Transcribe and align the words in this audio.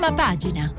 Prima 0.00 0.14
pagina. 0.14 0.72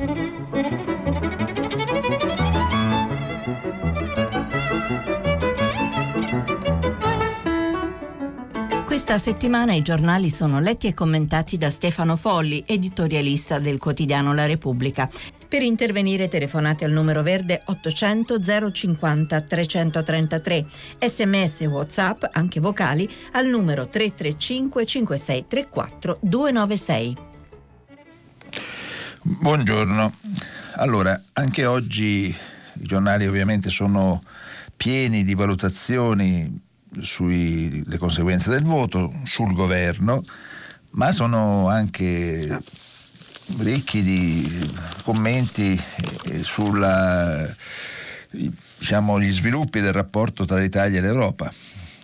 Questa 8.84 9.20
settimana 9.20 9.74
i 9.76 9.84
giornali 9.84 10.32
sono 10.32 10.60
letti 10.60 10.88
e 10.88 10.96
commentati 10.96 11.60
da 11.60 11.70
Stefano 11.70 12.16
Folli, 12.16 12.64
editorialista 12.66 13.60
del 13.60 13.78
quotidiano 13.78 14.34
La 14.34 14.48
Repubblica. 14.48 15.08
Per 15.48 15.62
intervenire 15.62 16.28
telefonate 16.28 16.86
al 16.86 16.92
numero 16.92 17.22
verde 17.22 17.62
800 17.64 18.40
050 18.72 19.42
333, 19.42 20.66
sms 21.00 21.60
whatsapp, 21.68 22.24
anche 22.32 22.60
vocali, 22.60 23.08
al 23.34 23.46
numero 23.46 23.88
335 23.88 24.84
5634 24.84 26.18
296. 26.22 27.30
Buongiorno. 29.24 30.12
Allora, 30.78 31.22
anche 31.34 31.66
oggi 31.66 32.26
i 32.26 32.36
giornali 32.74 33.28
ovviamente 33.28 33.70
sono 33.70 34.24
pieni 34.76 35.24
di 35.24 35.36
valutazioni 35.36 36.60
sulle 37.02 38.00
conseguenze 38.00 38.50
del 38.50 38.64
voto, 38.64 39.14
sul 39.26 39.54
governo, 39.54 40.24
ma 40.94 41.12
sono 41.12 41.70
anche 41.70 42.64
ricchi 43.60 44.02
di 44.02 44.72
commenti 45.04 45.80
sulla, 46.42 47.48
diciamo, 48.32 49.22
gli 49.22 49.32
sviluppi 49.32 49.82
del 49.82 49.94
rapporto 49.94 50.46
tra 50.46 50.58
l'Italia 50.58 50.98
e 50.98 51.02
l'Europa. 51.02 51.54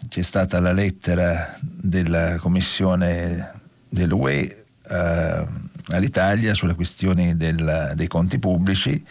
C'è 0.07 0.21
stata 0.21 0.59
la 0.59 0.71
lettera 0.71 1.57
della 1.61 2.37
Commissione 2.37 3.53
dell'UE 3.89 4.65
eh, 4.87 5.45
all'Italia 5.89 6.53
sulle 6.53 6.75
questioni 6.75 7.35
del, 7.37 7.93
dei 7.95 8.07
conti 8.07 8.39
pubblici 8.39 9.03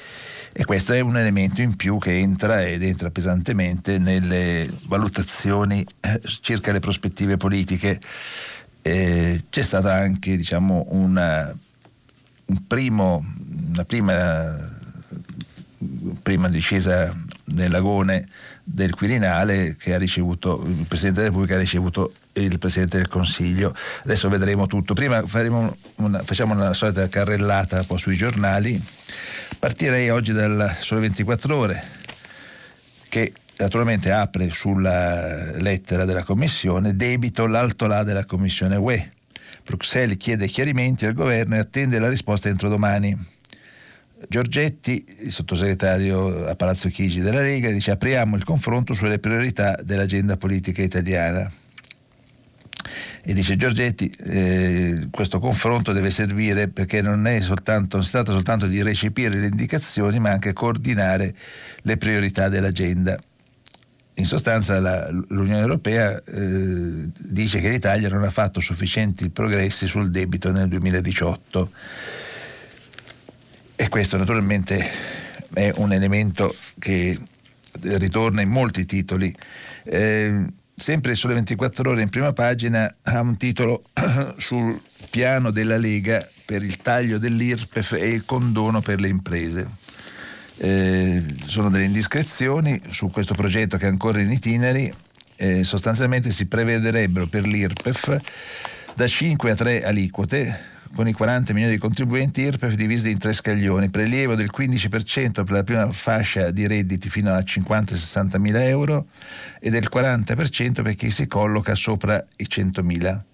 e 0.52 0.64
questo 0.64 0.92
è 0.92 1.00
un 1.00 1.16
elemento 1.16 1.62
in 1.62 1.76
più 1.76 1.98
che 1.98 2.18
entra 2.18 2.64
ed 2.64 2.82
entra 2.82 3.10
pesantemente 3.10 3.98
nelle 3.98 4.68
valutazioni 4.86 5.86
eh, 6.00 6.20
circa 6.40 6.72
le 6.72 6.80
prospettive 6.80 7.36
politiche. 7.36 8.00
Eh, 8.82 9.44
c'è 9.50 9.62
stata 9.62 9.92
anche 9.94 10.36
diciamo, 10.36 10.86
una 10.90 11.54
un 12.46 12.66
primo, 12.66 13.24
una 13.68 13.84
prima, 13.84 14.56
prima 16.22 16.48
discesa 16.48 17.12
nel 17.46 17.70
lagone 17.70 18.26
del 18.62 18.94
Quirinale 18.94 19.76
che 19.76 19.94
ha 19.94 19.98
ricevuto 19.98 20.62
il 20.64 20.86
Presidente 20.86 21.20
della 21.20 21.30
Repubblica 21.30 21.56
ha 21.56 21.60
ricevuto 21.60 22.12
il 22.40 22.58
Presidente 22.58 22.96
del 22.98 23.08
Consiglio. 23.08 23.74
Adesso 24.04 24.28
vedremo 24.28 24.66
tutto. 24.66 24.94
Prima 24.94 25.22
una, 25.96 26.22
facciamo 26.22 26.54
una 26.54 26.74
solita 26.74 27.08
carrellata 27.08 27.80
un 27.80 27.86
po' 27.86 27.96
sui 27.96 28.16
giornali. 28.16 28.82
Partirei 29.58 30.10
oggi 30.10 30.32
dal 30.32 30.76
Sole 30.80 31.00
24 31.02 31.56
Ore 31.56 31.84
che 33.08 33.32
naturalmente 33.58 34.10
apre 34.10 34.50
sulla 34.50 35.52
lettera 35.58 36.04
della 36.04 36.24
Commissione 36.24 36.96
debito 36.96 37.46
l'alto 37.46 37.86
là 37.86 38.02
della 38.02 38.24
Commissione 38.24 38.76
UE 38.76 39.08
Bruxelles 39.66 40.16
chiede 40.16 40.46
chiarimenti 40.46 41.06
al 41.06 41.12
governo 41.12 41.56
e 41.56 41.58
attende 41.58 41.98
la 41.98 42.08
risposta 42.08 42.48
entro 42.48 42.68
domani. 42.68 43.34
Giorgetti, 44.28 45.04
il 45.22 45.32
sottosegretario 45.32 46.46
a 46.46 46.54
Palazzo 46.54 46.88
Chigi 46.88 47.20
della 47.20 47.42
Lega, 47.42 47.70
dice 47.70 47.90
apriamo 47.90 48.36
il 48.36 48.44
confronto 48.44 48.94
sulle 48.94 49.18
priorità 49.18 49.76
dell'agenda 49.82 50.36
politica 50.36 50.82
italiana. 50.82 51.50
E 53.22 53.34
dice 53.34 53.56
Giorgetti, 53.56 54.12
eh, 54.24 55.08
questo 55.10 55.38
confronto 55.38 55.92
deve 55.92 56.10
servire 56.10 56.68
perché 56.68 57.02
non, 57.02 57.26
è 57.26 57.40
soltanto, 57.40 58.02
si 58.02 58.10
tratta 58.10 58.32
soltanto 58.32 58.66
di 58.66 58.82
recepire 58.82 59.38
le 59.38 59.46
indicazioni, 59.46 60.18
ma 60.18 60.30
anche 60.30 60.52
coordinare 60.52 61.34
le 61.82 61.96
priorità 61.96 62.48
dell'agenda 62.48 63.18
in 64.18 64.24
sostanza 64.24 64.80
la, 64.80 65.10
l'Unione 65.10 65.60
Europea 65.60 66.22
eh, 66.22 67.10
dice 67.18 67.60
che 67.60 67.68
l'Italia 67.68 68.08
non 68.08 68.22
ha 68.22 68.30
fatto 68.30 68.60
sufficienti 68.60 69.28
progressi 69.28 69.86
sul 69.86 70.10
debito 70.10 70.50
nel 70.50 70.68
2018 70.68 71.70
e 73.76 73.88
questo 73.90 74.16
naturalmente 74.16 74.90
è 75.52 75.70
un 75.76 75.92
elemento 75.92 76.54
che 76.78 77.18
ritorna 77.82 78.40
in 78.40 78.48
molti 78.48 78.86
titoli. 78.86 79.34
Eh, 79.84 80.44
sempre 80.76 81.14
sulle 81.14 81.34
24 81.34 81.90
ore 81.90 82.02
in 82.02 82.10
prima 82.10 82.32
pagina 82.32 82.94
ha 83.02 83.20
un 83.20 83.36
titolo 83.36 83.82
sul 84.36 84.80
piano 85.10 85.50
della 85.50 85.78
Lega 85.78 86.26
per 86.44 86.62
il 86.62 86.76
taglio 86.76 87.18
dell'IRPEF 87.18 87.92
e 87.92 88.08
il 88.08 88.24
condono 88.24 88.80
per 88.82 89.00
le 89.00 89.08
imprese 89.08 89.84
eh, 90.58 91.22
sono 91.46 91.70
delle 91.70 91.84
indiscrezioni 91.84 92.80
su 92.88 93.10
questo 93.10 93.34
progetto 93.34 93.76
che 93.76 93.86
è 93.86 93.88
ancora 93.88 94.20
in 94.20 94.30
itineri. 94.30 94.92
Eh, 95.38 95.64
sostanzialmente 95.64 96.30
si 96.30 96.46
prevederebbero 96.46 97.26
per 97.26 97.46
l'IRPEF 97.46 98.16
da 98.94 99.06
5 99.06 99.50
a 99.50 99.54
3 99.54 99.84
aliquote 99.84 100.75
con 100.94 101.08
i 101.08 101.12
40 101.12 101.52
milioni 101.52 101.74
di 101.74 101.80
contribuenti 101.80 102.42
IRPEF 102.42 102.74
divisi 102.74 103.10
in 103.10 103.18
tre 103.18 103.32
scaglioni, 103.32 103.90
prelievo 103.90 104.34
del 104.34 104.50
15% 104.56 105.44
per 105.44 105.50
la 105.50 105.62
prima 105.62 105.90
fascia 105.92 106.50
di 106.50 106.66
redditi 106.66 107.08
fino 107.08 107.32
a 107.32 107.38
50-60 107.38 108.38
mila 108.38 108.64
euro 108.64 109.06
e 109.60 109.70
del 109.70 109.88
40% 109.92 110.82
per 110.82 110.94
chi 110.94 111.10
si 111.10 111.26
colloca 111.26 111.74
sopra 111.74 112.24
i 112.36 112.48
100 112.48 112.82
mila 112.82 113.24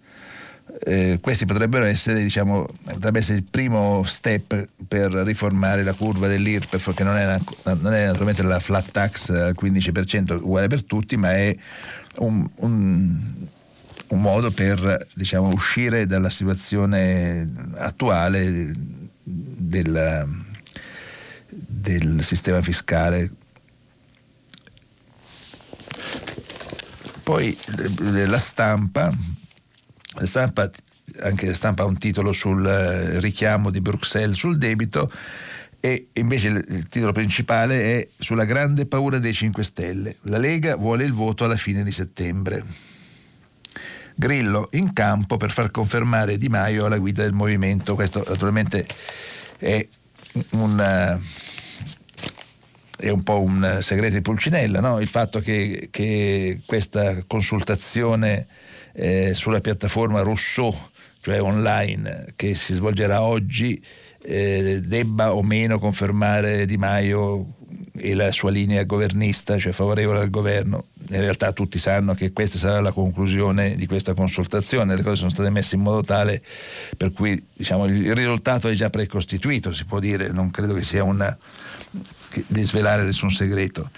eh, 0.81 1.19
questi 1.21 1.45
potrebbero 1.45 1.85
essere, 1.85 2.23
diciamo, 2.23 2.67
potrebbe 2.85 3.19
essere 3.19 3.39
il 3.39 3.45
primo 3.45 4.03
step 4.05 4.69
per 4.89 5.13
riformare 5.13 5.83
la 5.83 5.93
curva 5.93 6.29
dell'IRPEF, 6.29 6.95
che 6.95 7.05
non 7.05 7.17
è, 7.17 7.39
non 7.81 7.93
è 7.93 8.07
naturalmente 8.07 8.43
la 8.43 8.61
flat 8.61 8.91
tax 8.91 9.31
al 9.31 9.57
15% 9.59 10.41
uguale 10.41 10.69
per 10.69 10.85
tutti, 10.85 11.17
ma 11.17 11.33
è 11.33 11.55
un, 12.17 12.49
un, 12.57 13.21
un 14.13 14.21
modo 14.21 14.51
per 14.51 15.07
diciamo, 15.15 15.49
uscire 15.49 16.07
dalla 16.07 16.31
situazione 16.31 17.51
attuale 17.77 18.73
del, 19.25 20.27
del 21.49 22.23
sistema 22.23 22.61
fiscale. 22.63 23.31
Poi 27.23 27.57
la 28.27 28.39
stampa 28.39 29.11
la 30.15 30.27
stampa, 30.27 30.71
anche 31.23 31.47
la 31.47 31.55
stampa 31.55 31.85
ha 31.85 31.87
un 31.87 31.97
titolo 31.97 32.33
sul 32.33 32.67
eh, 32.67 33.19
richiamo 33.21 33.71
di 33.71 33.81
Bruxelles 33.81 34.37
sul 34.37 34.59
debito 34.59 35.09
e 35.81 36.09
invece 36.13 36.49
il 36.49 36.87
titolo 36.89 37.13
principale 37.13 37.99
è 37.99 38.09
sulla 38.19 38.45
grande 38.45 38.87
paura 38.87 39.19
dei 39.19 39.33
5 39.33 39.65
Stelle. 39.65 40.17
La 40.23 40.39
Lega 40.39 40.77
vuole 40.77 41.05
il 41.05 41.13
voto 41.13 41.45
alla 41.45 41.57
fine 41.57 41.83
di 41.83 41.91
settembre. 41.91 42.63
Grillo 44.15 44.69
in 44.73 44.93
campo 44.93 45.37
per 45.37 45.51
far 45.51 45.71
confermare 45.71 46.39
Di 46.39 46.49
Maio 46.49 46.87
alla 46.87 46.99
guida 46.99 47.23
del 47.23 47.33
movimento. 47.33 47.95
Questo 47.95 48.25
naturalmente 48.27 48.87
è 49.59 49.87
un, 50.53 50.81
eh, 50.81 51.21
è 52.99 53.09
un 53.09 53.23
po' 53.23 53.41
un 53.41 53.79
segreto 53.81 54.15
di 54.15 54.23
Pulcinella, 54.23 54.81
no? 54.81 55.01
il 55.01 55.09
fatto 55.09 55.41
che, 55.41 55.89
che 55.91 56.61
questa 56.65 57.23
consultazione 57.27 58.47
eh, 58.93 59.33
sulla 59.35 59.61
piattaforma 59.61 60.21
Rousseau, 60.21 60.75
cioè 61.21 61.41
online, 61.41 62.33
che 62.37 62.55
si 62.55 62.75
svolgerà 62.75 63.23
oggi, 63.23 63.83
eh, 64.25 64.81
debba 64.85 65.35
o 65.35 65.43
meno 65.43 65.79
confermare 65.79 66.67
Di 66.67 66.77
Maio 66.77 67.57
e 67.95 68.15
la 68.15 68.33
sua 68.33 68.51
linea 68.51 68.85
governista, 68.85 69.59
cioè 69.59 69.73
favorevole 69.73 70.21
al 70.21 70.31
governo. 70.31 70.87
In 71.11 71.21
realtà 71.21 71.53
tutti 71.53 71.79
sanno 71.79 72.15
che 72.15 72.33
questa 72.33 72.59
sarà 72.59 72.81
la 72.81 72.93
conclusione 72.93 73.77
di 73.77 73.87
questa 73.87 74.15
consultazione, 74.15 74.97
le 74.97 75.03
cose 75.03 75.17
sono 75.17 75.31
state 75.31 75.51
messe 75.51 75.75
in 75.75 75.83
modo 75.83 76.03
tale 76.03 76.43
per 76.97 77.13
cui 77.13 77.43
diciamo, 77.53 77.87
il 77.87 78.15
risultato 78.15 78.69
è 78.69 78.75
già 78.75 78.89
precostituito, 78.91 79.73
si 79.73 79.85
può 79.85 79.99
dire, 79.99 80.29
non 80.29 80.51
credo 80.51 80.75
che 80.75 80.83
sia 80.83 81.05
una, 81.05 81.37
di 82.47 82.63
svelare 82.63 83.03
nessun 83.03 83.31
segreto. 83.31 83.91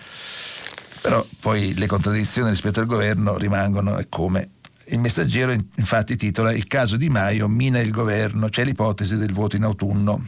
Però 1.00 1.24
poi 1.40 1.74
le 1.74 1.86
contraddizioni 1.86 2.48
rispetto 2.48 2.80
al 2.80 2.86
governo 2.86 3.36
rimangono 3.36 3.98
e 3.98 4.06
come 4.08 4.48
il 4.88 4.98
messaggero 4.98 5.52
infatti 5.52 6.16
titola 6.16 6.52
Il 6.52 6.66
caso 6.66 6.96
di 6.96 7.08
Maio 7.08 7.48
mina 7.48 7.78
il 7.80 7.90
governo, 7.90 8.48
c'è 8.48 8.64
l'ipotesi 8.64 9.16
del 9.16 9.32
voto 9.32 9.56
in 9.56 9.62
autunno. 9.62 10.22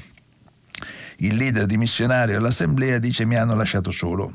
Il 1.19 1.37
leader 1.37 1.67
dimissionario 1.67 2.37
all'assemblea 2.37 2.99
dice 2.99 3.25
mi 3.25 3.37
hanno 3.37 3.55
lasciato 3.55 3.91
solo. 3.91 4.33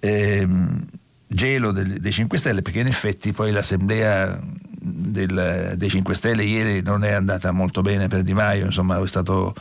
Ehm, 0.00 0.86
gelo 1.26 1.70
del, 1.70 2.00
dei 2.00 2.12
5 2.12 2.38
Stelle 2.38 2.62
perché 2.62 2.80
in 2.80 2.88
effetti 2.88 3.32
poi 3.32 3.52
l'assemblea 3.52 4.38
del, 4.80 5.74
dei 5.76 5.88
5 5.88 6.14
Stelle 6.14 6.42
ieri 6.42 6.82
non 6.82 7.04
è 7.04 7.12
andata 7.12 7.52
molto 7.52 7.82
bene 7.82 8.08
per 8.08 8.22
Di 8.22 8.34
Maio, 8.34 8.64
insomma 8.64 9.00
è 9.00 9.06
stato 9.06 9.54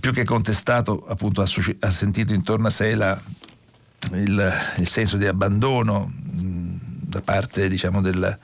più 0.00 0.12
che 0.12 0.24
contestato, 0.24 1.04
appunto 1.06 1.42
ha, 1.42 1.48
ha 1.80 1.90
sentito 1.90 2.32
intorno 2.32 2.66
a 2.66 2.70
sé 2.70 2.94
la, 2.94 3.20
il, 4.12 4.52
il 4.78 4.88
senso 4.88 5.16
di 5.16 5.26
abbandono 5.26 6.12
da 6.22 7.20
parte 7.20 7.68
diciamo, 7.68 8.00
del, 8.00 8.38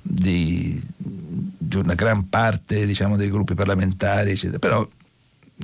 di, 0.00 0.80
di 0.96 1.76
una 1.76 1.94
gran 1.94 2.28
parte 2.28 2.86
diciamo, 2.86 3.16
dei 3.16 3.30
gruppi 3.30 3.54
parlamentari, 3.54 4.30
eccetera. 4.30 4.58
però 4.58 4.88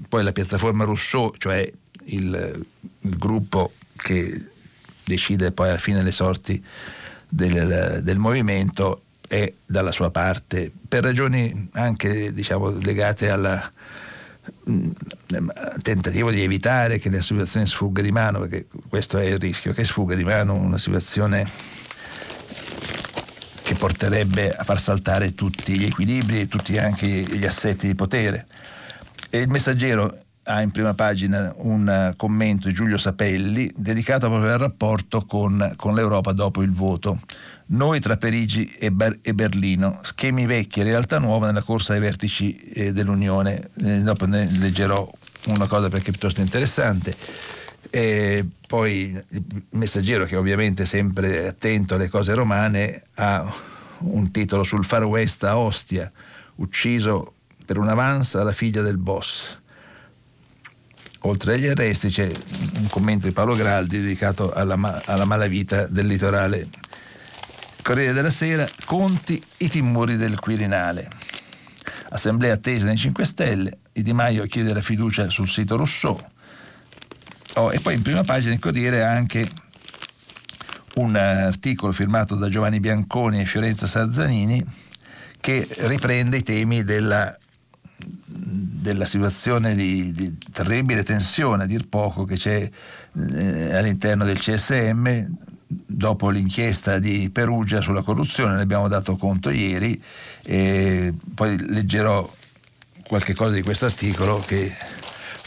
poi 0.08 0.22
la 0.22 0.32
piattaforma 0.32 0.84
Rousseau, 0.84 1.32
cioè 1.38 1.70
il, 2.04 2.66
il 3.00 3.16
gruppo 3.16 3.72
che 3.96 4.46
decide 5.04 5.52
poi 5.52 5.68
alla 5.68 5.78
fine 5.78 6.02
le 6.02 6.12
sorti 6.12 6.62
del, 7.28 8.00
del 8.02 8.18
movimento, 8.18 9.02
è 9.32 9.50
dalla 9.64 9.92
sua 9.92 10.10
parte, 10.10 10.70
per 10.86 11.02
ragioni 11.02 11.70
anche 11.72 12.34
diciamo, 12.34 12.68
legate 12.68 13.30
al 13.30 13.70
mm, 14.68 14.90
tentativo 15.80 16.30
di 16.30 16.42
evitare 16.42 16.98
che 16.98 17.10
la 17.10 17.22
situazione 17.22 17.66
sfugga 17.66 18.02
di 18.02 18.12
mano, 18.12 18.40
perché 18.40 18.66
questo 18.90 19.16
è 19.16 19.24
il 19.24 19.38
rischio, 19.38 19.72
che 19.72 19.84
sfugga 19.84 20.14
di 20.14 20.24
mano 20.24 20.52
una 20.52 20.76
situazione 20.76 21.48
che 23.62 23.74
porterebbe 23.74 24.54
a 24.54 24.64
far 24.64 24.78
saltare 24.78 25.34
tutti 25.34 25.78
gli 25.78 25.84
equilibri 25.84 26.40
e 26.40 26.48
tutti 26.48 26.76
anche 26.76 27.06
gli 27.06 27.46
assetti 27.46 27.86
di 27.86 27.94
potere. 27.94 28.46
E 29.30 29.40
il 29.40 29.48
messaggero 29.48 30.18
ha 30.44 30.60
in 30.60 30.70
prima 30.72 30.94
pagina 30.94 31.52
un 31.58 32.14
commento 32.16 32.66
di 32.66 32.74
Giulio 32.74 32.98
Sapelli 32.98 33.70
dedicato 33.76 34.28
proprio 34.28 34.52
al 34.52 34.58
rapporto 34.58 35.24
con, 35.24 35.74
con 35.76 35.94
l'Europa 35.94 36.32
dopo 36.32 36.62
il 36.62 36.72
voto. 36.72 37.20
Noi 37.66 38.00
tra 38.00 38.16
Parigi 38.16 38.66
e, 38.78 38.90
Ber- 38.90 39.18
e, 39.22 39.34
Berlino, 39.34 40.00
schemi 40.02 40.46
vecchi 40.46 40.80
e 40.80 40.84
realtà 40.84 41.18
nuova 41.18 41.46
nella 41.46 41.62
corsa 41.62 41.94
ai 41.94 42.00
vertici 42.00 42.56
eh, 42.56 42.92
dell'Unione. 42.92 43.70
Eh, 43.82 44.00
dopo 44.00 44.26
ne 44.26 44.48
leggerò 44.50 45.08
una 45.46 45.66
cosa 45.66 45.88
perché 45.88 46.08
è 46.08 46.10
piuttosto 46.10 46.40
interessante. 46.40 47.16
E 47.90 48.44
poi 48.66 49.22
il 49.28 49.62
messaggero, 49.70 50.24
che 50.24 50.36
ovviamente 50.36 50.82
è 50.82 50.86
sempre 50.86 51.46
attento 51.46 51.94
alle 51.94 52.08
cose 52.08 52.34
romane, 52.34 53.04
ha 53.14 53.50
un 53.98 54.30
titolo 54.30 54.64
sul 54.64 54.84
Far 54.84 55.04
West 55.04 55.44
a 55.44 55.56
Ostia, 55.56 56.10
ucciso 56.56 57.34
per 57.64 57.78
un 57.78 57.88
avanza 57.88 58.42
la 58.42 58.52
figlia 58.52 58.82
del 58.82 58.98
boss. 58.98 59.58
Oltre 61.24 61.54
agli 61.54 61.66
arresti 61.66 62.08
c'è 62.08 62.30
un 62.74 62.88
commento 62.88 63.26
di 63.26 63.32
Paolo 63.32 63.54
Graldi 63.54 64.00
dedicato 64.00 64.52
alla, 64.52 65.02
alla 65.04 65.24
malavita 65.24 65.86
del 65.86 66.06
litorale. 66.06 66.68
Corriere 67.82 68.12
della 68.12 68.30
Sera, 68.30 68.68
conti 68.84 69.42
i 69.58 69.68
timori 69.68 70.16
del 70.16 70.38
Quirinale. 70.38 71.08
Assemblea 72.10 72.54
attesa 72.54 72.86
nei 72.86 72.96
5 72.96 73.24
Stelle, 73.24 73.78
Di 73.92 74.12
Maio 74.12 74.46
chiede 74.46 74.74
la 74.74 74.82
fiducia 74.82 75.30
sul 75.30 75.48
sito 75.48 75.76
Rousseau. 75.76 76.18
Oh, 77.54 77.72
e 77.72 77.80
poi 77.80 77.94
in 77.94 78.02
prima 78.02 78.22
pagina 78.24 78.54
il 78.54 78.60
Corriere 78.60 79.04
ha 79.04 79.10
anche 79.10 79.48
un 80.94 81.14
articolo 81.16 81.92
firmato 81.92 82.34
da 82.34 82.48
Giovanni 82.48 82.80
Bianconi 82.80 83.40
e 83.40 83.44
Fiorenza 83.44 83.86
Sarzanini 83.86 84.62
che 85.40 85.66
riprende 85.80 86.38
i 86.38 86.42
temi 86.42 86.84
della 86.84 87.36
della 88.26 89.04
situazione 89.04 89.74
di, 89.74 90.12
di, 90.12 90.36
terribile 90.52 91.02
tensione, 91.02 91.64
a 91.64 91.66
dir 91.66 91.88
poco, 91.88 92.24
che 92.24 92.36
c'è 92.36 92.68
eh, 93.34 93.74
all'interno 93.74 94.24
del 94.24 94.38
CSM 94.38 95.26
dopo 95.86 96.28
l'inchiesta 96.30 96.98
di 96.98 97.30
Perugia 97.30 97.80
sulla 97.80 98.02
corruzione, 98.02 98.56
ne 98.56 98.62
abbiamo 98.62 98.88
dato 98.88 99.16
conto 99.16 99.50
ieri, 99.50 100.00
e 100.44 101.14
poi 101.34 101.56
leggerò 101.68 102.30
qualche 103.06 103.34
cosa 103.34 103.52
di 103.52 103.62
questo 103.62 103.86
articolo 103.86 104.42
che 104.44 104.72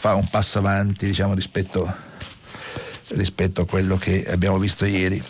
fa 0.06 0.14
un 0.14 0.26
passo 0.28 0.58
avanti 0.58 1.06
diciamo, 1.06 1.34
rispetto, 1.34 1.92
rispetto 3.08 3.62
a 3.62 3.66
quello 3.66 3.96
che 3.96 4.24
abbiamo 4.28 4.58
visto 4.58 4.84
ieri. 4.84 5.22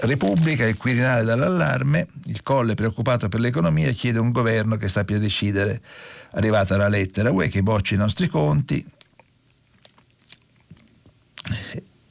Repubblica, 0.00 0.66
il 0.66 0.76
Quirinale 0.76 1.24
dall'allarme, 1.24 2.06
il 2.26 2.42
Colle 2.42 2.74
preoccupato 2.74 3.28
per 3.28 3.40
l'economia 3.40 3.90
chiede 3.92 4.18
un 4.18 4.30
governo 4.30 4.76
che 4.76 4.88
sappia 4.88 5.18
decidere 5.18 5.80
arrivata 6.32 6.76
la 6.76 6.88
lettera 6.88 7.30
UE 7.30 7.48
che 7.48 7.62
bocci 7.62 7.94
i 7.94 7.98
nostri 7.98 8.28
conti. 8.28 8.84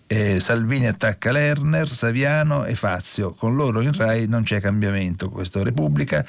Eh, 0.08 0.42
Salvini 0.42 0.88
attacca 0.88 1.32
Lerner, 1.32 1.90
Saviano 1.90 2.66
e 2.66 2.76
Fazio. 2.76 3.34
Con 3.34 3.56
loro 3.56 3.80
in 3.80 3.94
Rai 3.94 4.28
non 4.28 4.44
c'è 4.44 4.60
cambiamento. 4.60 5.30
Questa 5.30 5.64
Repubblica, 5.64 6.26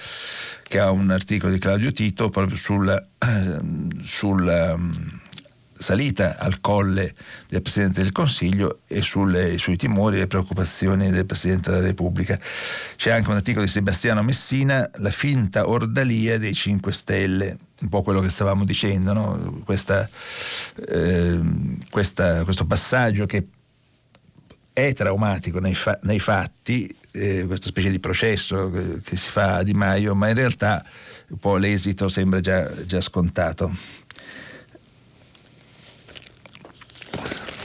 che 0.62 0.78
ha 0.78 0.90
un 0.92 1.10
articolo 1.10 1.52
di 1.52 1.58
Claudio 1.58 1.90
Tito 1.90 2.30
proprio 2.30 2.56
sul, 2.56 3.08
sul 4.04 4.80
salita 5.82 6.38
al 6.38 6.60
colle 6.60 7.12
del 7.48 7.60
Presidente 7.60 8.02
del 8.02 8.12
Consiglio 8.12 8.82
e 8.86 9.02
sulle, 9.02 9.58
sui 9.58 9.76
timori 9.76 10.16
e 10.16 10.20
le 10.20 10.26
preoccupazioni 10.28 11.10
del 11.10 11.26
Presidente 11.26 11.70
della 11.70 11.84
Repubblica. 11.84 12.38
C'è 12.96 13.10
anche 13.10 13.28
un 13.28 13.36
articolo 13.36 13.64
di 13.64 13.70
Sebastiano 13.70 14.22
Messina, 14.22 14.88
La 14.98 15.10
finta 15.10 15.68
ordalia 15.68 16.38
dei 16.38 16.54
5 16.54 16.92
Stelle, 16.92 17.58
un 17.82 17.88
po' 17.88 18.02
quello 18.02 18.20
che 18.20 18.30
stavamo 18.30 18.64
dicendo, 18.64 19.12
no? 19.12 19.62
questa, 19.64 20.08
eh, 20.88 21.40
questa, 21.90 22.44
questo 22.44 22.64
passaggio 22.64 23.26
che 23.26 23.46
è 24.72 24.92
traumatico 24.94 25.58
nei, 25.60 25.74
fa- 25.74 25.98
nei 26.02 26.18
fatti, 26.18 26.94
eh, 27.10 27.44
questa 27.46 27.68
specie 27.68 27.90
di 27.90 28.00
processo 28.00 28.70
che, 28.70 29.00
che, 29.04 29.16
si 29.16 29.28
fa 29.28 29.56
a 29.56 29.62
Di 29.62 29.74
Maio, 29.74 30.14
ma 30.14 30.28
in 30.28 30.34
realtà 30.34 30.84
un 31.28 31.38
po' 31.38 31.56
l'esito 31.56 32.08
sembra 32.08 32.40
già, 32.40 32.70
già 32.86 33.00
scontato. 33.00 33.70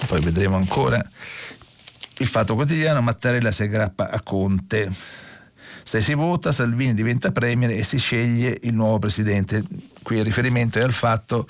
poi 0.08 0.22
vedremo 0.22 0.56
ancora. 0.56 1.04
Il 2.20 2.28
fatto 2.28 2.56
quotidiano, 2.56 3.02
Mattarella 3.02 3.52
si 3.52 3.64
aggrappa 3.64 4.10
a 4.10 4.22
Conte. 4.22 4.90
Se 5.88 6.02
si 6.02 6.16
vota, 6.16 6.52
Salvini 6.52 6.94
diventa 6.94 7.32
premier 7.32 7.72
e 7.72 7.82
si 7.86 7.98
sceglie 7.98 8.58
il 8.64 8.74
nuovo 8.74 9.00
presidente. 9.00 9.64
Qui 10.04 10.18
il 10.18 10.26
riferimento 10.26 10.80
è 10.80 10.82
al 10.82 10.92
fatto 10.92 11.48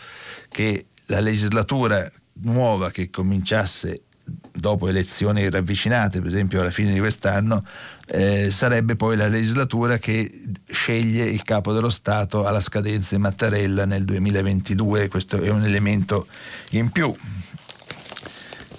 che 0.49 0.85
la 1.07 1.19
legislatura 1.21 2.07
nuova 2.43 2.91
che 2.91 3.09
cominciasse 3.09 4.03
dopo 4.51 4.89
elezioni 4.89 5.49
ravvicinate, 5.49 6.19
per 6.19 6.29
esempio 6.29 6.61
alla 6.61 6.69
fine 6.69 6.93
di 6.93 6.99
quest'anno, 6.99 7.65
eh, 8.09 8.51
sarebbe 8.51 8.95
poi 8.95 9.17
la 9.17 9.27
legislatura 9.27 9.97
che 9.97 10.31
sceglie 10.69 11.25
il 11.25 11.41
capo 11.41 11.73
dello 11.73 11.89
Stato 11.89 12.45
alla 12.45 12.61
scadenza 12.61 13.15
di 13.15 13.21
Mattarella 13.23 13.85
nel 13.85 14.05
2022. 14.05 15.07
Questo 15.07 15.41
è 15.41 15.49
un 15.49 15.63
elemento 15.63 16.27
in 16.73 16.91
più 16.91 17.11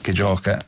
che 0.00 0.12
gioca. 0.12 0.64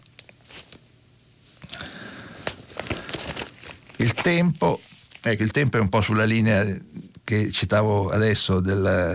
Il 4.00 4.14
tempo, 4.14 4.81
ecco, 5.20 5.43
il 5.43 5.50
tempo 5.50 5.76
è 5.76 5.81
un 5.81 5.91
po' 5.91 6.00
sulla 6.00 6.25
linea 6.25 6.64
che 7.23 7.50
citavo 7.50 8.08
adesso 8.08 8.61
della, 8.61 9.14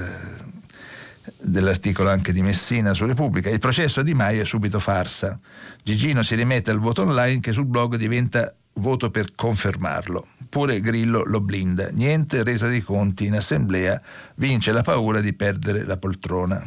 dell'articolo 1.40 2.12
anche 2.12 2.32
di 2.32 2.44
Messina 2.44 2.94
su 2.94 3.08
Repubblica. 3.08 3.50
Il 3.50 3.58
processo 3.58 4.04
di 4.04 4.14
Maio 4.14 4.44
è 4.44 4.46
subito 4.46 4.80
farsa. 4.80 5.40
Gigino 5.82 6.22
si 6.22 6.36
rimette 6.36 6.70
al 6.70 6.78
voto 6.78 7.02
online 7.02 7.40
che 7.40 7.52
sul 7.52 7.66
blog 7.66 7.96
diventa 7.96 8.54
voto 8.74 9.10
per 9.10 9.34
confermarlo. 9.34 10.24
Pure 10.50 10.80
Grillo 10.82 11.24
lo 11.24 11.42
blinda. 11.42 11.90
Niente 11.90 12.44
resa 12.44 12.68
di 12.68 12.84
conti 12.84 13.26
in 13.26 13.34
assemblea, 13.34 14.00
vince 14.36 14.72
la 14.72 14.84
paura 14.84 15.20
di 15.20 15.34
perdere 15.34 15.84
la 15.84 15.98
poltrona. 15.98 16.64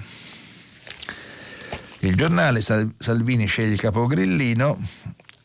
Il 2.00 2.16
giornale 2.16 2.60
Salvini 2.60 3.46
sceglie 3.46 3.75
il 3.75 3.80
capogrillino, 3.80 4.76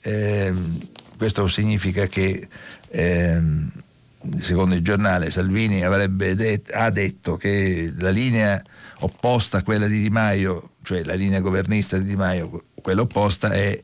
eh, 0.01 0.53
questo 1.23 1.47
significa 1.47 2.05
che 2.05 2.49
eh, 2.89 3.41
secondo 4.41 4.75
il 4.75 4.81
giornale 4.81 5.29
Salvini 5.29 5.79
det- 5.79 6.69
ha 6.73 6.89
detto 6.89 7.37
che 7.37 7.93
la 7.97 8.09
linea 8.09 8.61
opposta 8.99 9.59
a 9.59 9.63
quella 9.63 9.87
di 9.87 10.01
Di 10.01 10.09
Maio, 10.09 10.71
cioè 10.83 11.01
la 11.05 11.13
linea 11.13 11.39
governista 11.39 11.97
di 11.97 12.03
Di 12.03 12.17
Maio, 12.17 12.65
quella 12.73 13.03
opposta 13.03 13.51
è 13.51 13.81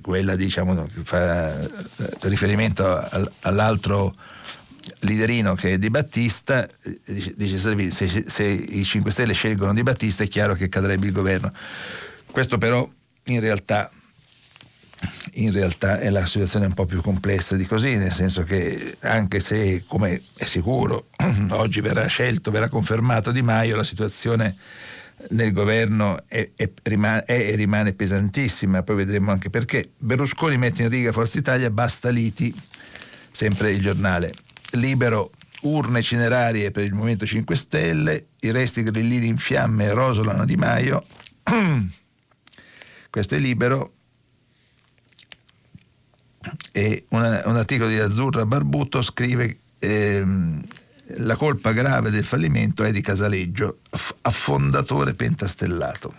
quella 0.00 0.34
diciamo, 0.34 0.74
che 0.74 1.02
fa 1.04 1.60
eh, 1.60 1.70
riferimento 2.22 3.08
all'altro 3.42 4.10
liderino 5.00 5.54
che 5.54 5.74
è 5.74 5.78
Di 5.78 5.88
Battista, 5.88 6.66
eh, 6.66 7.34
dice 7.36 7.58
Salvini, 7.58 7.92
se, 7.92 8.24
se, 8.26 8.42
i 8.42 8.82
5 8.82 9.08
Stelle 9.12 9.34
scelgono 9.34 9.72
Di 9.72 9.84
Battista 9.84 10.24
è 10.24 10.28
chiaro 10.28 10.54
che 10.54 10.68
cadrebbe 10.68 11.06
il 11.06 11.12
governo. 11.12 11.52
Questo 12.32 12.58
però 12.58 12.88
in 13.26 13.38
realtà, 13.38 13.88
in 15.34 15.52
realtà 15.52 15.98
è 15.98 16.10
la 16.10 16.26
situazione 16.26 16.66
un 16.66 16.74
po' 16.74 16.86
più 16.86 17.00
complessa 17.00 17.56
di 17.56 17.66
così, 17.66 17.96
nel 17.96 18.12
senso 18.12 18.42
che 18.44 18.96
anche 19.00 19.40
se, 19.40 19.84
come 19.86 20.20
è 20.36 20.44
sicuro, 20.44 21.08
oggi 21.50 21.80
verrà 21.80 22.06
scelto, 22.06 22.50
verrà 22.50 22.68
confermato 22.68 23.30
Di 23.30 23.42
Maio, 23.42 23.76
la 23.76 23.84
situazione 23.84 24.54
nel 25.30 25.52
governo 25.52 26.24
è, 26.26 26.50
è, 26.56 26.70
rimane, 26.82 27.24
è, 27.24 27.32
e 27.32 27.54
rimane 27.54 27.92
pesantissima, 27.92 28.82
poi 28.82 28.96
vedremo 28.96 29.30
anche 29.30 29.50
perché. 29.50 29.90
Berlusconi 29.98 30.56
mette 30.56 30.82
in 30.82 30.88
riga 30.88 31.12
Forza 31.12 31.38
Italia, 31.38 31.70
basta 31.70 32.08
liti, 32.10 32.54
sempre 33.30 33.70
il 33.70 33.80
giornale 33.80 34.30
libero 34.72 35.32
urne 35.62 36.02
cinerarie 36.02 36.70
per 36.70 36.84
il 36.84 36.92
Movimento 36.92 37.26
5 37.26 37.54
Stelle, 37.56 38.26
i 38.40 38.50
resti 38.50 38.82
grillini 38.82 39.26
in 39.26 39.36
fiamme 39.36 39.90
rosolano 39.92 40.44
Di 40.44 40.56
Maio. 40.56 41.04
Questo 43.10 43.34
è 43.34 43.38
libero. 43.38 43.92
E 46.72 47.06
una, 47.10 47.42
un 47.46 47.56
articolo 47.56 47.88
di 47.88 47.98
Azzurra 47.98 48.46
Barbuto 48.46 49.02
scrive 49.02 49.58
ehm, 49.78 50.62
la 51.18 51.36
colpa 51.36 51.72
grave 51.72 52.10
del 52.10 52.24
fallimento 52.24 52.84
è 52.84 52.92
di 52.92 53.00
Casaleggio, 53.00 53.78
affondatore 54.22 55.14
pentastellato. 55.14 56.14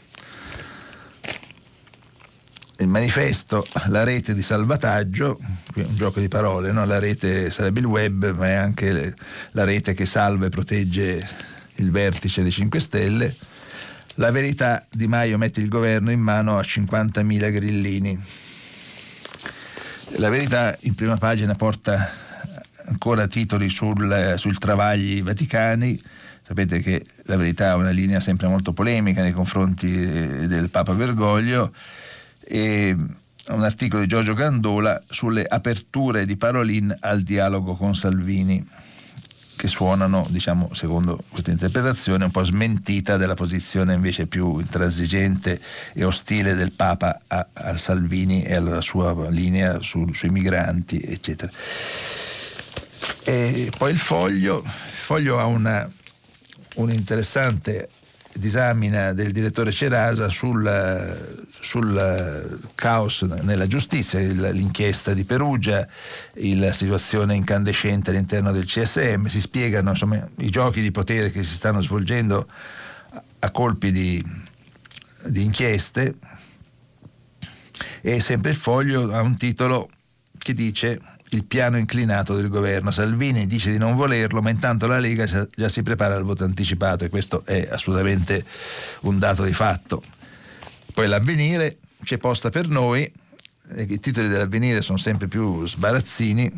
Il 2.78 2.88
manifesto, 2.88 3.66
la 3.88 4.04
rete 4.04 4.34
di 4.34 4.42
salvataggio, 4.42 5.40
un 5.76 5.96
gioco 5.96 6.20
di 6.20 6.28
parole, 6.28 6.72
no? 6.72 6.86
la 6.86 7.00
rete 7.00 7.50
sarebbe 7.50 7.80
il 7.80 7.86
web, 7.86 8.36
ma 8.36 8.48
è 8.48 8.54
anche 8.54 9.16
la 9.52 9.64
rete 9.64 9.94
che 9.94 10.06
salva 10.06 10.48
e 10.48 10.50
protegge 10.50 11.28
il 11.76 11.92
vertice 11.92 12.42
dei 12.42 12.52
5 12.52 12.80
Stelle. 12.80 13.36
La 14.16 14.32
verità, 14.32 14.86
Di 14.92 15.08
Maio 15.08 15.38
mette 15.38 15.62
il 15.62 15.70
governo 15.70 16.12
in 16.12 16.20
mano 16.20 16.58
a 16.58 16.62
50.000 16.62 17.52
grillini. 17.52 18.22
La 20.18 20.30
verità 20.30 20.78
in 20.82 20.94
prima 20.94 21.18
pagina 21.18 21.56
porta 21.56 22.08
ancora 22.86 23.28
titoli 23.28 23.70
sul, 23.70 24.36
sul 24.38 24.58
Travagli 24.60 25.24
Vaticani. 25.24 26.00
Sapete 26.46 26.82
che 26.82 27.06
la 27.24 27.36
verità 27.36 27.72
è 27.72 27.76
una 27.76 27.90
linea 27.90 28.20
sempre 28.20 28.48
molto 28.48 28.74
polemica 28.74 29.22
nei 29.22 29.32
confronti 29.32 29.90
del 29.90 30.70
Papa 30.70 30.94
Bergoglio 30.94 31.74
e 32.44 32.96
un 33.48 33.64
articolo 33.64 34.02
di 34.02 34.08
Giorgio 34.08 34.34
Gandola 34.34 35.02
sulle 35.08 35.46
aperture 35.46 36.26
di 36.26 36.38
Parolin 36.38 36.96
al 37.00 37.22
dialogo 37.22 37.76
con 37.76 37.96
Salvini 37.96 38.64
che 39.64 39.70
suonano, 39.70 40.28
diciamo, 40.30 40.72
secondo 40.74 41.24
questa 41.30 41.52
interpretazione, 41.52 42.26
un 42.26 42.32
po' 42.32 42.44
smentita 42.44 43.16
della 43.16 43.34
posizione 43.34 43.94
invece 43.94 44.28
più 44.28 44.60
intransigente 44.60 45.58
e 45.94 46.04
ostile 46.04 46.54
del 46.54 46.74
Papa 46.74 47.18
a, 47.28 47.48
a 47.54 47.78
Salvini 47.78 48.44
e 48.44 48.56
alla 48.56 48.82
sua 48.82 49.30
linea 49.30 49.82
su, 49.82 50.06
sui 50.12 50.28
migranti, 50.32 51.00
eccetera. 51.00 51.50
E 53.24 53.72
poi 53.78 53.94
il 53.94 53.98
foglio, 53.98 54.62
il 54.66 54.70
foglio 54.70 55.40
ha 55.40 55.46
una, 55.46 55.90
un 56.76 56.92
interessante 56.92 57.88
disamina 58.36 59.14
del 59.14 59.32
direttore 59.32 59.72
Cerasa 59.72 60.30
sul, 60.30 61.48
sul 61.50 62.60
caos 62.76 63.22
nella 63.22 63.68
giustizia, 63.68 64.20
l'inchiesta 64.20 65.14
di 65.14 65.24
Perugia, 65.24 65.88
la 66.34 66.72
situazione 66.72 67.36
incandescente 67.36 68.10
all'interno 68.10 68.52
del 68.52 68.66
CSM, 68.66 69.26
si 69.26 69.40
spiegano 69.40 69.92
insomma, 69.92 70.26
i 70.38 70.50
giochi 70.50 70.82
di 70.82 70.92
potere 70.92 71.32
che 71.32 71.44
si 71.44 71.54
stanno 71.54 71.82
svolgendo 71.82 72.48
a 73.40 73.52
colpi 73.52 73.92
di, 73.92 74.24
di 75.28 75.44
inchieste. 75.44 76.16
E 78.02 78.20
sempre 78.20 78.52
il 78.52 78.58
foglio 78.58 79.14
ha 79.14 79.22
un 79.22 79.38
titolo 79.38 79.90
che 80.44 80.54
dice 80.54 81.00
il 81.30 81.46
piano 81.46 81.78
inclinato 81.78 82.36
del 82.36 82.50
governo. 82.50 82.92
Salvini 82.92 83.48
dice 83.48 83.72
di 83.72 83.78
non 83.78 83.96
volerlo, 83.96 84.42
ma 84.42 84.50
intanto 84.50 84.86
la 84.86 85.00
Lega 85.00 85.26
già 85.26 85.70
si 85.70 85.82
prepara 85.82 86.16
al 86.16 86.24
voto 86.24 86.44
anticipato 86.44 87.06
e 87.06 87.10
questo 87.10 87.44
è 87.46 87.68
assolutamente 87.72 88.46
un 89.02 89.18
dato 89.18 89.44
di 89.44 89.54
fatto. 89.54 90.04
Poi 90.94 91.08
l'avvenire 91.08 91.78
c'è 92.04 92.18
posta 92.18 92.50
per 92.50 92.68
noi, 92.68 93.10
i 93.76 94.00
titoli 94.00 94.28
dell'avvenire 94.28 94.82
sono 94.82 94.98
sempre 94.98 95.28
più 95.28 95.66
sbarazzini. 95.66 96.52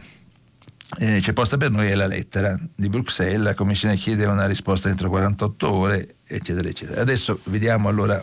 Eh, 1.00 1.20
c'è 1.22 1.34
posta 1.34 1.58
per 1.58 1.72
noi 1.72 1.88
è 1.88 1.96
la 1.96 2.08
lettera 2.08 2.60
di 2.76 2.90
Bruxelles, 2.90 3.44
la 3.44 3.54
Commissione 3.54 3.96
chiede 3.98 4.26
una 4.26 4.46
risposta 4.46 4.90
entro 4.90 5.10
48 5.10 5.72
ore, 5.72 6.16
eccetera, 6.26 6.68
eccetera. 6.68 7.02
Adesso 7.02 7.40
vediamo 7.46 7.88
allora 7.88 8.22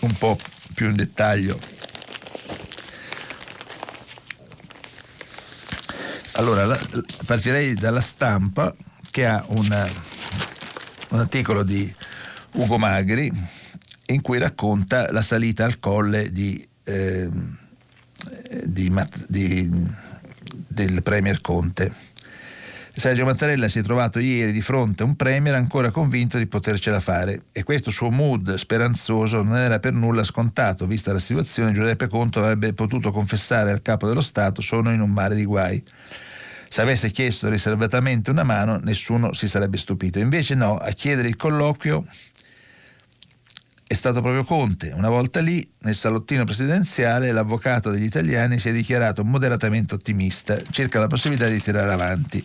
un 0.00 0.12
po' 0.18 0.36
più 0.74 0.88
in 0.88 0.96
dettaglio 0.96 1.58
Allora, 6.32 6.64
la, 6.64 6.78
partirei 7.26 7.74
dalla 7.74 8.00
stampa 8.00 8.74
che 9.10 9.26
ha 9.26 9.44
una, 9.48 9.86
un 11.08 11.18
articolo 11.18 11.62
di 11.62 11.94
Ugo 12.52 12.78
Magri 12.78 13.30
in 14.06 14.20
cui 14.22 14.38
racconta 14.38 15.10
la 15.12 15.22
salita 15.22 15.64
al 15.64 15.78
colle 15.78 16.32
di, 16.32 16.66
eh, 16.84 17.28
di, 18.64 18.92
di, 19.26 19.70
del 20.68 21.02
Premier 21.02 21.40
Conte. 21.40 21.92
Sergio 22.94 23.24
Mattarella 23.24 23.68
si 23.68 23.78
è 23.78 23.82
trovato 23.82 24.18
ieri 24.18 24.52
di 24.52 24.60
fronte 24.60 25.02
a 25.02 25.06
un 25.06 25.16
Premier 25.16 25.54
ancora 25.54 25.90
convinto 25.90 26.36
di 26.36 26.46
potercela 26.46 27.00
fare 27.00 27.44
e 27.50 27.62
questo 27.62 27.90
suo 27.90 28.10
mood 28.10 28.54
speranzoso 28.54 29.42
non 29.42 29.56
era 29.56 29.78
per 29.78 29.94
nulla 29.94 30.22
scontato, 30.22 30.86
vista 30.86 31.10
la 31.10 31.18
situazione 31.18 31.72
Giuseppe 31.72 32.06
Conte 32.06 32.38
avrebbe 32.38 32.74
potuto 32.74 33.10
confessare 33.10 33.72
al 33.72 33.80
capo 33.80 34.06
dello 34.06 34.20
Stato 34.20 34.60
sono 34.60 34.92
in 34.92 35.00
un 35.00 35.10
mare 35.10 35.34
di 35.34 35.44
guai. 35.44 35.82
Se 36.68 36.80
avesse 36.80 37.10
chiesto 37.10 37.48
riservatamente 37.48 38.30
una 38.30 38.44
mano, 38.44 38.76
nessuno 38.76 39.32
si 39.32 39.48
sarebbe 39.48 39.78
stupito. 39.78 40.18
Invece 40.18 40.54
no, 40.54 40.76
a 40.76 40.90
chiedere 40.90 41.28
il 41.28 41.36
colloquio 41.36 42.04
è 43.92 43.94
stato 43.94 44.22
proprio 44.22 44.42
Conte. 44.42 44.90
Una 44.94 45.10
volta 45.10 45.40
lì, 45.40 45.70
nel 45.80 45.94
salottino 45.94 46.44
presidenziale, 46.44 47.30
l'avvocato 47.30 47.90
degli 47.90 48.04
italiani 48.04 48.58
si 48.58 48.70
è 48.70 48.72
dichiarato 48.72 49.22
moderatamente 49.22 49.92
ottimista 49.92 50.56
circa 50.70 50.98
la 50.98 51.08
possibilità 51.08 51.46
di 51.46 51.60
tirare 51.60 51.92
avanti. 51.92 52.42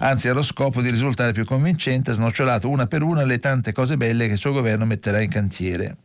Anzi, 0.00 0.28
allo 0.28 0.42
scopo 0.42 0.82
di 0.82 0.90
risultare 0.90 1.32
più 1.32 1.46
convincente, 1.46 2.10
ha 2.10 2.14
snocciolato 2.14 2.68
una 2.68 2.86
per 2.86 3.00
una 3.00 3.24
le 3.24 3.38
tante 3.38 3.72
cose 3.72 3.96
belle 3.96 4.26
che 4.26 4.34
il 4.34 4.38
suo 4.38 4.52
governo 4.52 4.84
metterà 4.84 5.22
in 5.22 5.30
cantiere. 5.30 5.96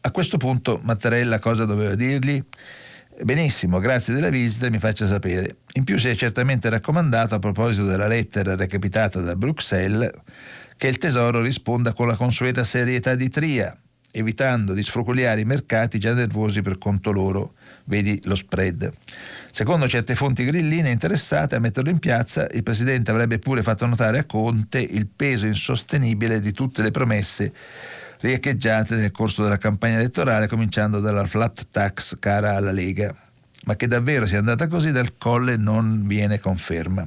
A 0.00 0.10
questo 0.10 0.38
punto 0.38 0.80
Mattarella 0.82 1.38
cosa 1.38 1.66
doveva 1.66 1.94
dirgli? 1.94 2.42
Benissimo, 3.22 3.80
grazie 3.80 4.14
della 4.14 4.30
visita, 4.30 4.70
mi 4.70 4.78
faccia 4.78 5.06
sapere. 5.06 5.56
In 5.74 5.84
più 5.84 5.98
si 5.98 6.08
è 6.08 6.14
certamente 6.14 6.70
raccomandato 6.70 7.34
a 7.34 7.38
proposito 7.38 7.84
della 7.84 8.06
lettera 8.06 8.56
recapitata 8.56 9.20
da 9.20 9.36
Bruxelles 9.36 10.10
che 10.78 10.88
il 10.88 10.96
Tesoro 10.96 11.42
risponda 11.42 11.92
con 11.92 12.06
la 12.06 12.16
consueta 12.16 12.64
serietà 12.64 13.14
di 13.14 13.28
Tria, 13.28 13.76
evitando 14.16 14.72
di 14.72 14.82
sfruculiare 14.82 15.40
i 15.40 15.44
mercati 15.44 15.98
già 15.98 16.14
nervosi 16.14 16.62
per 16.62 16.78
conto 16.78 17.12
loro, 17.12 17.54
vedi 17.84 18.18
lo 18.24 18.34
spread. 18.34 18.90
Secondo 19.50 19.86
certe 19.88 20.14
fonti 20.14 20.44
grilline 20.44 20.90
interessate 20.90 21.54
a 21.54 21.58
metterlo 21.58 21.90
in 21.90 21.98
piazza, 21.98 22.46
il 22.52 22.62
Presidente 22.62 23.10
avrebbe 23.10 23.38
pure 23.38 23.62
fatto 23.62 23.86
notare 23.86 24.18
a 24.18 24.24
Conte 24.24 24.80
il 24.80 25.06
peso 25.06 25.46
insostenibile 25.46 26.40
di 26.40 26.52
tutte 26.52 26.82
le 26.82 26.90
promesse 26.90 27.52
riecheggiate 28.20 28.96
nel 28.96 29.10
corso 29.10 29.42
della 29.42 29.58
campagna 29.58 29.96
elettorale, 29.96 30.48
cominciando 30.48 31.00
dalla 31.00 31.26
flat 31.26 31.66
tax 31.70 32.16
cara 32.18 32.56
alla 32.56 32.72
Lega. 32.72 33.14
Ma 33.64 33.76
che 33.76 33.86
davvero 33.86 34.26
sia 34.26 34.38
andata 34.38 34.66
così 34.68 34.92
dal 34.92 35.16
colle 35.18 35.56
non 35.56 36.06
viene 36.06 36.38
conferma. 36.38 37.06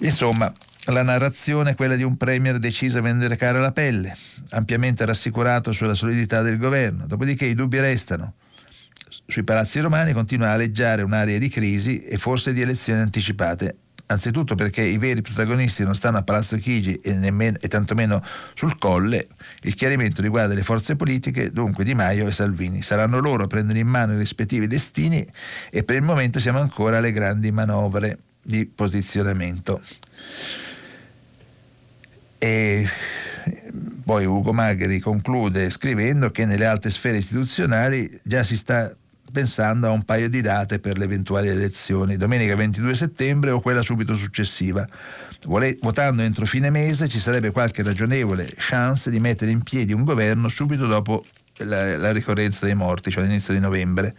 Insomma, 0.00 0.52
la 0.86 1.02
narrazione 1.02 1.70
è 1.70 1.74
quella 1.74 1.96
di 1.96 2.02
un 2.02 2.16
premier 2.16 2.58
deciso 2.58 2.98
a 2.98 3.02
vendere 3.02 3.36
cara 3.36 3.60
la 3.60 3.72
pelle, 3.72 4.16
ampiamente 4.50 5.04
rassicurato 5.04 5.72
sulla 5.72 5.94
solidità 5.94 6.42
del 6.42 6.58
governo. 6.58 7.06
Dopodiché 7.06 7.44
i 7.44 7.54
dubbi 7.54 7.78
restano. 7.80 8.34
Sui 9.26 9.44
palazzi 9.44 9.80
romani 9.80 10.12
continua 10.12 10.48
a 10.48 10.52
aleggiare 10.52 11.02
un'area 11.02 11.38
di 11.38 11.48
crisi 11.48 12.02
e 12.02 12.16
forse 12.16 12.52
di 12.52 12.60
elezioni 12.60 13.00
anticipate 13.00 13.76
anzitutto 14.10 14.54
perché 14.54 14.82
i 14.82 14.98
veri 14.98 15.22
protagonisti 15.22 15.84
non 15.84 15.94
stanno 15.94 16.18
a 16.18 16.22
Palazzo 16.22 16.56
Chigi 16.56 16.94
e, 16.96 17.14
nemmeno, 17.14 17.56
e 17.60 17.68
tantomeno 17.68 18.20
sul 18.54 18.78
Colle, 18.78 19.28
il 19.62 19.74
chiarimento 19.74 20.20
riguarda 20.20 20.54
le 20.54 20.62
forze 20.62 20.96
politiche, 20.96 21.50
dunque 21.50 21.84
Di 21.84 21.94
Maio 21.94 22.26
e 22.26 22.32
Salvini. 22.32 22.82
Saranno 22.82 23.18
loro 23.20 23.44
a 23.44 23.46
prendere 23.46 23.78
in 23.78 23.86
mano 23.86 24.14
i 24.14 24.18
rispettivi 24.18 24.66
destini 24.66 25.24
e 25.70 25.84
per 25.84 25.96
il 25.96 26.02
momento 26.02 26.38
siamo 26.38 26.58
ancora 26.58 26.98
alle 26.98 27.12
grandi 27.12 27.50
manovre 27.50 28.18
di 28.42 28.66
posizionamento. 28.66 29.80
E 32.42 32.88
poi 34.02 34.24
Ugo 34.24 34.54
Magheri 34.54 34.98
conclude 34.98 35.68
scrivendo 35.68 36.30
che 36.30 36.46
nelle 36.46 36.64
alte 36.64 36.88
sfere 36.88 37.18
istituzionali 37.18 38.08
già 38.22 38.42
si 38.42 38.56
sta 38.56 38.90
pensando 39.30 39.86
a 39.86 39.90
un 39.90 40.04
paio 40.04 40.30
di 40.30 40.40
date 40.40 40.78
per 40.78 40.96
le 40.96 41.04
eventuali 41.04 41.48
elezioni, 41.48 42.16
domenica 42.16 42.56
22 42.56 42.94
settembre 42.94 43.50
o 43.50 43.60
quella 43.60 43.82
subito 43.82 44.16
successiva. 44.16 44.88
votando 45.80 46.22
entro 46.22 46.46
fine 46.46 46.70
mese 46.70 47.08
ci 47.08 47.20
sarebbe 47.20 47.50
qualche 47.50 47.82
ragionevole 47.82 48.50
chance 48.56 49.10
di 49.10 49.20
mettere 49.20 49.50
in 49.50 49.62
piedi 49.62 49.92
un 49.92 50.04
governo 50.04 50.48
subito 50.48 50.86
dopo 50.86 51.24
la, 51.64 51.96
la, 51.96 52.12
ricorrenza 52.12 52.64
dei 52.66 52.74
morti, 52.74 53.10
cioè 53.10 53.24
all'inizio 53.24 53.52
di 53.54 53.60
novembre. 53.60 54.14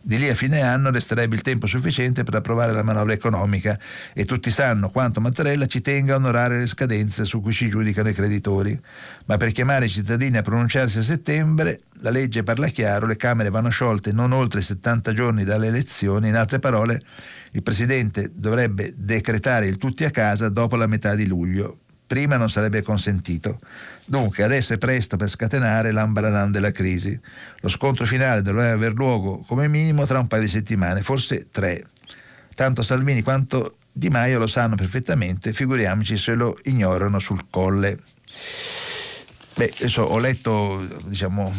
Di 0.00 0.18
lì 0.18 0.28
a 0.28 0.34
fine 0.34 0.62
anno 0.62 0.90
resterebbe 0.90 1.34
il 1.34 1.42
tempo 1.42 1.66
sufficiente 1.66 2.24
per 2.24 2.34
approvare 2.34 2.72
la 2.72 2.82
manovra 2.82 3.12
economica 3.12 3.78
e 4.12 4.24
tutti 4.24 4.50
sanno 4.50 4.90
quanto 4.90 5.20
Mattarella 5.20 5.66
ci 5.66 5.80
tenga 5.80 6.14
a 6.14 6.16
onorare 6.16 6.58
le 6.58 6.66
scadenze 6.66 7.24
su 7.24 7.40
cui 7.40 7.52
ci 7.52 7.68
giudicano 7.68 8.08
i 8.08 8.14
creditori. 8.14 8.78
Ma 9.26 9.36
per 9.36 9.52
chiamare 9.52 9.86
i 9.86 9.90
cittadini 9.90 10.36
a 10.36 10.42
pronunciarsi 10.42 10.98
a 10.98 11.02
settembre, 11.02 11.80
la 12.00 12.10
legge 12.10 12.42
parla 12.42 12.68
chiaro, 12.68 13.06
le 13.06 13.16
Camere 13.16 13.50
vanno 13.50 13.70
sciolte 13.70 14.12
non 14.12 14.32
oltre 14.32 14.60
70 14.60 15.12
giorni 15.12 15.44
dalle 15.44 15.68
elezioni, 15.68 16.28
in 16.28 16.36
altre 16.36 16.58
parole 16.58 17.02
il 17.52 17.62
Presidente 17.62 18.30
dovrebbe 18.34 18.92
decretare 18.96 19.66
il 19.66 19.78
tutti 19.78 20.04
a 20.04 20.10
casa 20.10 20.48
dopo 20.48 20.76
la 20.76 20.86
metà 20.86 21.14
di 21.14 21.26
luglio. 21.26 21.78
Prima 22.06 22.36
non 22.36 22.50
sarebbe 22.50 22.82
consentito. 22.82 23.58
Dunque, 24.06 24.42
adesso 24.42 24.74
è 24.74 24.78
presto 24.78 25.16
per 25.16 25.28
scatenare 25.28 25.90
l'ambaradan 25.90 26.50
della 26.50 26.72
crisi. 26.72 27.18
Lo 27.60 27.68
scontro 27.68 28.04
finale 28.04 28.42
dovrebbe 28.42 28.72
aver 28.72 28.92
luogo 28.92 29.42
come 29.46 29.66
minimo 29.66 30.04
tra 30.04 30.18
un 30.18 30.26
paio 30.26 30.42
di 30.42 30.48
settimane, 30.48 31.02
forse 31.02 31.48
tre. 31.50 31.86
Tanto 32.54 32.82
Salvini 32.82 33.22
quanto 33.22 33.76
Di 33.90 34.10
Maio 34.10 34.38
lo 34.38 34.46
sanno 34.46 34.76
perfettamente, 34.76 35.52
figuriamoci 35.52 36.16
se 36.16 36.34
lo 36.34 36.56
ignorano 36.64 37.18
sul 37.18 37.46
colle. 37.48 37.98
Beh, 39.56 39.72
adesso 39.78 40.02
ho 40.02 40.18
letto, 40.18 40.86
diciamo, 41.06 41.52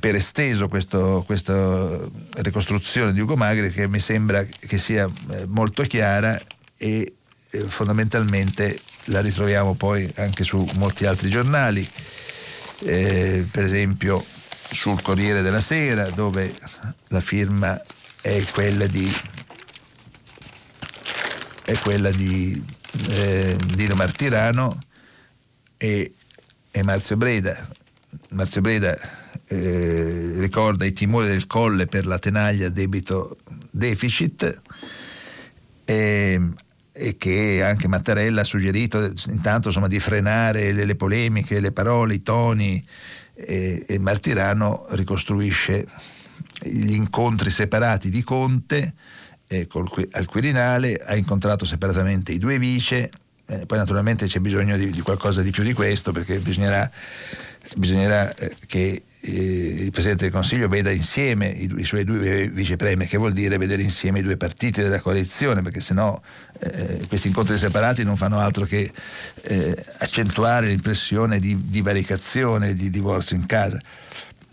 per 0.00 0.14
esteso 0.14 0.68
questo, 0.68 1.22
questa 1.26 1.98
ricostruzione 2.36 3.12
di 3.12 3.20
Ugo 3.20 3.36
Magri 3.36 3.70
che 3.70 3.86
mi 3.86 3.98
sembra 3.98 4.44
che 4.44 4.78
sia 4.78 5.08
eh, 5.30 5.46
molto 5.46 5.82
chiara 5.82 6.40
e 6.76 7.14
eh, 7.50 7.60
fondamentalmente 7.64 8.78
la 9.04 9.20
ritroviamo 9.20 9.74
poi 9.74 10.10
anche 10.16 10.44
su 10.44 10.66
molti 10.74 11.06
altri 11.06 11.30
giornali, 11.30 11.88
eh, 12.80 13.46
per 13.50 13.64
esempio 13.64 14.24
sul 14.72 15.02
Corriere 15.02 15.42
della 15.42 15.60
Sera 15.60 16.08
dove 16.10 16.54
la 17.08 17.20
firma 17.20 17.80
è 18.20 18.42
quella 18.52 18.86
di, 18.86 19.10
è 21.64 21.78
quella 21.78 22.10
di 22.10 22.62
eh, 23.08 23.56
Dino 23.74 23.94
Martirano 23.94 24.78
e, 25.76 26.14
e 26.70 26.82
Marzio 26.82 27.16
Breda. 27.16 27.68
Marzio 28.30 28.60
Breda 28.60 28.96
eh, 29.46 30.34
ricorda 30.38 30.84
i 30.84 30.92
timori 30.92 31.26
del 31.26 31.46
colle 31.46 31.86
per 31.86 32.06
la 32.06 32.18
tenaglia 32.18 32.68
debito 32.68 33.38
deficit 33.70 34.60
e, 35.84 36.40
e, 36.92 37.16
che 37.16 37.62
anche 37.62 37.88
Mattarella 37.88 38.42
ha 38.42 38.44
suggerito 38.44 39.12
intanto 39.28 39.68
insomma, 39.68 39.88
di 39.88 40.00
frenare 40.00 40.72
le, 40.72 40.84
le, 40.84 40.96
polemiche, 40.96 41.60
le 41.60 41.72
parole, 41.72 42.14
i 42.14 42.22
toni 42.22 42.82
e, 43.34 43.84
e 43.86 43.98
Martirano 43.98 44.86
ricostruisce 44.90 45.86
gli 46.62 46.92
incontri 46.92 47.50
separati 47.50 48.10
di 48.10 48.22
Conte 48.22 48.94
eh, 49.46 49.66
col, 49.66 49.88
al 50.12 50.26
Quirinale, 50.26 50.94
ha 50.96 51.16
incontrato 51.16 51.64
separatamente 51.64 52.32
i 52.32 52.38
due 52.38 52.58
vice, 52.58 53.10
eh, 53.50 53.66
poi 53.66 53.78
naturalmente 53.78 54.26
c'è 54.26 54.38
bisogno 54.38 54.76
di, 54.76 54.90
di, 54.90 55.00
qualcosa 55.00 55.42
di 55.42 55.50
più 55.50 55.64
di 55.64 55.72
questo 55.72 56.12
perché 56.12 56.38
bisognerà, 56.38 56.88
bisognerà 57.76 58.32
eh, 58.36 58.54
che 58.66 59.02
eh, 59.22 59.30
il 59.32 59.90
Presidente 59.90 60.24
del 60.24 60.32
Consiglio 60.32 60.68
veda 60.68 60.90
insieme 60.90 61.48
i, 61.48 61.68
i 61.76 61.84
suoi 61.84 62.04
due 62.04 62.48
vicepremi, 62.48 63.06
che 63.06 63.16
vuol 63.16 63.32
dire 63.32 63.58
vedere 63.58 63.82
insieme 63.82 64.20
i 64.20 64.22
due 64.22 64.36
partiti 64.36 64.80
della 64.80 65.00
coalizione, 65.00 65.62
perché 65.62 65.80
sennò 65.80 66.18
eh, 66.60 67.04
questi 67.08 67.26
incontri 67.26 67.58
separati 67.58 68.04
non 68.04 68.16
fanno 68.16 68.38
altro 68.38 68.64
che 68.64 68.92
eh, 69.42 69.84
accentuare 69.98 70.68
l'impressione 70.68 71.40
di 71.40 71.56
divaricazione, 71.66 72.76
di 72.76 72.88
divorzio 72.88 73.34
in 73.34 73.46
casa. 73.46 73.80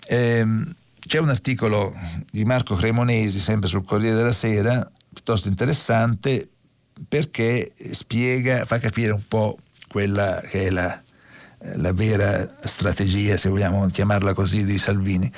Ehm, 0.08 0.74
c'è 1.06 1.20
un 1.20 1.30
articolo 1.30 1.94
di 2.32 2.44
Marco 2.46 2.76
Cremonesi, 2.76 3.40
sempre 3.40 3.70
sul 3.70 3.86
Corriere 3.86 4.16
della 4.16 4.34
Sera, 4.34 4.90
piuttosto 5.14 5.48
interessante, 5.48 6.50
perché 7.08 7.72
spiega, 7.92 8.66
fa 8.66 8.80
capire 8.80 9.12
un 9.12 9.24
po' 9.28 9.58
quella 9.88 10.42
che 10.48 10.68
è 10.68 10.70
la, 10.70 11.02
la 11.76 11.94
vera 11.94 12.58
strategia, 12.62 13.38
se 13.38 13.50
vogliamo 13.50 13.86
chiamarla 13.88 14.34
così, 14.34 14.64
di 14.64 14.78
Salvini. 14.78 15.32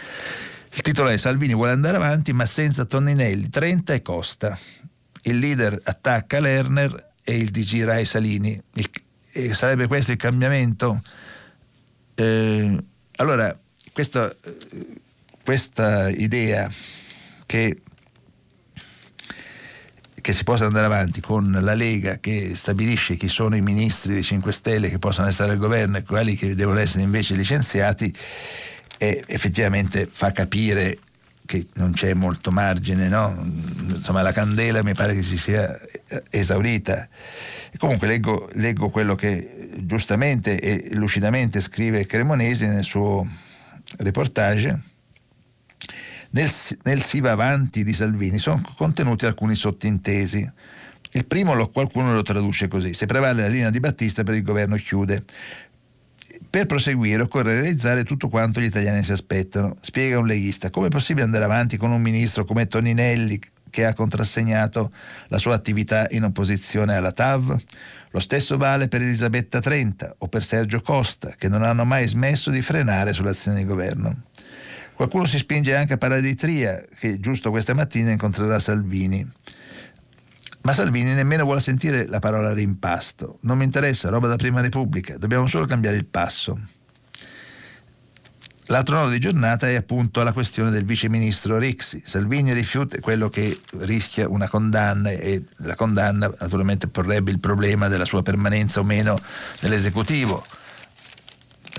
Il 0.71 0.81
titolo 0.81 1.09
è 1.09 1.17
Salvini 1.17 1.53
vuole 1.53 1.71
andare 1.71 1.97
avanti 1.97 2.31
ma 2.33 2.45
senza 2.45 2.85
Toninelli, 2.85 3.49
30 3.49 3.93
e 3.93 4.01
Costa. 4.01 4.57
Il 5.23 5.37
leader 5.37 5.79
attacca 5.83 6.39
Lerner 6.39 7.11
e 7.23 7.37
il 7.37 7.49
DG 7.49 7.83
Rai 7.83 8.05
Salini. 8.05 8.61
Il, 8.73 9.55
sarebbe 9.55 9.87
questo 9.87 10.11
il 10.11 10.17
cambiamento? 10.17 11.01
Eh, 12.15 12.77
allora, 13.17 13.57
questo, 13.91 14.35
questa 15.43 16.09
idea 16.09 16.69
che 17.45 17.81
che 20.29 20.35
si 20.35 20.43
possa 20.43 20.65
andare 20.65 20.85
avanti 20.85 21.21
con 21.21 21.57
la 21.59 21.73
Lega 21.73 22.19
che 22.19 22.51
stabilisce 22.53 23.15
chi 23.15 23.27
sono 23.27 23.55
i 23.55 23.61
ministri 23.61 24.13
dei 24.13 24.21
5 24.21 24.51
Stelle 24.51 24.87
che 24.87 24.99
possono 24.99 25.27
essere 25.27 25.53
al 25.53 25.57
governo 25.57 25.97
e 25.97 26.03
quelli 26.03 26.35
che 26.35 26.53
devono 26.53 26.77
essere 26.77 27.01
invece 27.01 27.33
licenziati 27.33 28.13
e 28.99 29.23
effettivamente 29.25 30.07
fa 30.07 30.31
capire 30.31 30.99
che 31.47 31.65
non 31.75 31.93
c'è 31.93 32.13
molto 32.13 32.51
margine, 32.51 33.07
no? 33.07 33.35
insomma 33.89 34.21
la 34.21 34.31
candela 34.31 34.83
mi 34.83 34.93
pare 34.93 35.15
che 35.15 35.23
si 35.23 35.35
sia 35.35 35.75
esaurita. 36.29 37.07
Comunque 37.79 38.05
leggo, 38.05 38.49
leggo 38.53 38.89
quello 38.89 39.15
che 39.15 39.71
giustamente 39.79 40.59
e 40.59 40.89
lucidamente 40.91 41.59
scrive 41.59 42.05
Cremonesi 42.05 42.67
nel 42.67 42.83
suo 42.83 43.27
reportage 43.97 44.79
nel, 46.31 46.49
nel 46.83 47.01
si 47.01 47.19
va 47.19 47.31
avanti 47.31 47.83
di 47.83 47.93
Salvini 47.93 48.39
sono 48.39 48.61
contenuti 48.75 49.25
alcuni 49.25 49.55
sottintesi. 49.55 50.49
Il 51.11 51.25
primo 51.25 51.53
lo, 51.53 51.69
qualcuno 51.69 52.13
lo 52.13 52.21
traduce 52.21 52.67
così: 52.67 52.93
se 52.93 53.05
prevale 53.05 53.41
la 53.41 53.47
linea 53.47 53.69
di 53.69 53.79
Battista 53.79 54.23
per 54.23 54.35
il 54.35 54.43
governo 54.43 54.75
chiude. 54.75 55.23
Per 56.49 56.65
proseguire 56.65 57.23
occorre 57.23 57.59
realizzare 57.59 58.03
tutto 58.03 58.29
quanto 58.29 58.61
gli 58.61 58.65
italiani 58.65 59.03
si 59.03 59.11
aspettano. 59.11 59.75
Spiega 59.81 60.19
un 60.19 60.27
leghista: 60.27 60.69
come 60.69 60.87
è 60.87 60.89
possibile 60.89 61.25
andare 61.25 61.45
avanti 61.45 61.77
con 61.77 61.91
un 61.91 62.01
ministro 62.01 62.45
come 62.45 62.67
Toninelli 62.67 63.39
che 63.71 63.85
ha 63.85 63.93
contrassegnato 63.93 64.91
la 65.27 65.37
sua 65.37 65.53
attività 65.53 66.07
in 66.11 66.23
opposizione 66.23 66.95
alla 66.95 67.11
TAV? 67.11 67.59
Lo 68.11 68.19
stesso 68.19 68.57
vale 68.57 68.87
per 68.87 69.01
Elisabetta 69.01 69.59
Trenta 69.59 70.15
o 70.19 70.27
per 70.27 70.43
Sergio 70.43 70.81
Costa, 70.81 71.33
che 71.37 71.49
non 71.49 71.63
hanno 71.63 71.85
mai 71.85 72.07
smesso 72.07 72.49
di 72.49 72.61
frenare 72.61 73.13
sull'azione 73.13 73.57
di 73.57 73.65
governo. 73.65 74.23
Qualcuno 74.99 75.23
si 75.23 75.37
spinge 75.37 75.77
anche 75.77 75.93
a 75.93 75.97
parlare 75.97 76.19
di 76.19 76.35
Tria, 76.35 76.83
che 76.97 77.21
giusto 77.21 77.51
questa 77.51 77.73
mattina 77.73 78.11
incontrerà 78.11 78.59
Salvini. 78.59 79.25
Ma 80.63 80.73
Salvini 80.73 81.13
nemmeno 81.13 81.45
vuole 81.45 81.61
sentire 81.61 82.05
la 82.05 82.19
parola 82.19 82.51
rimpasto. 82.51 83.37
Non 83.43 83.57
mi 83.57 83.63
interessa, 83.63 84.09
roba 84.09 84.27
da 84.27 84.35
prima 84.35 84.59
Repubblica, 84.59 85.17
dobbiamo 85.17 85.47
solo 85.47 85.65
cambiare 85.65 85.95
il 85.95 86.03
passo. 86.03 86.59
L'altro 88.65 88.97
nodo 88.97 89.11
di 89.11 89.19
giornata 89.19 89.69
è 89.69 89.75
appunto 89.75 90.21
la 90.21 90.33
questione 90.33 90.69
del 90.69 90.83
viceministro 90.83 91.57
Rixi. 91.57 92.01
Salvini 92.03 92.51
rifiuta 92.51 92.99
quello 92.99 93.29
che 93.29 93.57
rischia 93.77 94.27
una 94.27 94.49
condanna 94.49 95.11
e 95.11 95.45
la 95.59 95.75
condanna 95.75 96.29
naturalmente 96.41 96.89
porrebbe 96.89 97.31
il 97.31 97.39
problema 97.39 97.87
della 97.87 98.03
sua 98.03 98.21
permanenza 98.21 98.81
o 98.81 98.83
meno 98.83 99.17
nell'esecutivo. 99.61 100.43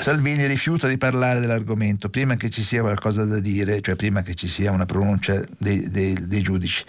Salvini 0.01 0.47
rifiuta 0.47 0.89
di 0.89 0.97
parlare 0.97 1.41
dell'argomento 1.41 2.09
prima 2.09 2.35
che 2.35 2.49
ci 2.49 2.63
sia 2.63 2.81
qualcosa 2.81 3.27
da 3.27 3.39
dire, 3.39 3.83
cioè 3.83 3.97
prima 3.97 4.23
che 4.23 4.35
ci 4.35 4.49
sia 4.49 4.73
una 4.73 4.87
pronuncia 4.87 5.43
dei, 5.59 5.91
dei, 5.91 6.27
dei 6.27 6.41
giudici. 6.41 6.83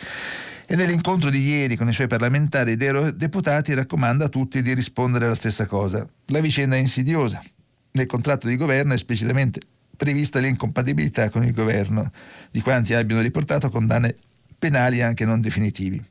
E 0.66 0.78
nell'incontro 0.78 1.30
di 1.30 1.46
ieri 1.46 1.76
con 1.76 1.90
i 1.90 1.94
suoi 1.94 2.08
parlamentari 2.08 2.72
ed 2.72 3.10
deputati 3.10 3.74
raccomanda 3.74 4.26
a 4.26 4.30
tutti 4.30 4.62
di 4.62 4.74
rispondere 4.74 5.26
alla 5.26 5.36
stessa 5.36 5.66
cosa. 5.66 6.08
La 6.28 6.40
vicenda 6.40 6.78
è 6.78 6.80
insidiosa. 6.80 7.44
Nel 7.92 8.06
contratto 8.06 8.48
di 8.48 8.56
governo 8.56 8.94
è 8.94 8.96
esplicitamente 8.96 9.60
prevista 9.98 10.40
l'incompatibilità 10.40 11.30
con 11.30 11.44
il 11.44 11.52
governo 11.52 12.10
di 12.50 12.62
quanti 12.62 12.94
abbiano 12.94 13.22
riportato 13.22 13.70
condanne 13.70 14.16
penali 14.58 15.02
anche 15.02 15.26
non 15.26 15.42
definitivi. 15.42 16.02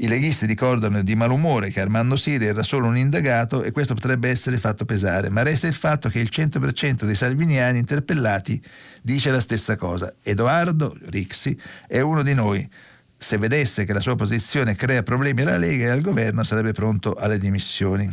I 0.00 0.06
leghisti 0.06 0.46
ricordano 0.46 1.02
di 1.02 1.16
malumore 1.16 1.70
che 1.70 1.80
Armando 1.80 2.14
Siri 2.14 2.44
era 2.44 2.62
solo 2.62 2.86
un 2.86 2.96
indagato 2.96 3.64
e 3.64 3.72
questo 3.72 3.94
potrebbe 3.94 4.28
essere 4.28 4.56
fatto 4.56 4.84
pesare, 4.84 5.28
ma 5.28 5.42
resta 5.42 5.66
il 5.66 5.74
fatto 5.74 6.08
che 6.08 6.20
il 6.20 6.28
100% 6.32 7.04
dei 7.04 7.16
salviniani 7.16 7.80
interpellati 7.80 8.62
dice 9.02 9.32
la 9.32 9.40
stessa 9.40 9.74
cosa. 9.74 10.14
Edoardo 10.22 10.96
Rixi 11.06 11.58
è 11.88 11.98
uno 11.98 12.22
di 12.22 12.32
noi. 12.32 12.68
Se 13.16 13.38
vedesse 13.38 13.84
che 13.84 13.92
la 13.92 13.98
sua 13.98 14.14
posizione 14.14 14.76
crea 14.76 15.02
problemi 15.02 15.42
alla 15.42 15.56
Lega 15.56 15.86
e 15.86 15.90
al 15.90 16.00
governo 16.00 16.44
sarebbe 16.44 16.70
pronto 16.70 17.14
alle 17.14 17.38
dimissioni. 17.38 18.08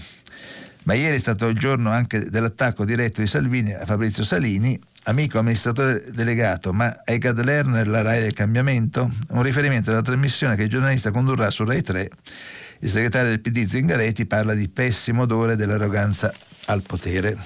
Ma 0.86 0.96
ieri 0.96 1.18
è 1.18 1.20
stato 1.20 1.48
il 1.48 1.56
giorno 1.56 1.92
anche 1.92 2.32
dell'attacco 2.32 2.84
diretto 2.84 3.22
di 3.22 3.28
Salvini 3.28 3.76
a 3.76 3.86
Fabrizio 3.86 4.24
Salini 4.24 4.80
amico 5.06 5.40
amministratore 5.40 6.04
delegato, 6.12 6.74
ma 6.74 7.04
è 7.04 7.18
Gad 7.18 7.44
Lerner 7.44 7.88
la 7.88 8.02
RAI 8.02 8.22
del 8.22 8.34
cambiamento? 8.34 9.12
Un 9.30 9.44
riferimento 9.44 9.92
alla 9.92 10.02
trasmissione 10.02 10.56
che 10.56 10.64
il 10.64 10.70
giornalista 10.70 11.12
condurrà 11.12 11.50
su 11.50 11.64
RAI 11.64 11.82
3. 11.82 12.10
Il 12.80 12.90
segretario 12.90 13.30
del 13.30 13.40
PD 13.40 13.68
Zingaretti 13.68 14.26
parla 14.26 14.54
di 14.54 14.68
pessimo 14.68 15.24
odore 15.24 15.56
dell'arroganza 15.56 16.34
al 16.66 16.82
potere. 16.82 17.38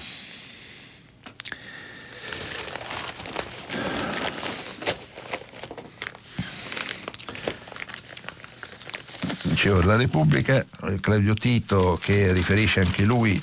Dicevo, 9.42 9.82
la 9.82 9.96
Repubblica, 9.96 10.64
Claudio 11.00 11.34
Tito 11.34 11.98
che 12.00 12.32
riferisce 12.32 12.80
anche 12.80 13.04
lui 13.04 13.40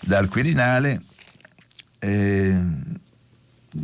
dal 0.00 0.28
Quirinale, 0.28 1.02
eh, 1.98 2.62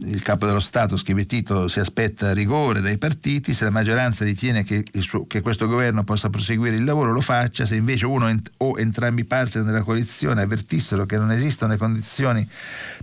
il 0.03 0.23
capo 0.23 0.47
dello 0.47 0.61
Stato, 0.61 0.97
scrive 0.97 1.27
Tito, 1.27 1.69
si 1.69 1.81
aspetta 1.81 2.33
rigore 2.33 2.81
dai 2.81 2.99
partiti, 2.99 3.55
se 3.55 3.65
la 3.65 3.71
maggioranza 3.71 4.25
ritiene 4.25 4.65
che, 4.65 4.85
suo, 4.99 5.27
che, 5.27 5.41
questo 5.41 5.67
governo 5.67 6.05
possa 6.05 6.31
proseguire 6.31 6.77
il 6.77 6.85
lavoro 6.85 7.13
lo 7.13 7.21
faccia, 7.21 7.67
se 7.67 7.77
invece 7.77 8.07
uno 8.07 8.29
ent- 8.29 8.51
o 8.59 8.79
entrambi 8.79 9.23
i 9.23 9.25
partner 9.25 9.65
della 9.65 9.83
coalizione 9.83 10.43
avvertissero 10.43 11.07
che 11.07 11.17
non 11.17 11.31
esistono 11.31 11.73
le 11.73 11.79
condizioni 11.79 12.47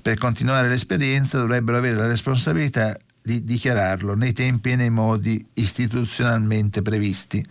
per 0.02 0.18
continuare 0.18 0.68
l'esperienza, 0.68 1.40
dovrebbero 1.40 1.78
avere 1.78 1.96
la 1.96 2.08
responsabilità 2.08 2.98
di 3.22 3.44
dichiararlo 3.44 4.16
nei 4.16 4.34
tempi 4.34 4.72
e 4.72 4.76
nei 4.76 4.90
modi 4.90 5.46
istituzionalmente 5.54 6.82
previsti. 6.82 7.46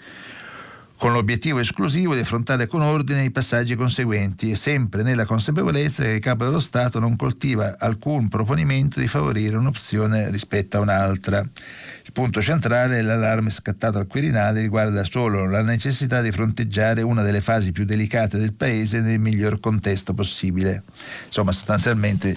Con 1.01 1.15
l'obiettivo 1.15 1.61
esclusivo 1.61 2.15
di 2.15 2.21
affrontare 2.21 2.67
con 2.67 2.83
ordine 2.83 3.25
i 3.25 3.31
passaggi 3.31 3.75
conseguenti 3.75 4.51
e 4.51 4.55
sempre 4.55 5.03
nella 5.03 5.25
consapevolezza 5.25 6.03
che 6.03 6.11
il 6.11 6.21
capo 6.21 6.45
dello 6.45 6.61
Stato 6.61 6.99
non 6.99 7.17
coltiva 7.17 7.77
alcun 7.79 8.29
proponimento 8.29 9.01
di 9.01 9.09
favorire 9.09 9.57
un'opzione 9.57 10.31
rispetto 10.31 10.77
a 10.77 10.81
un'altra. 10.81 11.41
Il 11.41 12.13
punto 12.13 12.43
centrale 12.43 12.99
è 12.99 13.01
l'allarme 13.01 13.49
scattato 13.49 13.97
al 13.97 14.07
Quirinale 14.07 14.61
riguarda 14.61 15.03
solo 15.05 15.49
la 15.49 15.63
necessità 15.63 16.21
di 16.21 16.33
fronteggiare 16.33 17.01
una 17.01 17.23
delle 17.23 17.41
fasi 17.41 17.73
più 17.73 17.87
delicate 17.87 18.37
del 18.37 18.53
Paese 18.53 19.01
nel 19.01 19.19
miglior 19.19 19.59
contesto 19.59 20.13
possibile. 20.13 20.83
Insomma, 21.25 21.53
sostanzialmente 21.53 22.37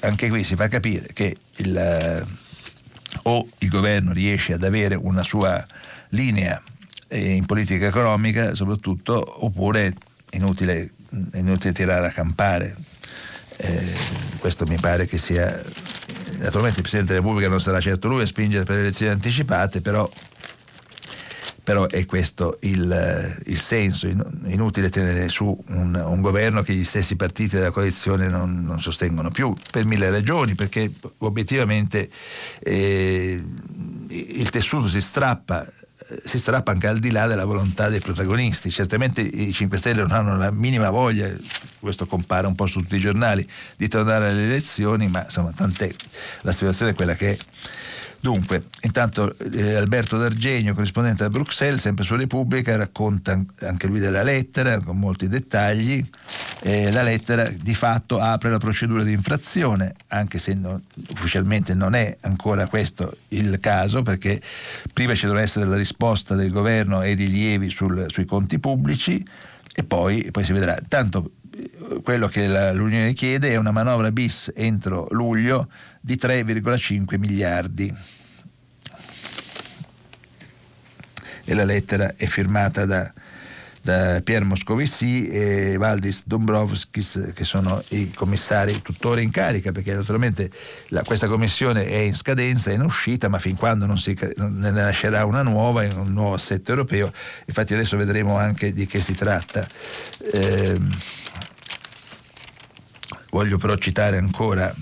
anche 0.00 0.28
qui 0.28 0.42
si 0.42 0.56
fa 0.56 0.66
capire 0.66 1.06
che 1.12 1.36
il, 1.58 1.76
eh, 1.76 2.24
o 3.22 3.46
il 3.58 3.68
governo 3.68 4.12
riesce 4.12 4.54
ad 4.54 4.64
avere 4.64 4.96
una 4.96 5.22
sua 5.22 5.64
linea 6.08 6.60
in 7.12 7.44
politica 7.46 7.86
economica 7.86 8.54
soprattutto, 8.54 9.44
oppure 9.44 9.94
è 10.30 10.36
inutile, 10.36 10.90
inutile 11.34 11.72
tirare 11.72 12.06
a 12.06 12.10
campare. 12.10 12.76
Eh, 13.56 13.92
questo 14.38 14.64
mi 14.66 14.78
pare 14.80 15.06
che 15.06 15.18
sia... 15.18 15.62
Naturalmente 16.38 16.78
il 16.78 16.82
Presidente 16.82 17.12
della 17.12 17.24
Repubblica 17.24 17.50
non 17.50 17.60
sarà 17.60 17.80
certo 17.80 18.08
lui 18.08 18.22
a 18.22 18.26
spingere 18.26 18.64
per 18.64 18.76
le 18.76 18.82
elezioni 18.82 19.12
anticipate, 19.12 19.82
però, 19.82 20.08
però 21.62 21.86
è 21.86 22.06
questo 22.06 22.56
il, 22.60 23.42
il, 23.44 23.58
senso, 23.58 24.06
inutile 24.06 24.88
tenere 24.88 25.28
su 25.28 25.56
un, 25.68 26.02
un, 26.02 26.20
governo 26.22 26.62
che 26.62 26.72
gli 26.72 26.84
stessi 26.84 27.16
partiti 27.16 27.56
della 27.56 27.72
coalizione 27.72 28.28
non, 28.28 28.64
non, 28.64 28.80
sostengono 28.80 29.30
più, 29.30 29.54
per 29.70 29.84
mille 29.84 30.08
ragioni, 30.08 30.54
perché 30.54 30.90
obiettivamente 31.18 32.08
eh, 32.60 33.44
il 34.10 34.50
tessuto 34.50 34.88
si 34.88 35.00
strappa 35.00 35.66
si 36.24 36.38
strappa 36.38 36.72
anche 36.72 36.88
al 36.88 36.98
di 36.98 37.10
là 37.10 37.26
della 37.26 37.44
volontà 37.44 37.88
dei 37.88 38.00
protagonisti. 38.00 38.70
Certamente 38.70 39.20
i 39.20 39.52
5 39.52 39.78
Stelle 39.78 40.00
non 40.00 40.12
hanno 40.12 40.36
la 40.36 40.50
minima 40.50 40.90
voglia, 40.90 41.28
questo 41.78 42.06
compare 42.06 42.46
un 42.46 42.54
po' 42.54 42.66
su 42.66 42.80
tutti 42.80 42.96
i 42.96 43.00
giornali, 43.00 43.46
di 43.76 43.88
tornare 43.88 44.30
alle 44.30 44.44
elezioni, 44.44 45.08
ma 45.08 45.24
insomma 45.24 45.52
tant'è, 45.54 45.92
la 46.42 46.52
situazione 46.52 46.92
è 46.92 46.94
quella 46.94 47.14
che 47.14 47.32
è. 47.32 47.38
Dunque, 48.22 48.62
intanto 48.82 49.34
eh, 49.38 49.76
Alberto 49.76 50.18
D'Argenio, 50.18 50.74
corrispondente 50.74 51.22
da 51.22 51.30
Bruxelles, 51.30 51.80
sempre 51.80 52.04
su 52.04 52.16
Repubblica, 52.16 52.76
racconta 52.76 53.42
anche 53.60 53.86
lui 53.86 53.98
della 53.98 54.22
lettera 54.22 54.78
con 54.78 54.98
molti 54.98 55.26
dettagli. 55.26 56.06
Eh, 56.60 56.92
la 56.92 57.02
lettera 57.02 57.48
di 57.48 57.74
fatto 57.74 58.18
apre 58.18 58.50
la 58.50 58.58
procedura 58.58 59.04
di 59.04 59.12
infrazione, 59.12 59.94
anche 60.08 60.38
se 60.38 60.52
non, 60.52 60.82
ufficialmente 61.08 61.72
non 61.72 61.94
è 61.94 62.14
ancora 62.20 62.66
questo 62.66 63.16
il 63.28 63.58
caso, 63.58 64.02
perché 64.02 64.38
prima 64.92 65.14
ci 65.14 65.24
dovrà 65.24 65.40
essere 65.40 65.64
la 65.64 65.76
risposta 65.76 66.34
del 66.34 66.50
governo 66.50 66.98
ai 66.98 67.14
rilievi 67.14 67.70
sul, 67.70 68.04
sui 68.08 68.26
conti 68.26 68.58
pubblici 68.58 69.24
e 69.74 69.82
poi, 69.82 70.28
poi 70.30 70.44
si 70.44 70.52
vedrà. 70.52 70.78
Tanto 70.86 71.30
quello 72.02 72.28
che 72.28 72.46
l'Unione 72.72 73.12
chiede 73.12 73.50
è 73.50 73.56
una 73.56 73.72
manovra 73.72 74.10
bis 74.10 74.52
entro 74.54 75.06
luglio 75.10 75.68
di 76.00 76.16
3,5 76.20 77.18
miliardi. 77.18 77.94
E 81.44 81.54
la 81.54 81.64
lettera 81.64 82.14
è 82.16 82.26
firmata 82.26 82.84
da, 82.84 83.12
da 83.82 84.20
Pier 84.22 84.44
Moscovici 84.44 85.26
e 85.28 85.76
Valdis 85.78 86.22
Dombrovskis 86.26 87.32
che 87.34 87.44
sono 87.44 87.82
i 87.88 88.10
commissari 88.12 88.82
tuttora 88.82 89.20
in 89.20 89.30
carica 89.30 89.72
perché 89.72 89.94
naturalmente 89.94 90.50
la, 90.88 91.02
questa 91.02 91.26
commissione 91.26 91.86
è 91.86 91.96
in 91.96 92.14
scadenza, 92.14 92.70
è 92.70 92.74
in 92.74 92.82
uscita 92.82 93.28
ma 93.28 93.38
fin 93.38 93.56
quando 93.56 93.86
non, 93.86 93.98
si, 93.98 94.16
ne 94.36 94.70
nascerà 94.70 95.24
una 95.24 95.42
nuova, 95.42 95.82
un 95.94 96.12
nuovo 96.12 96.34
assetto 96.34 96.70
europeo 96.70 97.10
infatti 97.46 97.72
adesso 97.72 97.96
vedremo 97.96 98.36
anche 98.36 98.72
di 98.72 98.86
che 98.86 99.00
si 99.00 99.14
tratta 99.14 99.66
eh, 100.32 100.78
voglio 103.30 103.58
però 103.58 103.76
citare 103.76 104.18
ancora 104.18 104.72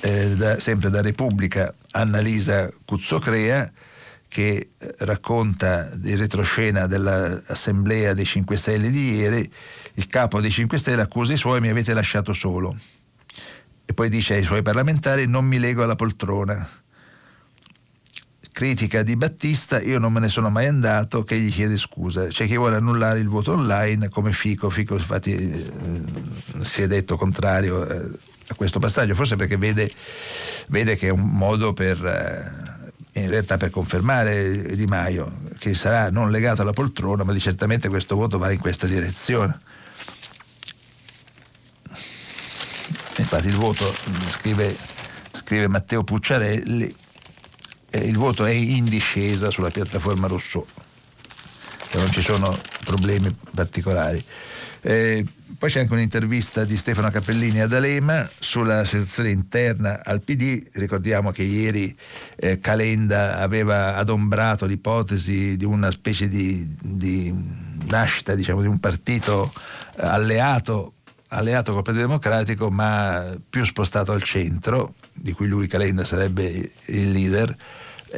eh, 0.00 0.36
da, 0.36 0.58
sempre 0.60 0.90
da 0.90 1.00
Repubblica, 1.00 1.74
Annalisa 1.92 2.70
Cuzzocrea, 2.84 3.70
che 4.28 4.70
eh, 4.78 4.94
racconta 4.98 5.88
di 5.94 6.14
retroscena 6.14 6.86
dell'assemblea 6.86 8.14
dei 8.14 8.24
5 8.24 8.56
Stelle 8.56 8.90
di 8.90 9.14
ieri, 9.14 9.50
il 9.94 10.06
capo 10.06 10.40
dei 10.40 10.50
5 10.50 10.76
Stelle 10.78 11.02
accusa 11.02 11.32
i 11.32 11.38
suoi 11.38 11.60
mi 11.60 11.68
avete 11.68 11.94
lasciato 11.94 12.32
solo. 12.32 12.76
E 13.86 13.92
poi 13.92 14.08
dice 14.08 14.34
ai 14.34 14.42
suoi 14.42 14.62
parlamentari 14.62 15.26
non 15.26 15.44
mi 15.44 15.58
lego 15.58 15.82
alla 15.82 15.94
poltrona. 15.94 16.83
Critica 18.54 19.02
di 19.02 19.16
Battista, 19.16 19.82
io 19.82 19.98
non 19.98 20.12
me 20.12 20.20
ne 20.20 20.28
sono 20.28 20.48
mai 20.48 20.68
andato, 20.68 21.24
che 21.24 21.36
gli 21.36 21.50
chiede 21.50 21.76
scusa. 21.76 22.28
C'è 22.28 22.46
chi 22.46 22.56
vuole 22.56 22.76
annullare 22.76 23.18
il 23.18 23.26
voto 23.26 23.54
online 23.54 24.08
come 24.08 24.30
Fico, 24.32 24.70
Fico 24.70 24.94
infatti 24.94 25.34
eh, 25.34 25.70
si 26.62 26.82
è 26.82 26.86
detto 26.86 27.16
contrario. 27.16 27.84
Eh, 27.84 28.10
a 28.46 28.54
questo 28.54 28.78
passaggio, 28.78 29.16
forse 29.16 29.34
perché 29.34 29.56
vede, 29.56 29.90
vede 30.68 30.94
che 30.94 31.08
è 31.08 31.10
un 31.10 31.30
modo 31.30 31.72
per, 31.72 31.98
eh, 33.12 33.20
in 33.20 33.28
realtà 33.28 33.56
per 33.56 33.70
confermare 33.70 34.76
Di 34.76 34.86
Maio, 34.86 35.32
che 35.58 35.74
sarà 35.74 36.10
non 36.10 36.30
legato 36.30 36.62
alla 36.62 36.72
poltrona, 36.72 37.24
ma 37.24 37.32
di 37.32 37.40
certamente 37.40 37.88
questo 37.88 38.14
voto 38.14 38.38
va 38.38 38.52
in 38.52 38.60
questa 38.60 38.86
direzione. 38.86 39.58
Infatti 43.16 43.48
il 43.48 43.56
voto, 43.56 43.92
scrive, 44.28 44.76
scrive 45.32 45.66
Matteo 45.66 46.04
Pucciarelli, 46.04 47.02
eh, 47.94 47.98
il 48.08 48.16
voto 48.16 48.44
è 48.44 48.50
in 48.50 48.86
discesa 48.86 49.50
sulla 49.50 49.70
piattaforma 49.70 50.26
Rousseau, 50.26 50.66
cioè 51.90 52.00
non 52.00 52.10
ci 52.10 52.22
sono 52.22 52.58
problemi 52.84 53.34
particolari. 53.54 54.22
Eh, 54.80 55.24
poi 55.56 55.70
c'è 55.70 55.80
anche 55.80 55.92
un'intervista 55.92 56.64
di 56.64 56.76
Stefano 56.76 57.08
Cappellini 57.10 57.60
ad 57.60 57.72
Alema 57.72 58.28
sulla 58.38 58.84
situazione 58.84 59.30
interna 59.30 60.00
al 60.04 60.20
PD. 60.22 60.66
Ricordiamo 60.72 61.30
che 61.30 61.44
ieri 61.44 61.96
eh, 62.36 62.58
Calenda 62.58 63.38
aveva 63.38 63.96
adombrato 63.96 64.66
l'ipotesi 64.66 65.56
di 65.56 65.64
una 65.64 65.90
specie 65.90 66.28
di, 66.28 66.68
di 66.82 67.32
nascita 67.86 68.34
diciamo, 68.34 68.60
di 68.60 68.66
un 68.66 68.78
partito 68.78 69.52
eh, 69.96 70.04
alleato 70.04 70.94
alleato 71.28 71.72
col 71.72 71.82
Partito 71.82 72.06
Democratico 72.06 72.70
ma 72.70 73.34
più 73.48 73.64
spostato 73.64 74.12
al 74.12 74.22
centro, 74.22 74.94
di 75.12 75.32
cui 75.32 75.48
lui 75.48 75.66
Calenda 75.66 76.04
sarebbe 76.04 76.70
il 76.86 77.10
leader 77.10 77.56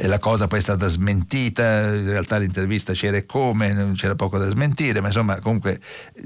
la 0.01 0.19
cosa 0.19 0.47
poi 0.47 0.59
è 0.59 0.61
stata 0.61 0.87
smentita, 0.87 1.87
in 1.87 2.07
realtà 2.07 2.37
l'intervista 2.37 2.93
c'era 2.93 3.17
e 3.17 3.25
come, 3.25 3.93
c'era 3.95 4.15
poco 4.15 4.37
da 4.37 4.47
smentire, 4.49 5.01
ma 5.01 5.07
insomma 5.07 5.39
comunque 5.39 5.79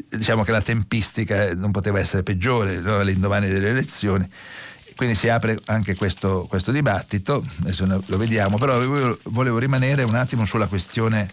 diciamo 0.09 0.43
che 0.43 0.51
la 0.51 0.61
tempistica 0.61 1.53
non 1.53 1.71
poteva 1.71 1.99
essere 1.99 2.23
peggiore 2.23 2.79
no? 2.79 2.99
all'indomani 2.99 3.47
delle 3.47 3.69
elezioni. 3.69 4.29
Quindi 4.95 5.15
si 5.15 5.29
apre 5.29 5.57
anche 5.65 5.95
questo, 5.95 6.45
questo 6.49 6.71
dibattito, 6.71 7.43
adesso 7.61 7.85
lo 8.05 8.17
vediamo, 8.17 8.57
però 8.57 8.77
volevo 9.23 9.57
rimanere 9.57 10.03
un 10.03 10.15
attimo 10.15 10.45
sulla 10.45 10.67
questione 10.67 11.29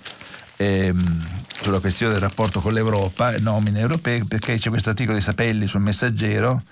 ehm, 0.56 1.24
sulla 1.60 1.80
questione 1.80 2.12
del 2.12 2.20
rapporto 2.20 2.60
con 2.60 2.72
l'Europa, 2.72 3.38
nomine 3.38 3.80
europee, 3.80 4.24
perché 4.24 4.58
c'è 4.58 4.68
questo 4.68 4.90
articolo 4.90 5.16
di 5.16 5.22
Sapelli 5.22 5.66
sul 5.66 5.80
Messaggero 5.80 6.62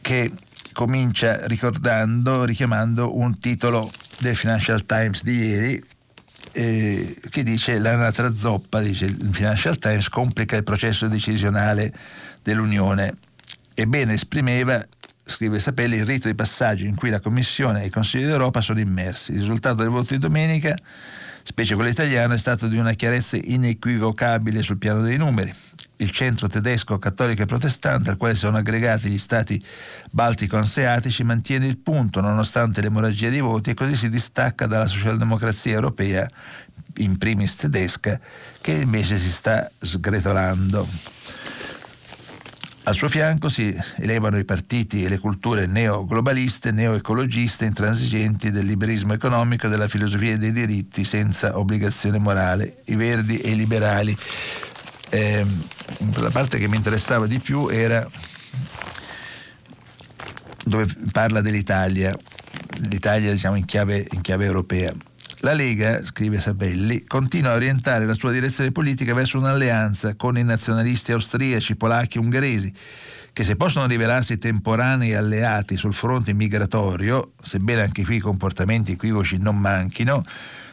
che 0.00 0.30
comincia 0.78 1.44
ricordando, 1.46 2.44
richiamando 2.44 3.18
un 3.18 3.40
titolo 3.40 3.90
del 4.18 4.36
Financial 4.36 4.86
Times 4.86 5.24
di 5.24 5.36
ieri 5.36 5.84
eh, 6.52 7.16
che 7.30 7.42
dice 7.42 7.80
l'anatra 7.80 8.32
zoppa, 8.32 8.78
dice 8.78 9.06
il 9.06 9.28
Financial 9.32 9.76
Times 9.76 10.08
complica 10.08 10.54
il 10.54 10.62
processo 10.62 11.08
decisionale 11.08 11.92
dell'Unione. 12.44 13.16
Ebbene 13.74 14.12
esprimeva 14.12 14.86
scrive 15.24 15.58
Sapelli, 15.58 15.96
il 15.96 16.06
rito 16.06 16.28
di 16.28 16.36
passaggio 16.36 16.84
in 16.84 16.94
cui 16.94 17.10
la 17.10 17.18
Commissione 17.18 17.82
e 17.82 17.86
il 17.86 17.92
Consiglio 17.92 18.28
d'Europa 18.28 18.60
sono 18.60 18.78
immersi. 18.78 19.32
Il 19.32 19.40
risultato 19.40 19.82
del 19.82 19.88
voto 19.88 20.14
di 20.14 20.20
domenica, 20.20 20.76
specie 21.42 21.74
quello 21.74 21.90
italiano, 21.90 22.34
è 22.34 22.38
stato 22.38 22.68
di 22.68 22.78
una 22.78 22.92
chiarezza 22.92 23.36
inequivocabile 23.36 24.62
sul 24.62 24.78
piano 24.78 25.00
dei 25.00 25.16
numeri 25.16 25.52
il 25.98 26.10
centro 26.10 26.48
tedesco 26.48 26.98
cattolico 26.98 27.42
e 27.42 27.46
protestante 27.46 28.10
al 28.10 28.16
quale 28.16 28.34
sono 28.34 28.56
aggregati 28.56 29.08
gli 29.08 29.18
stati 29.18 29.62
baltico-anseatici 30.12 31.24
mantiene 31.24 31.66
il 31.66 31.78
punto 31.78 32.20
nonostante 32.20 32.80
l'emorragia 32.80 33.30
di 33.30 33.40
voti 33.40 33.70
e 33.70 33.74
così 33.74 33.96
si 33.96 34.08
distacca 34.08 34.66
dalla 34.66 34.86
socialdemocrazia 34.86 35.74
europea, 35.74 36.26
in 36.98 37.16
primis 37.16 37.56
tedesca, 37.56 38.18
che 38.60 38.72
invece 38.72 39.18
si 39.18 39.30
sta 39.30 39.70
sgretolando. 39.78 40.86
Al 42.84 42.94
suo 42.94 43.08
fianco 43.08 43.50
si 43.50 43.76
elevano 43.96 44.38
i 44.38 44.44
partiti 44.44 45.04
e 45.04 45.10
le 45.10 45.18
culture 45.18 45.66
neoglobaliste, 45.66 46.70
neoecologiste, 46.70 47.66
intransigenti 47.66 48.50
del 48.50 48.64
liberismo 48.64 49.12
economico 49.12 49.66
e 49.66 49.68
della 49.68 49.88
filosofia 49.88 50.38
dei 50.38 50.52
diritti 50.52 51.04
senza 51.04 51.58
obbligazione 51.58 52.18
morale, 52.18 52.78
i 52.86 52.96
verdi 52.96 53.38
e 53.40 53.50
i 53.50 53.56
liberali 53.56 54.16
eh, 55.10 55.44
la 56.16 56.30
parte 56.30 56.58
che 56.58 56.68
mi 56.68 56.76
interessava 56.76 57.26
di 57.26 57.38
più 57.38 57.68
era 57.68 58.08
dove 60.64 60.86
parla 61.12 61.40
dell'Italia, 61.40 62.14
l'Italia 62.88 63.32
diciamo 63.32 63.56
in 63.56 63.64
chiave, 63.64 64.06
in 64.12 64.20
chiave 64.20 64.44
europea. 64.44 64.92
La 65.40 65.52
Lega, 65.52 66.04
scrive 66.04 66.40
Sabelli, 66.40 67.04
continua 67.04 67.52
a 67.52 67.54
orientare 67.54 68.06
la 68.06 68.14
sua 68.14 68.32
direzione 68.32 68.72
politica 68.72 69.14
verso 69.14 69.38
un'alleanza 69.38 70.16
con 70.16 70.36
i 70.36 70.42
nazionalisti 70.42 71.12
austriaci, 71.12 71.76
polacchi 71.76 72.18
e 72.18 72.20
ungheresi, 72.20 72.72
che 73.32 73.44
se 73.44 73.54
possono 73.54 73.86
rivelarsi 73.86 74.38
temporanei 74.38 75.14
alleati 75.14 75.76
sul 75.76 75.94
fronte 75.94 76.32
migratorio, 76.32 77.34
sebbene 77.40 77.82
anche 77.82 78.04
qui 78.04 78.18
comportamenti 78.18 78.92
equivoci 78.92 79.38
non 79.38 79.56
manchino, 79.58 80.22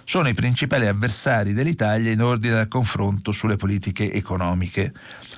sono 0.05 0.29
i 0.29 0.35
principali 0.35 0.85
avversari 0.85 1.53
dell'Italia 1.53 2.11
in 2.11 2.21
ordine 2.21 2.59
al 2.59 2.67
confronto 2.67 3.31
sulle 3.31 3.55
politiche 3.55 4.13
economiche. 4.13 4.93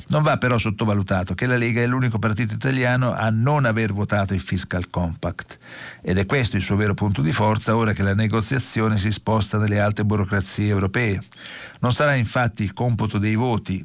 Non 0.09 0.23
va 0.23 0.37
però 0.37 0.57
sottovalutato 0.57 1.33
che 1.33 1.47
la 1.47 1.55
Lega 1.55 1.81
è 1.81 1.87
l'unico 1.87 2.19
partito 2.19 2.53
italiano 2.53 3.13
a 3.13 3.29
non 3.29 3.63
aver 3.63 3.93
votato 3.93 4.33
il 4.33 4.41
Fiscal 4.41 4.89
Compact 4.89 5.57
ed 6.01 6.17
è 6.17 6.25
questo 6.25 6.57
il 6.57 6.61
suo 6.61 6.75
vero 6.75 6.93
punto 6.93 7.21
di 7.21 7.31
forza 7.31 7.75
ora 7.77 7.93
che 7.93 8.03
la 8.03 8.13
negoziazione 8.13 8.97
si 8.97 9.11
sposta 9.11 9.57
nelle 9.57 9.79
alte 9.79 10.03
burocrazie 10.03 10.67
europee. 10.67 11.21
Non 11.79 11.93
sarà 11.93 12.15
infatti 12.15 12.63
il 12.63 12.73
computo 12.73 13.17
dei 13.17 13.35
voti, 13.35 13.83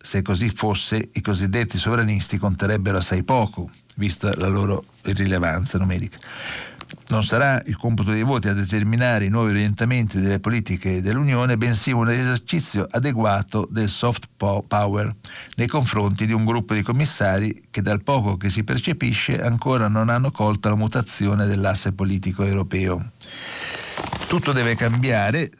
se 0.00 0.22
così 0.22 0.48
fosse, 0.50 1.10
i 1.12 1.20
cosiddetti 1.20 1.78
sovranisti 1.78 2.38
conterebbero 2.38 2.98
assai 2.98 3.22
poco, 3.22 3.70
vista 3.94 4.34
la 4.36 4.48
loro 4.48 4.84
irrilevanza 5.04 5.78
numerica. 5.78 6.18
Non 7.10 7.24
sarà 7.24 7.62
il 7.64 7.78
computo 7.78 8.10
dei 8.10 8.22
voti 8.22 8.48
a 8.48 8.52
determinare 8.52 9.24
i 9.24 9.30
nuovi 9.30 9.50
orientamenti 9.50 10.20
delle 10.20 10.40
politiche 10.40 11.00
dell'Unione, 11.00 11.56
bensì 11.56 11.90
un 11.90 12.10
esercizio 12.10 12.86
adeguato 12.90 13.66
del 13.70 13.88
soft 13.88 14.28
power 14.36 15.14
nei 15.56 15.66
confronti 15.66 16.26
di 16.26 16.34
un 16.34 16.44
gruppo 16.44 16.74
di 16.74 16.82
commissari 16.82 17.62
che 17.70 17.80
dal 17.80 18.02
poco 18.02 18.36
che 18.36 18.50
si 18.50 18.62
percepisce 18.62 19.40
ancora 19.40 19.88
non 19.88 20.10
hanno 20.10 20.30
colto 20.30 20.68
la 20.68 20.74
mutazione 20.74 21.46
dell'asse 21.46 21.92
politico 21.92 22.44
europeo. 22.44 23.12
Tutto 24.26 24.52
deve 24.52 24.74
cambiare 24.74 25.50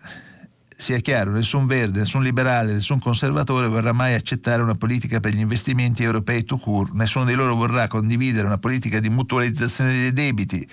sia 0.81 1.01
chiaro, 1.01 1.33
nessun 1.33 1.67
verde, 1.67 1.99
nessun 1.99 2.23
liberale, 2.23 2.73
nessun 2.73 3.01
conservatore 3.01 3.67
vorrà 3.67 3.93
mai 3.93 4.14
accettare 4.14 4.62
una 4.62 4.77
politica 4.77 5.19
per 5.19 5.33
gli 5.33 5.41
investimenti 5.41 6.05
europei 6.05 6.45
to 6.45 6.57
court, 6.57 6.93
nessuno 6.93 7.25
di 7.25 7.35
loro 7.35 7.57
vorrà 7.57 7.88
condividere 7.88 8.47
una 8.47 8.59
politica 8.59 9.01
di 9.01 9.09
mutualizzazione 9.09 9.91
dei 9.91 10.12
debiti 10.12 10.67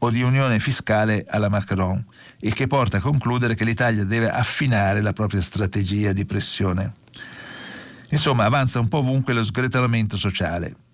o 0.00 0.10
di 0.10 0.20
unione 0.20 0.58
fiscale 0.58 1.24
alla 1.26 1.48
Macron, 1.48 2.04
il 2.40 2.52
che 2.52 2.66
porta 2.66 2.98
a 2.98 3.00
concludere 3.00 3.54
che 3.54 3.64
l'Italia 3.64 4.04
deve 4.04 4.30
affinare 4.30 5.00
la 5.00 5.14
propria 5.14 5.40
strategia 5.40 6.12
di 6.12 6.26
pressione. 6.26 6.92
Insomma, 8.10 8.44
avanza 8.44 8.80
un 8.80 8.88
po' 8.88 8.98
ovunque 8.98 9.32
lo 9.32 9.42
sgretolamento 9.42 10.18
sociale. 10.18 10.87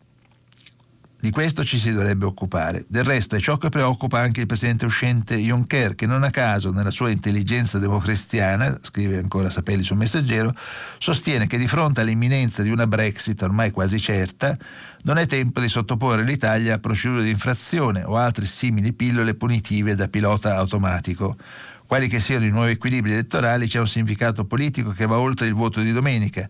Di 1.25 1.31
questo 1.31 1.65
ci 1.65 1.79
si 1.79 1.91
dovrebbe 1.91 2.27
occupare. 2.27 2.85
Del 2.87 3.03
resto 3.03 3.35
è 3.35 3.41
ciò 3.41 3.57
che 3.57 3.71
preoccupa 3.71 4.19
anche 4.19 4.41
il 4.41 4.47
presidente 4.47 4.85
uscente 4.85 5.37
Juncker, 5.37 5.95
che 5.95 6.05
non 6.05 6.23
a 6.23 6.29
caso, 6.29 6.71
nella 6.71 6.91
sua 6.91 7.09
intelligenza 7.09 7.79
democristiana, 7.79 8.79
scrive 8.83 9.17
ancora 9.17 9.49
Sapelli 9.49 9.83
sul 9.83 9.97
messaggero, 9.97 10.55
sostiene 10.99 11.47
che 11.47 11.57
di 11.57 11.67
fronte 11.67 12.03
all'imminenza 12.03 12.61
di 12.61 12.69
una 12.69 12.87
Brexit 12.87 13.41
ormai 13.41 13.71
quasi 13.71 13.99
certa, 13.99 14.55
non 15.05 15.17
è 15.17 15.25
tempo 15.25 15.61
di 15.61 15.69
sottoporre 15.69 16.25
l'Italia 16.25 16.75
a 16.75 16.79
procedure 16.79 17.23
di 17.23 17.31
infrazione 17.31 18.03
o 18.05 18.19
altre 18.19 18.45
simili 18.45 18.93
pillole 18.93 19.33
punitive 19.33 19.95
da 19.95 20.09
pilota 20.09 20.59
automatico. 20.59 21.39
Quali 21.87 22.07
che 22.07 22.21
siano 22.21 22.45
i 22.45 22.51
nuovi 22.51 22.73
equilibri 22.73 23.13
elettorali, 23.13 23.67
c'è 23.67 23.79
un 23.79 23.87
significato 23.87 24.45
politico 24.45 24.91
che 24.91 25.07
va 25.07 25.19
oltre 25.19 25.47
il 25.47 25.55
voto 25.55 25.81
di 25.81 25.93
domenica 25.93 26.49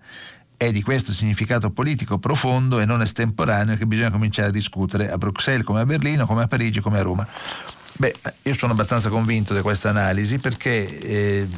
è 0.57 0.71
di 0.71 0.83
questo 0.83 1.12
significato 1.12 1.71
politico 1.71 2.19
profondo 2.19 2.81
e 2.81 2.85
non 2.85 3.03
estemporaneo 3.03 3.77
che 3.77 3.87
bisogna 3.87 4.11
cominciare 4.11 4.49
a 4.49 4.53
discutere 4.53 5.11
a 5.11 5.19
Bruxelles 5.19 5.64
come 5.64 5.81
a 5.81 5.87
Berlino, 5.87 6.27
come 6.27 6.43
a 6.43 6.47
Parigi, 6.47 6.81
come 6.81 6.99
a 6.99 7.03
Roma. 7.03 7.27
Beh, 7.97 8.14
io 8.43 8.55
sono 8.55 8.73
abbastanza 8.73 9.09
convinto 9.09 9.55
di 9.55 9.61
questa 9.61 9.90
analisi 9.90 10.38
perché 10.38 10.99
eh, 10.99 11.49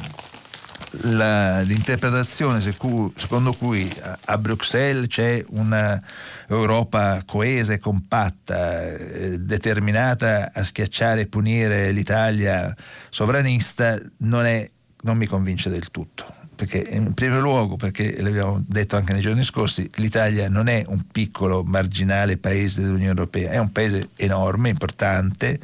la, 1.01 1.61
l'interpretazione 1.61 2.61
secondo 2.61 3.53
cui 3.53 3.91
a 4.25 4.37
Bruxelles 4.37 5.07
c'è 5.07 5.43
un'Europa 5.49 7.23
coesa 7.25 7.73
e 7.73 7.79
compatta, 7.79 8.95
eh, 8.95 9.39
determinata 9.39 10.51
a 10.53 10.63
schiacciare 10.63 11.21
e 11.21 11.27
punire 11.27 11.91
l'Italia 11.91 12.73
sovranista, 13.09 13.99
non, 14.17 14.45
è, 14.45 14.69
non 15.01 15.17
mi 15.17 15.25
convince 15.25 15.69
del 15.69 15.89
tutto 15.89 16.36
perché 16.57 16.87
in 16.89 17.13
primo 17.13 17.39
luogo, 17.39 17.75
perché 17.75 18.19
l'abbiamo 18.19 18.63
detto 18.67 18.95
anche 18.95 19.13
nei 19.13 19.21
giorni 19.21 19.43
scorsi, 19.43 19.87
l'Italia 19.97 20.49
non 20.49 20.67
è 20.67 20.83
un 20.87 21.03
piccolo 21.11 21.63
marginale 21.63 22.37
paese 22.37 22.81
dell'Unione 22.81 23.09
Europea, 23.09 23.51
è 23.51 23.59
un 23.59 23.71
paese 23.71 24.09
enorme, 24.15 24.69
importante, 24.69 25.59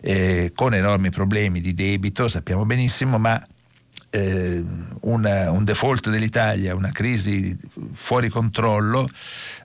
eh, 0.00 0.52
con 0.54 0.72
enormi 0.72 1.10
problemi 1.10 1.60
di 1.60 1.74
debito, 1.74 2.26
sappiamo 2.26 2.64
benissimo, 2.64 3.18
ma 3.18 3.46
eh, 4.08 4.64
una, 5.02 5.50
un 5.50 5.64
default 5.64 6.08
dell'Italia, 6.08 6.74
una 6.74 6.90
crisi 6.90 7.54
fuori 7.92 8.30
controllo 8.30 9.10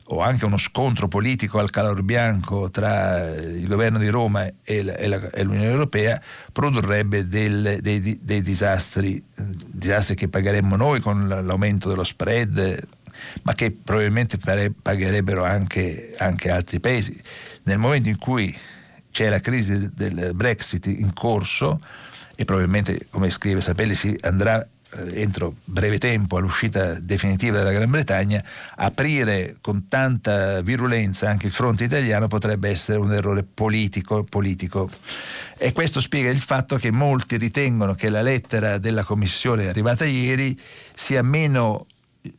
o 0.10 0.22
anche 0.22 0.46
uno 0.46 0.58
scontro 0.58 1.08
politico 1.08 1.58
al 1.58 1.72
calor 1.72 2.04
bianco 2.04 2.70
tra 2.70 3.28
il 3.28 3.68
governo 3.68 3.98
di 3.98 4.08
Roma 4.10 4.46
e, 4.64 4.84
la, 4.84 4.96
e, 4.96 5.08
la, 5.08 5.30
e 5.32 5.44
l'Unione 5.44 5.70
Europea 5.70 6.22
produrrebbe 6.52 7.28
del, 7.28 7.80
dei, 7.82 8.20
dei 8.22 8.42
disastri, 8.42 9.24
disastri 9.36 10.16
che 10.16 10.28
pagheremmo 10.28 10.76
noi 10.76 11.00
con 11.00 11.28
l'aumento 11.28 11.90
dello 11.90 12.04
spread, 12.04 12.88
ma 13.44 13.56
che 13.56 13.72
probabilmente 13.72 14.38
pagherebbero 14.38 15.44
anche, 15.44 16.14
anche 16.18 16.52
altri 16.52 16.80
paesi. 16.80 17.20
Nel 17.64 17.80
momento 17.80 18.10
in 18.10 18.20
cui 18.20 18.56
c'è 19.12 19.30
la 19.30 19.40
crisi 19.40 19.90
del 19.94 20.32
Brexit 20.36 20.86
in 20.86 21.14
corso, 21.14 21.80
e 22.36 22.44
probabilmente, 22.44 23.08
come 23.10 23.30
scrive 23.30 23.62
Sapelli, 23.62 23.96
si 23.96 24.16
andrà 24.22 24.66
entro 25.14 25.56
breve 25.66 25.98
tempo 25.98 26.38
all'uscita 26.38 27.00
definitiva 27.00 27.58
della 27.58 27.72
Gran 27.72 27.90
Bretagna, 27.90 28.44
aprire 28.76 29.58
con 29.62 29.88
tanta 29.88 30.62
virulenza 30.62 31.30
anche 31.30 31.48
il 31.48 31.52
fronte 31.52 31.84
italiano 31.84 32.28
potrebbe 32.28 32.70
essere 32.70 33.00
un 33.00 33.12
errore 33.12 33.44
politico, 33.44 34.24
politico. 34.24 34.90
E 35.58 35.72
questo 35.72 36.00
spiega 36.00 36.30
il 36.30 36.40
fatto 36.40 36.78
che 36.78 36.92
molti 36.92 37.38
ritengono 37.38 37.96
che 37.96 38.10
la 38.10 38.22
lettera 38.22 38.78
della 38.78 39.04
Commissione 39.04 39.68
arrivata 39.68 40.06
ieri 40.06 40.60
sia 40.94 41.24
meno 41.24 41.86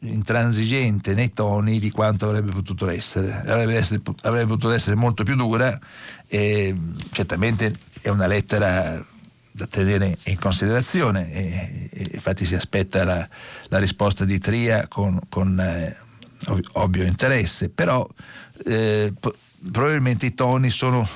intransigente 0.00 1.14
nei 1.14 1.32
toni 1.32 1.78
di 1.78 1.90
quanto 1.90 2.26
avrebbe 2.26 2.52
potuto 2.52 2.88
essere. 2.88 3.42
Avrebbe, 3.46 3.76
essere, 3.76 4.00
avrebbe 4.22 4.46
potuto 4.46 4.72
essere 4.72 4.96
molto 4.96 5.22
più 5.22 5.36
dura 5.36 5.78
e 6.26 6.74
certamente 7.12 7.74
è 8.00 8.08
una 8.08 8.26
lettera 8.26 9.04
da 9.56 9.66
tenere 9.66 10.18
in 10.24 10.38
considerazione 10.38 11.32
e, 11.32 11.88
e 11.90 12.10
infatti 12.12 12.44
si 12.44 12.54
aspetta 12.54 13.04
la, 13.04 13.26
la 13.68 13.78
risposta 13.78 14.26
di 14.26 14.38
Tria 14.38 14.86
con, 14.86 15.18
con 15.30 15.58
eh, 15.58 15.96
ovvio 16.72 17.04
interesse, 17.04 17.70
però 17.70 18.06
eh, 18.66 19.14
probabilmente 19.72 20.26
i 20.26 20.34
toni 20.34 20.68
sono 20.68 21.08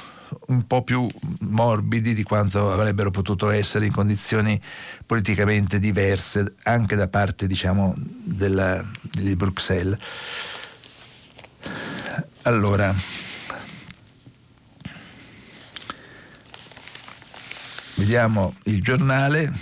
un 0.47 0.67
po' 0.67 0.83
più 0.83 1.07
morbidi 1.41 2.15
di 2.15 2.23
quanto 2.23 2.73
avrebbero 2.73 3.11
potuto 3.11 3.51
essere 3.51 3.85
in 3.85 3.93
condizioni 3.93 4.59
politicamente 5.05 5.79
diverse 5.79 6.55
anche 6.63 6.97
da 6.97 7.09
parte 7.09 7.47
diciamo 7.47 7.95
della, 8.25 8.83
di 9.03 9.37
Bruxelles. 9.37 9.99
Allora, 12.43 12.95
Vediamo 18.01 18.55
il 18.65 18.81
giornale. 18.81 19.53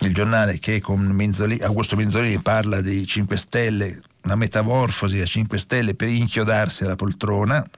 Il 0.00 0.12
giornale 0.12 0.58
che 0.58 0.80
con 0.80 1.00
Minzolini, 1.00 1.62
Augusto 1.62 1.94
Minzolini 1.94 2.42
parla 2.42 2.80
di 2.80 3.06
5 3.06 3.36
Stelle, 3.36 4.02
una 4.24 4.34
metamorfosi 4.34 5.20
a 5.20 5.24
5 5.24 5.58
Stelle 5.58 5.94
per 5.94 6.08
inchiodarsi 6.08 6.82
alla 6.82 6.96
poltrona. 6.96 7.64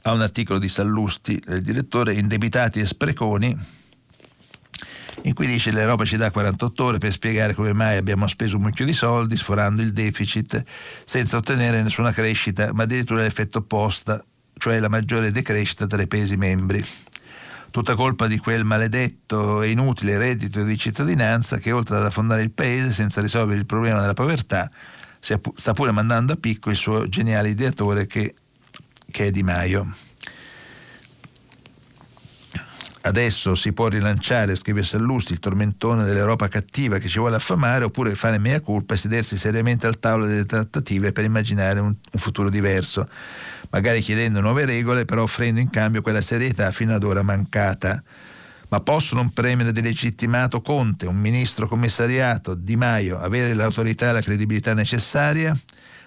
ha 0.00 0.12
un 0.12 0.22
articolo 0.22 0.58
di 0.58 0.70
Sallusti, 0.70 1.38
il 1.48 1.60
direttore, 1.60 2.14
Indebitati 2.14 2.80
e 2.80 2.86
spreconi 2.86 3.81
in 5.22 5.34
cui 5.34 5.46
dice 5.46 5.70
l'Europa 5.70 6.04
ci 6.04 6.16
dà 6.16 6.30
48 6.30 6.84
ore 6.84 6.98
per 6.98 7.12
spiegare 7.12 7.54
come 7.54 7.72
mai 7.72 7.96
abbiamo 7.96 8.26
speso 8.26 8.56
un 8.56 8.62
mucchio 8.62 8.84
di 8.84 8.92
soldi 8.92 9.36
sforando 9.36 9.82
il 9.82 9.92
deficit 9.92 10.64
senza 11.04 11.36
ottenere 11.36 11.82
nessuna 11.82 12.12
crescita, 12.12 12.72
ma 12.72 12.84
addirittura 12.84 13.22
l'effetto 13.22 13.58
opposto, 13.58 14.24
cioè 14.58 14.78
la 14.78 14.88
maggiore 14.88 15.30
decrescita 15.30 15.86
tra 15.86 16.00
i 16.00 16.06
paesi 16.06 16.36
membri. 16.36 16.84
Tutta 17.70 17.94
colpa 17.94 18.26
di 18.26 18.36
quel 18.36 18.64
maledetto 18.64 19.62
e 19.62 19.70
inutile 19.70 20.18
reddito 20.18 20.62
di 20.62 20.76
cittadinanza 20.76 21.56
che 21.58 21.72
oltre 21.72 21.96
ad 21.96 22.04
affondare 22.04 22.42
il 22.42 22.50
paese 22.50 22.90
senza 22.90 23.22
risolvere 23.22 23.58
il 23.58 23.66
problema 23.66 24.00
della 24.00 24.12
povertà 24.12 24.70
sta 25.54 25.72
pure 25.72 25.92
mandando 25.92 26.32
a 26.32 26.36
picco 26.36 26.70
il 26.70 26.76
suo 26.76 27.08
geniale 27.08 27.48
ideatore 27.48 28.06
che, 28.06 28.34
che 29.10 29.26
è 29.26 29.30
Di 29.30 29.42
Maio. 29.42 29.94
Adesso 33.02 33.54
si 33.54 33.72
può 33.72 33.88
rilanciare, 33.88 34.54
scrive 34.54 34.82
Sallusti, 34.82 35.32
il 35.32 35.38
tormentone 35.38 36.04
dell'Europa 36.04 36.48
cattiva 36.48 36.98
che 36.98 37.08
ci 37.08 37.18
vuole 37.18 37.36
affamare, 37.36 37.84
oppure 37.84 38.14
fare 38.14 38.38
mea 38.38 38.60
culpa 38.60 38.94
e 38.94 38.96
sedersi 38.96 39.36
seriamente 39.36 39.86
al 39.86 39.98
tavolo 39.98 40.26
delle 40.26 40.44
trattative 40.44 41.12
per 41.12 41.24
immaginare 41.24 41.80
un, 41.80 41.86
un 41.86 42.20
futuro 42.20 42.48
diverso, 42.50 43.08
magari 43.70 44.00
chiedendo 44.00 44.40
nuove 44.40 44.64
regole, 44.64 45.04
però 45.04 45.22
offrendo 45.22 45.60
in 45.60 45.70
cambio 45.70 46.02
quella 46.02 46.20
serietà 46.20 46.70
fino 46.70 46.94
ad 46.94 47.04
ora 47.04 47.22
mancata. 47.22 48.02
Ma 48.68 48.80
possono 48.80 49.20
un 49.20 49.32
premier 49.34 49.70
delegittimato 49.70 50.62
Conte, 50.62 51.06
un 51.06 51.16
ministro 51.16 51.68
commissariato, 51.68 52.54
Di 52.54 52.74
Maio, 52.76 53.18
avere 53.18 53.52
l'autorità 53.52 54.08
e 54.08 54.12
la 54.12 54.22
credibilità 54.22 54.72
necessaria? 54.72 55.54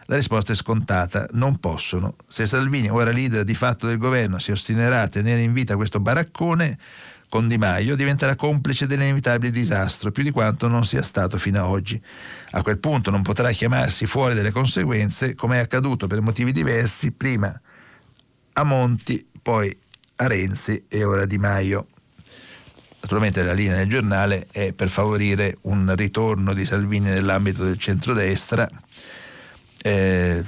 La 0.08 0.18
risposta 0.18 0.54
è 0.54 0.56
scontata, 0.56 1.28
non 1.32 1.58
possono. 1.60 2.15
Se 2.28 2.46
Salvini, 2.46 2.89
ora 2.89 3.10
leader 3.10 3.44
di 3.44 3.56
fatto 3.56 3.88
del 3.88 3.98
governo, 3.98 4.38
si 4.38 4.52
ostinerà 4.52 5.02
a 5.02 5.08
tenere 5.08 5.41
in 5.41 5.52
vita 5.52 5.76
questo 5.76 6.00
baraccone, 6.00 6.78
con 7.28 7.48
Di 7.48 7.58
Maio 7.58 7.96
diventerà 7.96 8.36
complice 8.36 8.86
dell'inevitabile 8.86 9.52
disastro, 9.52 10.12
più 10.12 10.22
di 10.22 10.30
quanto 10.30 10.68
non 10.68 10.86
sia 10.86 11.02
stato 11.02 11.39
fino 11.39 11.58
ad 11.58 11.70
oggi. 11.70 12.00
A 12.52 12.62
quel 12.62 12.78
punto 12.78 13.10
non 13.10 13.24
potrà 13.24 13.50
chiamarsi 13.52 14.06
fuori 14.06 14.36
delle 14.36 14.52
conseguenze, 14.52 15.34
come 15.34 15.58
è 15.58 15.62
accaduto 15.62 16.06
per 16.06 16.22
motivi 16.22 16.52
diversi, 16.52 17.12
prima 17.12 17.60
a 18.54 18.63
Monti, 18.63 19.26
poi 19.41 19.76
a 20.18 20.28
Renzi 20.28 20.86
e 20.88 21.04
ora 21.04 21.26
Di 21.26 21.39
Maio. 21.39 21.88
Naturalmente 23.02 23.44
la 23.44 23.54
linea 23.54 23.78
del 23.78 23.89
giornale 23.89 24.48
è 24.52 24.72
per 24.72 24.89
favorire 24.89 25.58
un 25.62 25.94
ritorno 25.96 26.54
di 26.54 26.63
Salvini 26.63 27.08
nell'ambito 27.08 27.63
del 27.63 27.78
centrodestra 27.78 28.70
eh, 29.86 30.43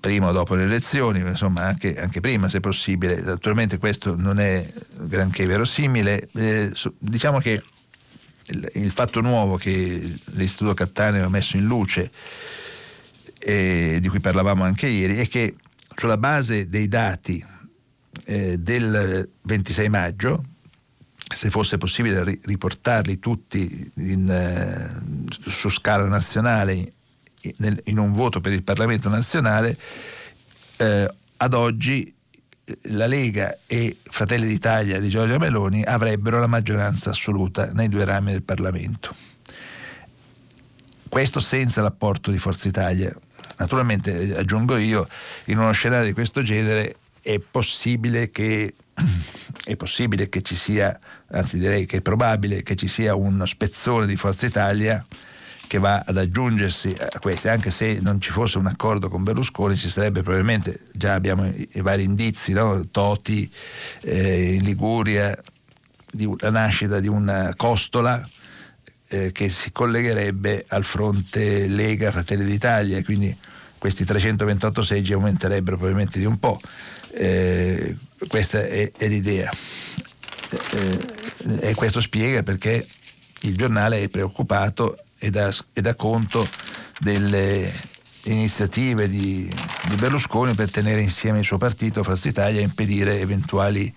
prima 0.00 0.28
o 0.28 0.32
dopo 0.32 0.54
le 0.54 0.64
elezioni, 0.64 1.20
insomma 1.20 1.64
anche, 1.64 1.94
anche, 2.00 2.20
prima 2.20 2.48
se 2.48 2.60
possibile. 2.60 3.20
Naturalmente 3.20 3.76
questo 3.76 4.16
non 4.16 4.40
è 4.40 4.66
granché 5.00 5.44
verosimile. 5.44 6.28
Eh, 6.32 6.72
diciamo 6.98 7.38
che 7.40 7.62
il, 8.46 8.70
il, 8.74 8.90
fatto 8.90 9.20
nuovo 9.20 9.56
che 9.56 10.14
l'Istituto 10.32 10.72
Cattaneo 10.72 11.26
ha 11.26 11.28
messo 11.28 11.58
in 11.58 11.66
luce, 11.66 12.10
eh, 13.38 13.98
di 14.00 14.08
cui 14.08 14.20
parlavamo 14.20 14.64
anche 14.64 14.86
ieri, 14.86 15.16
è 15.16 15.28
che 15.28 15.56
sulla 15.94 16.16
base 16.16 16.70
dei 16.70 16.88
dati 16.88 17.44
eh, 18.24 18.56
del 18.58 19.28
26 19.42 19.88
maggio, 19.90 20.44
se 21.34 21.50
fosse 21.50 21.76
possibile 21.76 22.38
riportarli 22.42 23.18
tutti 23.18 23.92
in, 23.96 24.28
eh, 24.28 25.28
su 25.50 25.68
scala 25.68 26.06
nazionale 26.06 26.94
in 27.84 27.98
un 27.98 28.12
voto 28.12 28.40
per 28.40 28.52
il 28.52 28.62
Parlamento 28.62 29.08
nazionale, 29.08 29.76
eh, 30.76 31.10
ad 31.36 31.54
oggi 31.54 32.12
eh, 32.64 32.78
la 32.92 33.06
Lega 33.06 33.58
e 33.66 33.96
Fratelli 34.02 34.46
d'Italia 34.46 35.00
di 35.00 35.08
Giorgia 35.08 35.38
Meloni 35.38 35.82
avrebbero 35.82 36.38
la 36.38 36.46
maggioranza 36.46 37.10
assoluta 37.10 37.72
nei 37.72 37.88
due 37.88 38.04
rami 38.04 38.32
del 38.32 38.42
Parlamento. 38.42 39.14
Questo 41.08 41.40
senza 41.40 41.82
l'apporto 41.82 42.30
di 42.30 42.38
Forza 42.38 42.68
Italia. 42.68 43.14
Naturalmente, 43.58 44.34
aggiungo 44.36 44.76
io, 44.76 45.06
in 45.46 45.58
uno 45.58 45.72
scenario 45.72 46.06
di 46.06 46.12
questo 46.12 46.42
genere 46.42 46.96
è 47.20 47.38
possibile 47.38 48.30
che, 48.30 48.74
è 49.64 49.76
possibile 49.76 50.28
che 50.28 50.40
ci 50.40 50.56
sia, 50.56 50.98
anzi 51.32 51.58
direi 51.58 51.84
che 51.84 51.98
è 51.98 52.00
probabile 52.00 52.62
che 52.62 52.76
ci 52.76 52.88
sia 52.88 53.14
uno 53.14 53.44
spezzone 53.44 54.06
di 54.06 54.16
Forza 54.16 54.46
Italia 54.46 55.04
che 55.72 55.78
va 55.78 56.02
ad 56.04 56.18
aggiungersi 56.18 56.94
a 56.98 57.18
queste, 57.18 57.48
anche 57.48 57.70
se 57.70 57.98
non 58.02 58.20
ci 58.20 58.30
fosse 58.30 58.58
un 58.58 58.66
accordo 58.66 59.08
con 59.08 59.24
Berlusconi 59.24 59.74
ci 59.74 59.88
sarebbe 59.88 60.20
probabilmente, 60.20 60.80
già 60.92 61.14
abbiamo 61.14 61.46
i, 61.46 61.66
i 61.72 61.80
vari 61.80 62.02
indizi, 62.04 62.52
no? 62.52 62.86
Toti 62.90 63.50
eh, 64.02 64.52
in 64.52 64.64
Liguria, 64.64 65.34
di, 66.10 66.30
la 66.40 66.50
nascita 66.50 67.00
di 67.00 67.08
una 67.08 67.54
costola 67.56 68.22
eh, 69.08 69.32
che 69.32 69.48
si 69.48 69.72
collegherebbe 69.72 70.66
al 70.68 70.84
fronte 70.84 71.66
Lega 71.68 72.10
Fratelli 72.10 72.44
d'Italia 72.44 73.02
quindi 73.02 73.34
questi 73.78 74.04
328 74.04 74.82
seggi 74.82 75.14
aumenterebbero 75.14 75.76
probabilmente 75.78 76.18
di 76.18 76.26
un 76.26 76.38
po'. 76.38 76.60
Eh, 77.14 77.96
questa 78.28 78.60
è, 78.60 78.92
è 78.94 79.08
l'idea. 79.08 79.50
Eh, 80.72 81.68
e 81.70 81.74
questo 81.74 82.02
spiega 82.02 82.42
perché 82.42 82.86
il 83.44 83.56
giornale 83.56 84.02
è 84.02 84.08
preoccupato 84.08 84.98
e 85.22 85.30
dà, 85.30 85.54
e 85.72 85.80
dà 85.80 85.94
conto 85.94 86.44
delle 86.98 87.72
iniziative 88.24 89.08
di, 89.08 89.52
di, 89.88 89.94
Berlusconi 89.94 90.52
per 90.54 90.68
tenere 90.68 91.00
insieme 91.00 91.38
il 91.38 91.44
suo 91.44 91.58
partito, 91.58 92.02
Forza 92.02 92.28
Italia, 92.28 92.58
e 92.58 92.64
impedire 92.64 93.20
eventuali 93.20 93.92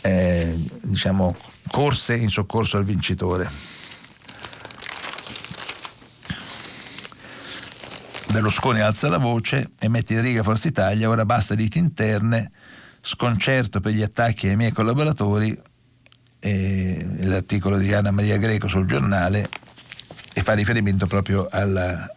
eh, 0.00 0.58
diciamo, 0.82 1.36
corse 1.70 2.16
in 2.16 2.30
soccorso 2.30 2.78
al 2.78 2.84
vincitore. 2.84 3.48
Berlusconi 8.32 8.80
alza 8.80 9.08
la 9.08 9.18
voce 9.18 9.70
e 9.78 9.88
mette 9.88 10.14
in 10.14 10.22
riga 10.22 10.42
Forza 10.42 10.66
Italia, 10.66 11.08
ora 11.08 11.24
basta 11.24 11.54
liti 11.54 11.78
interne, 11.78 12.50
sconcerto 13.00 13.78
per 13.78 13.92
gli 13.92 14.02
attacchi 14.02 14.48
ai 14.48 14.56
miei 14.56 14.72
collaboratori, 14.72 15.56
eh, 16.40 17.06
l'articolo 17.20 17.76
di 17.76 17.92
Anna 17.92 18.10
Maria 18.10 18.36
Greco 18.36 18.66
sul 18.66 18.86
giornale 18.86 19.48
e 20.40 20.42
fa 20.42 20.54
riferimento 20.54 21.06
proprio 21.06 21.48
alla, 21.50 22.10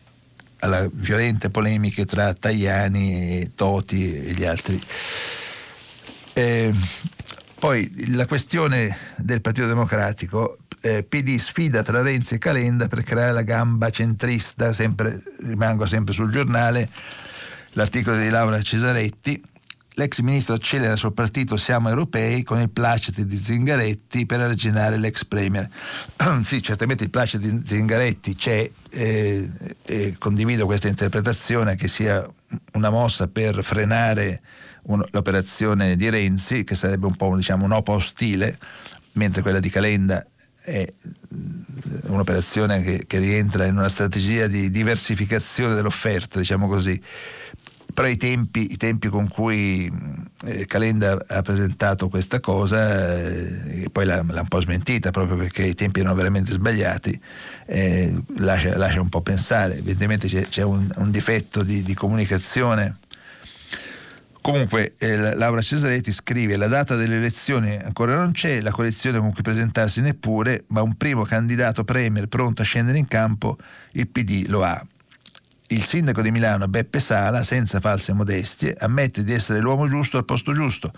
alla 0.59 0.89
violente 0.91 1.49
polemiche 1.49 2.05
tra 2.05 2.33
Tajani 2.33 3.41
e 3.41 3.51
Toti 3.53 4.15
e 4.15 4.31
gli 4.31 4.45
altri. 4.45 4.81
Eh, 6.33 6.73
poi 7.59 8.07
la 8.15 8.25
questione 8.25 8.95
del 9.17 9.41
Partito 9.41 9.67
Democratico, 9.67 10.57
eh, 10.81 11.03
PD 11.03 11.37
sfida 11.37 11.83
tra 11.83 12.01
Renzi 12.01 12.35
e 12.35 12.37
Calenda 12.37 12.87
per 12.87 13.03
creare 13.03 13.33
la 13.33 13.41
gamba 13.41 13.89
centrista, 13.89 14.71
sempre, 14.73 15.21
rimango 15.41 15.85
sempre 15.85 16.13
sul 16.13 16.31
giornale, 16.31 16.89
l'articolo 17.73 18.17
di 18.17 18.29
Laura 18.29 18.61
Cesaretti, 18.61 19.41
l'ex 19.95 20.19
ministro 20.19 20.55
accelera 20.55 20.95
sul 20.95 21.13
partito 21.13 21.57
Siamo 21.57 21.89
Europei 21.89 22.43
con 22.43 22.59
il 22.59 22.69
placet 22.69 23.21
di 23.21 23.37
Zingaretti 23.37 24.25
per 24.25 24.39
arginare 24.39 24.97
l'ex 24.97 25.25
premier. 25.25 25.67
sì, 26.41 26.61
certamente 26.61 27.03
il 27.03 27.09
placet 27.09 27.41
di 27.41 27.61
Zingaretti 27.65 28.35
c'è 28.35 28.69
eh, 28.89 29.49
e 29.83 30.15
condivido 30.17 30.65
questa 30.65 30.87
interpretazione 30.87 31.75
che 31.75 31.87
sia 31.87 32.25
una 32.73 32.89
mossa 32.89 33.27
per 33.27 33.63
frenare 33.63 34.41
un, 34.83 35.03
l'operazione 35.11 35.95
di 35.95 36.09
Renzi, 36.09 36.63
che 36.63 36.75
sarebbe 36.75 37.05
un 37.05 37.15
po' 37.15 37.35
diciamo, 37.35 37.65
un'opa 37.65 37.93
ostile, 37.93 38.57
mentre 39.13 39.41
quella 39.41 39.59
di 39.59 39.69
Calenda 39.69 40.25
è 40.63 40.85
un'operazione 42.03 42.81
che, 42.81 43.03
che 43.05 43.19
rientra 43.19 43.65
in 43.65 43.75
una 43.75 43.89
strategia 43.89 44.47
di 44.47 44.71
diversificazione 44.71 45.75
dell'offerta, 45.75 46.39
diciamo 46.39 46.67
così 46.67 47.01
però 47.93 48.07
i 48.07 48.17
tempi, 48.17 48.71
i 48.71 48.77
tempi 48.77 49.07
con 49.07 49.27
cui 49.27 49.91
eh, 50.45 50.65
Calenda 50.65 51.23
ha 51.27 51.41
presentato 51.41 52.09
questa 52.09 52.39
cosa, 52.39 53.17
eh, 53.17 53.87
poi 53.91 54.05
l'ha, 54.05 54.23
l'ha, 54.27 54.41
un 54.41 54.47
po' 54.47 54.59
smentita 54.59 55.11
proprio 55.11 55.37
perché 55.37 55.63
i 55.63 55.75
tempi 55.75 55.99
erano 55.99 56.15
veramente 56.15 56.51
sbagliati, 56.51 57.19
eh, 57.67 58.13
lascia, 58.37 58.75
lascia, 58.77 58.99
un 58.99 59.09
po' 59.09 59.21
pensare, 59.21 59.75
evidentemente 59.75 60.27
c'è, 60.27 60.41
c'è 60.41 60.63
un, 60.63 60.89
un, 60.95 61.11
difetto 61.11 61.63
di, 61.63 61.83
di 61.83 61.93
comunicazione. 61.93 62.97
Comunque 64.41 64.95
eh, 64.97 65.35
Laura 65.35 65.61
Cesaretti 65.61 66.11
scrive 66.11 66.57
la 66.57 66.67
data 66.67 66.95
delle 66.95 67.15
elezioni 67.15 67.77
ancora 67.81 68.15
non 68.15 68.33
c'è, 68.33 68.59
la 68.59 68.71
coalizione 68.71 69.17
con 69.19 69.31
cui 69.31 69.41
presentarsi 69.41 70.01
neppure, 70.01 70.65
ma 70.67 70.81
un 70.81 70.95
primo 70.95 71.23
candidato 71.23 71.85
premier 71.85 72.27
pronto 72.27 72.61
a 72.61 72.65
scendere 72.65 72.97
in 72.97 73.07
campo, 73.07 73.57
il 73.91 74.07
PD 74.07 74.45
lo 74.47 74.63
ha. 74.63 74.85
Il 75.73 75.83
sindaco 75.83 76.21
di 76.21 76.29
Milano, 76.29 76.67
Beppe 76.67 76.99
Sala, 76.99 77.41
senza 77.41 77.79
false 77.79 78.13
modestie, 78.13 78.75
ammette 78.77 79.23
di 79.23 79.33
essere 79.33 79.59
l'uomo 79.59 79.87
giusto 79.87 80.19
al 80.19 80.23
posto 80.23 80.53
giusto, 80.53 80.91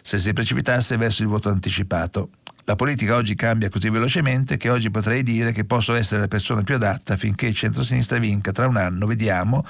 se 0.00 0.18
si 0.18 0.32
precipitasse 0.32 0.96
verso 0.96 1.20
il 1.20 1.28
voto 1.28 1.50
anticipato. 1.50 2.30
La 2.64 2.74
politica 2.74 3.14
oggi 3.14 3.34
cambia 3.34 3.68
così 3.68 3.90
velocemente 3.90 4.56
che 4.56 4.70
oggi 4.70 4.90
potrei 4.90 5.22
dire 5.22 5.52
che 5.52 5.66
posso 5.66 5.94
essere 5.94 6.22
la 6.22 6.28
persona 6.28 6.62
più 6.62 6.76
adatta 6.76 7.18
finché 7.18 7.44
il 7.44 7.54
centro-sinistra 7.54 8.16
vinca 8.16 8.52
tra 8.52 8.66
un 8.66 8.78
anno, 8.78 9.06
vediamo, 9.06 9.66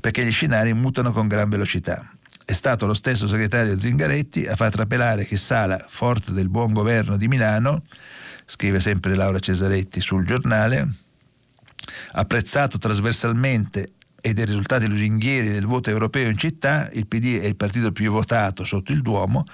perché 0.00 0.24
gli 0.24 0.30
scenari 0.30 0.72
mutano 0.74 1.10
con 1.10 1.26
gran 1.26 1.48
velocità. 1.48 2.08
È 2.44 2.52
stato 2.52 2.86
lo 2.86 2.94
stesso 2.94 3.26
segretario 3.26 3.76
Zingaretti 3.76 4.46
a 4.46 4.54
far 4.54 4.70
trapelare 4.70 5.24
che 5.24 5.36
Sala, 5.36 5.84
forte 5.88 6.30
del 6.30 6.48
buon 6.48 6.72
governo 6.72 7.16
di 7.16 7.26
Milano, 7.26 7.82
scrive 8.44 8.78
sempre 8.78 9.16
Laura 9.16 9.40
Cesaretti 9.40 10.00
sul 10.00 10.24
giornale, 10.24 10.88
apprezzato 12.12 12.78
trasversalmente 12.78 13.90
e 14.26 14.32
dei 14.32 14.46
risultati 14.46 14.88
lusinghieri 14.88 15.50
del 15.50 15.66
voto 15.66 15.90
europeo 15.90 16.30
in 16.30 16.38
città, 16.38 16.88
il 16.94 17.06
PD 17.06 17.40
è 17.40 17.44
il 17.44 17.56
partito 17.56 17.92
più 17.92 18.10
votato 18.10 18.64
sotto 18.64 18.90
il 18.90 19.02
Duomo, 19.02 19.44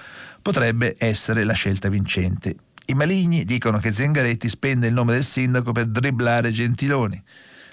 potrebbe 0.41 0.95
essere 0.97 1.43
la 1.43 1.51
scelta 1.51 1.89
vincente. 1.89 2.55
I 2.85 2.93
maligni 2.93 3.43
dicono 3.43 3.79
che 3.79 3.91
Zengaretti 3.91 4.47
spende 4.47 4.87
il 4.87 4.93
nome 4.93 5.11
del 5.11 5.25
sindaco 5.25 5.73
per 5.73 5.87
dribblare 5.87 6.53
Gentiloni, 6.53 7.21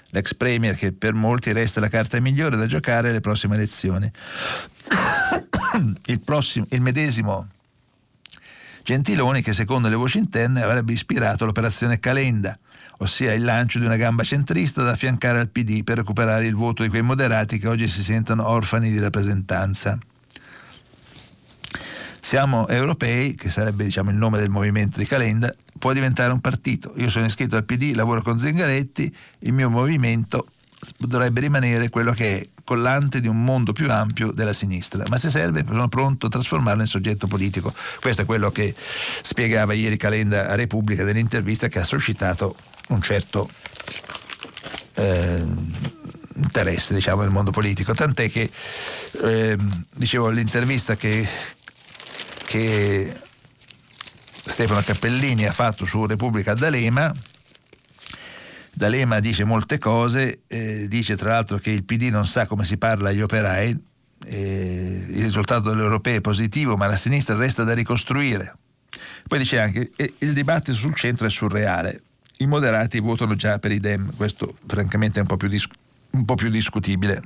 l'ex 0.09 0.33
premier 0.33 0.75
che 0.75 0.91
per 0.91 1.13
molti 1.13 1.53
resta 1.53 1.79
la 1.79 1.87
carta 1.87 2.19
migliore 2.19 2.57
da 2.57 2.65
giocare 2.65 3.11
alle 3.11 3.21
prossime 3.21 3.55
elezioni. 3.55 4.11
Il, 6.07 6.19
prossimo, 6.19 6.65
il 6.71 6.81
medesimo 6.81 7.47
Gentiloni 8.83 9.41
che 9.41 9.53
secondo 9.53 9.87
le 9.87 9.95
voci 9.95 10.17
interne 10.17 10.63
avrebbe 10.63 10.91
ispirato 10.91 11.45
l'operazione 11.45 11.97
Calenda, 11.99 12.59
ossia 12.99 13.33
il 13.33 13.43
lancio 13.43 13.79
di 13.79 13.85
una 13.85 13.95
gamba 13.95 14.23
centrista 14.23 14.83
da 14.83 14.91
affiancare 14.91 15.39
al 15.39 15.49
PD 15.49 15.83
per 15.83 15.97
recuperare 15.97 16.45
il 16.45 16.55
voto 16.55 16.83
di 16.83 16.89
quei 16.89 17.01
moderati 17.01 17.59
che 17.59 17.67
oggi 17.67 17.87
si 17.87 18.03
sentono 18.03 18.47
orfani 18.47 18.91
di 18.91 18.99
rappresentanza. 18.99 19.97
Siamo 22.21 22.67
europei, 22.67 23.35
che 23.35 23.49
sarebbe 23.49 23.83
diciamo, 23.83 24.09
il 24.11 24.17
nome 24.17 24.37
del 24.37 24.49
movimento 24.49 24.99
di 24.99 25.05
Calenda, 25.05 25.53
può 25.79 25.93
diventare 25.93 26.31
un 26.31 26.41
partito. 26.41 26.93
Io 26.97 27.09
sono 27.09 27.25
iscritto 27.25 27.55
al 27.55 27.63
PD, 27.63 27.93
lavoro 27.95 28.21
con 28.21 28.37
Zingaretti, 28.37 29.13
il 29.39 29.53
mio 29.53 29.69
movimento 29.69 30.47
dovrebbe 30.97 31.41
rimanere 31.41 31.89
quello 31.89 32.11
che 32.13 32.39
è 32.39 32.47
collante 32.63 33.19
di 33.19 33.27
un 33.27 33.43
mondo 33.43 33.73
più 33.73 33.91
ampio 33.91 34.31
della 34.31 34.53
sinistra, 34.53 35.03
ma 35.07 35.17
se 35.17 35.29
serve 35.29 35.65
sono 35.65 35.87
pronto 35.87 36.27
a 36.27 36.29
trasformarlo 36.29 36.81
in 36.81 36.87
soggetto 36.87 37.25
politico. 37.25 37.73
Questo 37.99 38.21
è 38.21 38.25
quello 38.25 38.51
che 38.51 38.75
spiegava 38.75 39.73
ieri 39.73 39.97
Calenda 39.97 40.49
a 40.49 40.55
Repubblica 40.55 41.03
nell'intervista 41.03 41.67
che 41.67 41.79
ha 41.79 41.83
suscitato 41.83 42.55
un 42.89 43.01
certo 43.01 43.49
eh, 44.95 45.45
interesse 46.35 46.93
diciamo, 46.93 47.21
nel 47.21 47.31
mondo 47.31 47.51
politico, 47.51 47.93
tant'è 47.93 48.29
che 48.29 48.49
eh, 49.23 49.57
dicevo 49.95 50.29
l'intervista 50.29 50.95
che, 50.95 51.27
che 52.45 53.13
Stefano 54.45 54.81
Cappellini 54.81 55.45
ha 55.45 55.53
fatto 55.53 55.85
su 55.85 56.05
Repubblica 56.05 56.53
D'Alema 56.53 57.13
D'Alema 58.79 59.19
dice 59.19 59.43
molte 59.43 59.77
cose, 59.77 60.43
eh, 60.47 60.87
dice 60.87 61.17
tra 61.17 61.31
l'altro 61.31 61.57
che 61.57 61.69
il 61.69 61.83
PD 61.83 62.03
non 62.03 62.25
sa 62.25 62.45
come 62.45 62.63
si 62.63 62.77
parla 62.77 63.09
agli 63.09 63.19
operai, 63.19 63.77
eh, 64.25 65.05
il 65.05 65.21
risultato 65.21 65.67
delle 65.67 65.81
europee 65.81 66.15
è 66.15 66.21
positivo, 66.21 66.77
ma 66.77 66.87
la 66.87 66.95
sinistra 66.95 67.35
resta 67.35 67.65
da 67.65 67.73
ricostruire. 67.73 68.55
Poi 69.27 69.37
dice 69.37 69.59
anche 69.59 69.91
che 69.93 70.13
il 70.19 70.31
dibattito 70.31 70.77
sul 70.77 70.95
centro 70.95 71.27
è 71.27 71.29
surreale. 71.29 72.03
I 72.41 72.47
moderati 72.47 72.99
votano 72.99 73.35
già 73.35 73.59
per 73.59 73.73
i 73.73 73.81
Dem, 73.81 74.15
questo 74.15 74.55
francamente 74.65 75.19
è 75.19 75.21
un 75.21 75.27
po' 75.27 75.35
più, 75.35 75.49
dis- 75.49 75.67
un 76.11 76.23
po 76.23 76.35
più 76.35 76.49
discutibile. 76.49 77.21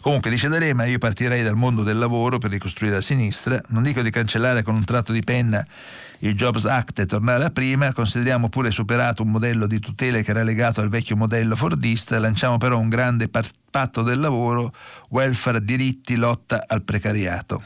Comunque, 0.00 0.30
dice 0.30 0.46
D'Alema, 0.46 0.84
io 0.84 0.98
partirei 0.98 1.42
dal 1.42 1.56
mondo 1.56 1.82
del 1.82 1.98
lavoro 1.98 2.38
per 2.38 2.52
ricostruire 2.52 2.94
la 2.94 3.00
sinistra. 3.00 3.60
Non 3.70 3.82
dico 3.82 4.00
di 4.00 4.10
cancellare 4.10 4.62
con 4.62 4.76
un 4.76 4.84
tratto 4.84 5.10
di 5.10 5.22
penna 5.22 5.66
il 6.20 6.36
Jobs 6.36 6.66
Act 6.66 7.00
e 7.00 7.06
tornare 7.06 7.46
a 7.46 7.50
prima, 7.50 7.92
consideriamo 7.92 8.48
pure 8.48 8.70
superato 8.70 9.24
un 9.24 9.32
modello 9.32 9.66
di 9.66 9.80
tutele 9.80 10.22
che 10.22 10.30
era 10.30 10.44
legato 10.44 10.80
al 10.80 10.88
vecchio 10.88 11.16
modello 11.16 11.56
fordista, 11.56 12.20
lanciamo 12.20 12.58
però 12.58 12.78
un 12.78 12.88
grande 12.88 13.28
patto 13.28 14.02
del 14.02 14.20
lavoro, 14.20 14.72
welfare, 15.08 15.60
diritti, 15.60 16.14
lotta 16.14 16.62
al 16.68 16.84
precariato. 16.84 17.60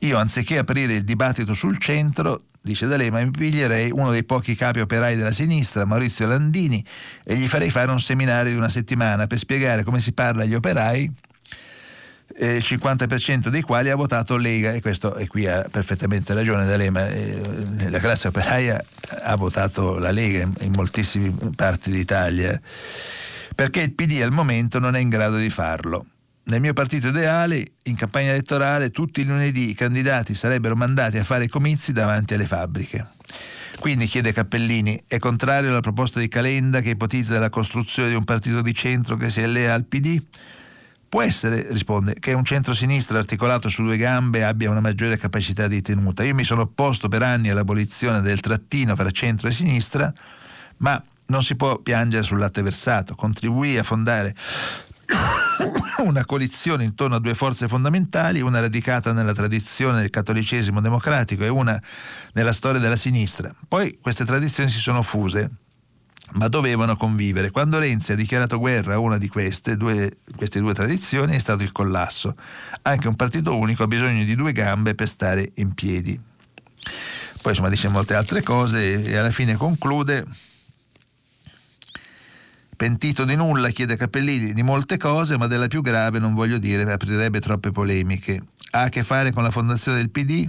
Io, 0.00 0.16
anziché 0.16 0.56
aprire 0.56 0.94
il 0.94 1.04
dibattito 1.04 1.52
sul 1.52 1.76
centro, 1.76 2.44
dice 2.68 2.86
D'Alema, 2.86 3.22
mi 3.22 3.30
piglierei 3.30 3.90
uno 3.90 4.10
dei 4.10 4.24
pochi 4.24 4.54
capi 4.54 4.80
operai 4.80 5.16
della 5.16 5.32
sinistra, 5.32 5.86
Maurizio 5.86 6.26
Landini, 6.26 6.84
e 7.24 7.36
gli 7.36 7.48
farei 7.48 7.70
fare 7.70 7.90
un 7.90 8.00
seminario 8.00 8.52
di 8.52 8.58
una 8.58 8.68
settimana 8.68 9.26
per 9.26 9.38
spiegare 9.38 9.84
come 9.84 10.00
si 10.00 10.12
parla 10.12 10.42
agli 10.42 10.54
operai, 10.54 11.10
eh, 12.36 12.56
il 12.56 12.62
50% 12.64 13.48
dei 13.48 13.62
quali 13.62 13.88
ha 13.88 13.96
votato 13.96 14.36
Lega, 14.36 14.72
e 14.72 14.82
questo 14.82 15.16
e 15.16 15.26
qui 15.26 15.46
ha 15.46 15.66
perfettamente 15.70 16.34
ragione 16.34 16.66
D'Alema, 16.66 17.08
eh, 17.08 17.88
la 17.88 17.98
classe 17.98 18.28
operaia 18.28 18.84
ha 19.22 19.36
votato 19.36 19.98
la 19.98 20.10
Lega 20.10 20.40
in, 20.40 20.52
in 20.60 20.72
moltissime 20.72 21.32
parti 21.56 21.90
d'Italia, 21.90 22.60
perché 23.54 23.80
il 23.80 23.92
PD 23.92 24.20
al 24.22 24.30
momento 24.30 24.78
non 24.78 24.94
è 24.94 24.98
in 24.98 25.08
grado 25.08 25.38
di 25.38 25.50
farlo. 25.50 26.04
Nel 26.48 26.62
mio 26.62 26.72
partito 26.72 27.08
ideale, 27.08 27.72
in 27.84 27.94
campagna 27.94 28.30
elettorale, 28.30 28.90
tutti 28.90 29.20
i 29.20 29.24
lunedì 29.24 29.68
i 29.68 29.74
candidati 29.74 30.32
sarebbero 30.32 30.74
mandati 30.74 31.18
a 31.18 31.24
fare 31.24 31.46
comizi 31.46 31.92
davanti 31.92 32.32
alle 32.32 32.46
fabbriche. 32.46 33.06
Quindi, 33.78 34.06
chiede 34.06 34.32
Cappellini, 34.32 34.98
è 35.06 35.18
contrario 35.18 35.68
alla 35.68 35.80
proposta 35.80 36.20
di 36.20 36.28
Calenda 36.28 36.80
che 36.80 36.90
ipotizza 36.90 37.38
la 37.38 37.50
costruzione 37.50 38.08
di 38.08 38.14
un 38.14 38.24
partito 38.24 38.62
di 38.62 38.72
centro 38.72 39.18
che 39.18 39.28
si 39.28 39.42
allea 39.42 39.74
al 39.74 39.84
PD? 39.84 40.22
Può 41.06 41.20
essere, 41.20 41.66
risponde, 41.68 42.14
che 42.18 42.32
un 42.32 42.44
centro-sinistra 42.44 43.18
articolato 43.18 43.68
su 43.68 43.82
due 43.82 43.98
gambe 43.98 44.42
abbia 44.42 44.70
una 44.70 44.80
maggiore 44.80 45.18
capacità 45.18 45.68
di 45.68 45.82
tenuta. 45.82 46.24
Io 46.24 46.34
mi 46.34 46.44
sono 46.44 46.62
opposto 46.62 47.08
per 47.08 47.22
anni 47.22 47.50
all'abolizione 47.50 48.22
del 48.22 48.40
trattino 48.40 48.96
fra 48.96 49.10
centro 49.10 49.48
e 49.48 49.52
sinistra, 49.52 50.10
ma 50.78 51.02
non 51.26 51.42
si 51.42 51.56
può 51.56 51.78
piangere 51.78 52.22
sul 52.22 52.38
latte 52.38 52.62
versato. 52.62 53.14
Contribuì 53.14 53.76
a 53.76 53.82
fondare 53.82 54.34
una 56.04 56.24
coalizione 56.24 56.84
intorno 56.84 57.16
a 57.16 57.20
due 57.20 57.34
forze 57.34 57.68
fondamentali, 57.68 58.40
una 58.40 58.60
radicata 58.60 59.12
nella 59.12 59.32
tradizione 59.32 60.00
del 60.00 60.10
cattolicesimo 60.10 60.80
democratico 60.80 61.44
e 61.44 61.48
una 61.48 61.80
nella 62.34 62.52
storia 62.52 62.80
della 62.80 62.96
sinistra. 62.96 63.52
Poi 63.66 63.98
queste 64.00 64.24
tradizioni 64.24 64.70
si 64.70 64.78
sono 64.78 65.02
fuse, 65.02 65.50
ma 66.32 66.48
dovevano 66.48 66.96
convivere. 66.96 67.50
Quando 67.50 67.78
Renzi 67.78 68.12
ha 68.12 68.16
dichiarato 68.16 68.58
guerra 68.58 68.94
a 68.94 68.98
una 68.98 69.18
di 69.18 69.28
queste 69.28 69.76
due, 69.76 70.18
queste 70.36 70.60
due 70.60 70.74
tradizioni 70.74 71.34
è 71.34 71.38
stato 71.38 71.62
il 71.62 71.72
collasso. 71.72 72.34
Anche 72.82 73.08
un 73.08 73.16
partito 73.16 73.56
unico 73.56 73.82
ha 73.82 73.88
bisogno 73.88 74.24
di 74.24 74.34
due 74.34 74.52
gambe 74.52 74.94
per 74.94 75.08
stare 75.08 75.52
in 75.54 75.74
piedi. 75.74 76.18
Poi 77.40 77.52
insomma 77.52 77.68
dice 77.68 77.88
molte 77.88 78.14
altre 78.14 78.42
cose 78.42 79.02
e 79.02 79.16
alla 79.16 79.30
fine 79.30 79.56
conclude 79.56 80.24
Pentito 82.78 83.24
di 83.24 83.34
nulla, 83.34 83.70
chiede 83.70 83.96
Cappellini, 83.96 84.52
di 84.52 84.62
molte 84.62 84.98
cose, 84.98 85.36
ma 85.36 85.48
della 85.48 85.66
più 85.66 85.82
grave 85.82 86.20
non 86.20 86.32
voglio 86.32 86.58
dire, 86.58 86.84
aprirebbe 86.92 87.40
troppe 87.40 87.72
polemiche. 87.72 88.40
Ha 88.70 88.82
a 88.82 88.88
che 88.88 89.02
fare 89.02 89.32
con 89.32 89.42
la 89.42 89.50
fondazione 89.50 89.98
del 89.98 90.10
PD? 90.10 90.48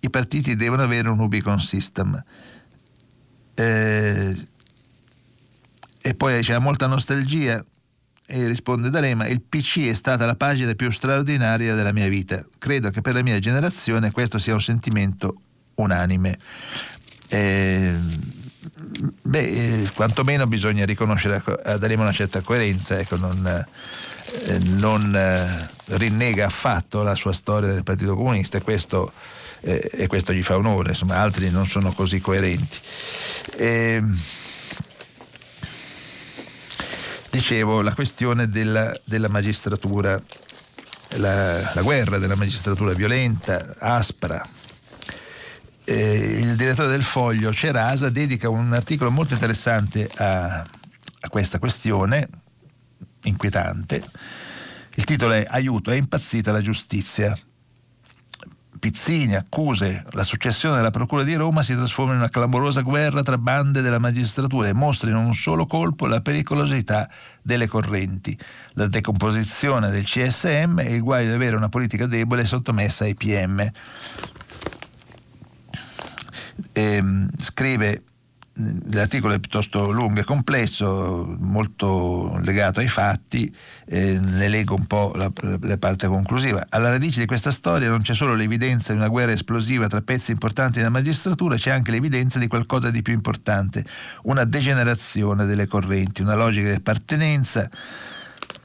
I 0.00 0.10
partiti 0.10 0.56
devono 0.56 0.82
avere 0.82 1.08
un 1.08 1.18
Ubicon 1.18 1.58
System. 1.58 2.22
Eh, 3.54 4.46
e 6.02 6.14
poi 6.14 6.42
c'è 6.42 6.58
molta 6.58 6.86
nostalgia 6.86 7.64
e 8.26 8.46
risponde 8.46 8.90
D'Alema, 8.90 9.26
il 9.26 9.40
PC 9.40 9.86
è 9.86 9.94
stata 9.94 10.26
la 10.26 10.36
pagina 10.36 10.74
più 10.74 10.90
straordinaria 10.90 11.74
della 11.74 11.94
mia 11.94 12.08
vita. 12.08 12.44
Credo 12.58 12.90
che 12.90 13.00
per 13.00 13.14
la 13.14 13.22
mia 13.22 13.38
generazione 13.38 14.10
questo 14.10 14.36
sia 14.36 14.52
un 14.52 14.60
sentimento 14.60 15.40
unanime. 15.76 16.38
Eh, 17.28 17.96
Beh, 19.00 19.82
eh, 19.82 19.90
quantomeno 19.94 20.48
bisogna 20.48 20.84
riconoscere 20.84 21.40
a 21.64 21.76
D'Alema 21.76 22.02
una 22.02 22.12
certa 22.12 22.40
coerenza, 22.40 22.98
ecco, 22.98 23.16
non, 23.16 23.46
eh, 23.46 24.58
non 24.58 25.14
eh, 25.14 25.68
rinnega 25.96 26.46
affatto 26.46 27.02
la 27.02 27.14
sua 27.14 27.32
storia 27.32 27.72
del 27.72 27.84
Partito 27.84 28.16
Comunista 28.16 28.58
e 28.58 28.62
questo, 28.62 29.12
eh, 29.60 29.88
e 29.92 30.06
questo 30.08 30.32
gli 30.32 30.42
fa 30.42 30.56
onore, 30.56 30.90
insomma, 30.90 31.18
altri 31.18 31.48
non 31.50 31.66
sono 31.68 31.92
così 31.92 32.20
coerenti. 32.20 32.78
Ehm, 33.58 34.20
dicevo, 37.30 37.82
la 37.82 37.94
questione 37.94 38.48
della, 38.48 38.92
della 39.04 39.28
magistratura, 39.28 40.20
la, 41.10 41.72
la 41.72 41.82
guerra 41.82 42.18
della 42.18 42.36
magistratura 42.36 42.94
violenta, 42.94 43.76
aspra, 43.78 44.44
eh, 45.88 46.38
il 46.40 46.54
direttore 46.56 46.88
del 46.88 47.02
Foglio 47.02 47.52
Cerasa 47.52 48.10
dedica 48.10 48.50
un 48.50 48.74
articolo 48.74 49.10
molto 49.10 49.32
interessante 49.32 50.06
a, 50.16 50.58
a 50.58 51.28
questa 51.30 51.58
questione, 51.58 52.28
inquietante. 53.22 54.04
Il 54.96 55.04
titolo 55.04 55.32
è 55.32 55.46
Aiuto, 55.48 55.90
è 55.90 55.96
impazzita 55.96 56.52
la 56.52 56.60
giustizia. 56.60 57.36
Pizzini, 58.78 59.34
accuse, 59.34 60.04
la 60.10 60.24
successione 60.24 60.76
della 60.76 60.90
Procura 60.90 61.24
di 61.24 61.34
Roma 61.34 61.62
si 61.62 61.74
trasforma 61.74 62.12
in 62.12 62.18
una 62.18 62.28
clamorosa 62.28 62.82
guerra 62.82 63.22
tra 63.22 63.38
bande 63.38 63.80
della 63.80 63.98
magistratura 63.98 64.68
e 64.68 64.74
mostra 64.74 65.08
in 65.08 65.16
un 65.16 65.34
solo 65.34 65.66
colpo 65.66 66.06
la 66.06 66.20
pericolosità 66.20 67.08
delle 67.42 67.66
correnti, 67.66 68.38
la 68.74 68.86
decomposizione 68.86 69.90
del 69.90 70.04
CSM 70.04 70.80
e 70.80 70.94
il 70.94 71.02
guaio 71.02 71.28
di 71.28 71.34
avere 71.34 71.56
una 71.56 71.70
politica 71.70 72.06
debole 72.06 72.44
sottomessa 72.44 73.04
ai 73.04 73.14
PM 73.14 73.68
ehm, 76.78 77.28
scrive 77.36 78.02
l'articolo 78.90 79.34
è 79.34 79.38
piuttosto 79.38 79.90
lungo 79.90 80.20
e 80.20 80.24
complesso, 80.24 81.36
molto 81.38 82.38
legato 82.42 82.80
ai 82.80 82.88
fatti, 82.88 83.54
eh, 83.86 84.18
ne 84.18 84.48
leggo 84.48 84.74
un 84.74 84.86
po' 84.86 85.12
la, 85.14 85.30
la, 85.60 85.78
parte 85.78 86.08
conclusiva. 86.08 86.66
Alla 86.68 86.90
radice 86.90 87.20
di 87.20 87.26
questa 87.26 87.52
storia 87.52 87.88
non 87.88 88.02
c'è 88.02 88.14
solo 88.14 88.34
l'evidenza 88.34 88.92
di 88.92 88.98
una 88.98 89.08
guerra 89.08 89.32
esplosiva 89.32 89.86
tra 89.86 90.00
pezzi 90.00 90.32
importanti 90.32 90.78
della 90.78 90.90
magistratura, 90.90 91.56
c'è 91.56 91.70
anche 91.70 91.90
l'evidenza 91.90 92.38
di 92.38 92.48
qualcosa 92.48 92.90
di 92.90 93.02
più 93.02 93.12
importante, 93.12 93.84
una 94.22 94.44
degenerazione 94.44 95.44
delle 95.44 95.66
correnti, 95.66 96.22
una 96.22 96.34
logica 96.34 96.68
di 96.68 96.74
appartenenza 96.74 97.70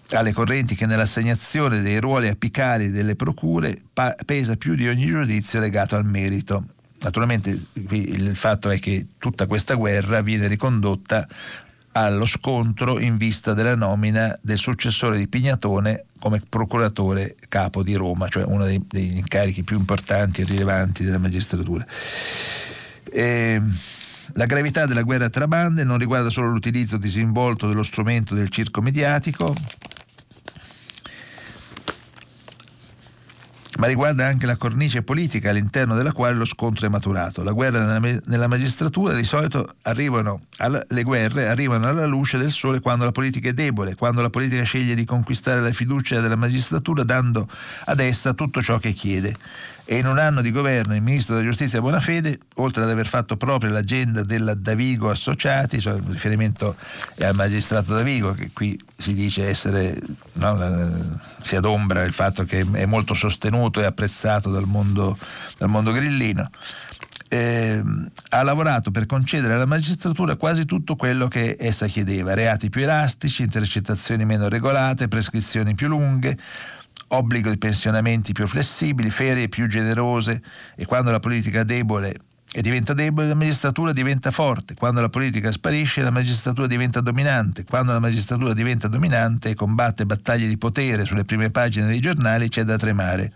alle 0.09 0.33
correnti 0.33 0.75
che 0.75 0.85
nell'assegnazione 0.85 1.81
dei 1.81 1.99
ruoli 1.99 2.27
apicali 2.27 2.89
delle 2.89 3.15
procure 3.15 3.79
pa- 3.93 4.15
pesa 4.25 4.55
più 4.55 4.75
di 4.75 4.87
ogni 4.87 5.05
giudizio 5.05 5.59
legato 5.59 5.95
al 5.95 6.05
merito. 6.05 6.72
Naturalmente 7.03 7.59
il 7.73 8.35
fatto 8.35 8.69
è 8.69 8.79
che 8.79 9.07
tutta 9.17 9.45
questa 9.45 9.75
guerra 9.75 10.21
viene 10.21 10.47
ricondotta 10.47 11.27
allo 11.93 12.25
scontro 12.25 12.99
in 12.99 13.17
vista 13.17 13.53
della 13.53 13.75
nomina 13.75 14.37
del 14.41 14.57
successore 14.57 15.17
di 15.17 15.27
Pignatone 15.27 16.05
come 16.19 16.41
procuratore 16.47 17.35
capo 17.49 17.83
di 17.83 17.93
Roma, 17.95 18.29
cioè 18.29 18.43
uno 18.45 18.65
dei, 18.65 18.83
degli 18.87 19.17
incarichi 19.17 19.63
più 19.63 19.77
importanti 19.77 20.41
e 20.41 20.45
rilevanti 20.45 21.03
della 21.03 21.17
magistratura. 21.17 21.85
E, 23.11 23.21
ehm, 23.21 23.77
la 24.35 24.45
gravità 24.45 24.85
della 24.85 25.03
guerra 25.03 25.29
tra 25.29 25.47
bande 25.47 25.83
non 25.83 25.99
riguarda 25.99 26.29
solo 26.29 26.49
l'utilizzo 26.49 26.97
disinvolto 26.97 27.67
dello 27.67 27.83
strumento 27.83 28.33
del 28.33 28.49
circo 28.49 28.81
mediatico, 28.81 29.53
ma 33.77 33.87
riguarda 33.87 34.25
anche 34.25 34.45
la 34.45 34.55
cornice 34.55 35.01
politica 35.01 35.49
all'interno 35.49 35.95
della 35.95 36.11
quale 36.11 36.35
lo 36.35 36.45
scontro 36.45 36.85
è 36.85 36.89
maturato. 36.89 37.43
La 37.43 37.51
guerra 37.51 37.99
nella 38.25 38.47
magistratura 38.47 39.13
di 39.13 39.23
solito 39.23 39.75
arrivano 39.83 40.41
alla, 40.57 40.83
le 40.87 41.03
guerre 41.03 41.47
arrivano 41.47 41.87
alla 41.87 42.05
luce 42.05 42.37
del 42.37 42.51
sole 42.51 42.79
quando 42.79 43.05
la 43.05 43.11
politica 43.11 43.49
è 43.49 43.53
debole, 43.53 43.95
quando 43.95 44.21
la 44.21 44.29
politica 44.29 44.63
sceglie 44.63 44.95
di 44.95 45.05
conquistare 45.05 45.61
la 45.61 45.71
fiducia 45.71 46.21
della 46.21 46.35
magistratura 46.35 47.03
dando 47.03 47.47
ad 47.85 47.99
essa 47.99 48.33
tutto 48.33 48.61
ciò 48.61 48.77
che 48.77 48.93
chiede 48.93 49.35
e 49.85 49.97
in 49.97 50.05
un 50.05 50.17
anno 50.17 50.41
di 50.41 50.51
governo 50.51 50.95
il 50.95 51.01
ministro 51.01 51.35
della 51.35 51.47
giustizia 51.47 51.81
Bonafede, 51.81 52.39
oltre 52.55 52.83
ad 52.83 52.89
aver 52.89 53.07
fatto 53.07 53.35
proprio 53.35 53.71
l'agenda 53.71 54.23
della 54.23 54.53
Davigo 54.53 55.09
Associati, 55.09 55.81
cioè 55.81 55.95
il 55.95 56.03
riferimento 56.07 56.75
al 57.19 57.35
magistrato 57.35 57.93
Davigo, 57.93 58.33
che 58.33 58.51
qui 58.53 58.79
si 58.95 59.13
dice 59.13 59.47
essere, 59.47 59.99
no, 60.33 61.19
si 61.41 61.57
adombra 61.57 62.03
il 62.03 62.13
fatto 62.13 62.45
che 62.45 62.65
è 62.71 62.85
molto 62.85 63.13
sostenuto 63.13 63.81
e 63.81 63.85
apprezzato 63.85 64.49
dal 64.49 64.65
mondo, 64.65 65.17
dal 65.57 65.69
mondo 65.69 65.91
grillino. 65.91 66.49
Eh, 67.27 67.83
ha 68.29 68.43
lavorato 68.43 68.91
per 68.91 69.07
concedere 69.07 69.55
alla 69.55 69.65
magistratura 69.65 70.35
quasi 70.35 70.65
tutto 70.65 70.95
quello 70.95 71.27
che 71.27 71.57
essa 71.59 71.87
chiedeva, 71.87 72.35
reati 72.35 72.69
più 72.69 72.83
elastici, 72.83 73.41
intercettazioni 73.41 74.23
meno 74.23 74.47
regolate, 74.47 75.07
prescrizioni 75.07 75.73
più 75.73 75.87
lunghe, 75.87 76.37
obbligo 77.15 77.49
di 77.49 77.57
pensionamenti 77.57 78.33
più 78.33 78.47
flessibili, 78.47 79.09
ferie 79.09 79.49
più 79.49 79.67
generose 79.67 80.41
e 80.75 80.85
quando 80.85 81.11
la 81.11 81.19
politica 81.19 81.63
debole 81.63 82.15
e 82.55 82.61
diventa 82.61 82.93
debole, 82.93 83.27
la 83.27 83.33
magistratura 83.33 83.91
diventa 83.93 84.29
forte. 84.29 84.75
Quando 84.75 85.01
la 85.01 85.09
politica 85.09 85.51
sparisce, 85.51 86.03
la 86.03 86.11
magistratura 86.11 86.67
diventa 86.67 87.01
dominante. 87.01 87.63
Quando 87.63 87.93
la 87.93 87.99
magistratura 87.99 88.53
diventa 88.53 88.87
dominante 88.87 89.49
e 89.49 89.55
combatte 89.55 90.05
battaglie 90.05 90.47
di 90.47 90.55
potere 90.55 91.03
sulle 91.03 91.25
prime 91.25 91.49
pagine 91.49 91.87
dei 91.87 91.99
giornali, 91.99 92.49
c'è 92.49 92.61
da 92.61 92.77
tremare. 92.77 93.31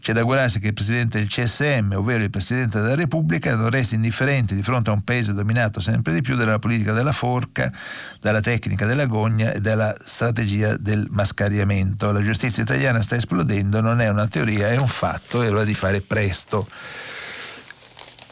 C'è 0.00 0.12
da 0.12 0.20
augurarsi 0.20 0.58
che 0.58 0.66
il 0.68 0.74
Presidente 0.74 1.18
del 1.18 1.28
CSM, 1.28 1.94
ovvero 1.96 2.22
il 2.22 2.28
Presidente 2.28 2.82
della 2.82 2.94
Repubblica, 2.94 3.56
non 3.56 3.70
resti 3.70 3.94
indifferente 3.94 4.54
di 4.54 4.62
fronte 4.62 4.90
a 4.90 4.92
un 4.92 5.00
paese 5.00 5.32
dominato 5.32 5.80
sempre 5.80 6.12
di 6.12 6.20
più 6.20 6.36
dalla 6.36 6.58
politica 6.58 6.92
della 6.92 7.12
forca, 7.12 7.72
dalla 8.20 8.42
tecnica 8.42 8.84
della 8.84 9.06
gogna 9.06 9.52
e 9.52 9.60
dalla 9.60 9.94
strategia 10.04 10.76
del 10.76 11.06
mascariamento. 11.08 12.12
La 12.12 12.22
giustizia 12.22 12.62
italiana 12.62 13.00
sta 13.00 13.16
esplodendo, 13.16 13.80
non 13.80 14.02
è 14.02 14.10
una 14.10 14.28
teoria, 14.28 14.68
è 14.68 14.76
un 14.76 14.88
fatto, 14.88 15.40
è 15.40 15.50
ora 15.50 15.64
di 15.64 15.74
fare 15.74 16.02
presto 16.02 16.68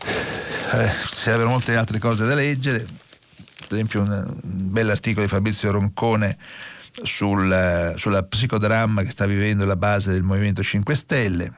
eh, 0.04 0.92
servono 1.06 1.50
molte 1.50 1.76
altre 1.76 1.98
cose 1.98 2.26
da 2.26 2.34
leggere, 2.34 2.80
per 2.80 3.72
esempio 3.72 4.02
un, 4.02 4.10
un 4.10 4.70
bell'articolo 4.70 5.24
di 5.24 5.30
Fabrizio 5.30 5.70
Roncone 5.70 6.36
sul, 7.02 7.94
sulla 7.96 8.22
psicodramma 8.24 9.02
che 9.02 9.10
sta 9.10 9.26
vivendo 9.26 9.64
la 9.64 9.76
base 9.76 10.12
del 10.12 10.22
Movimento 10.22 10.62
5 10.62 10.94
Stelle. 10.94 11.52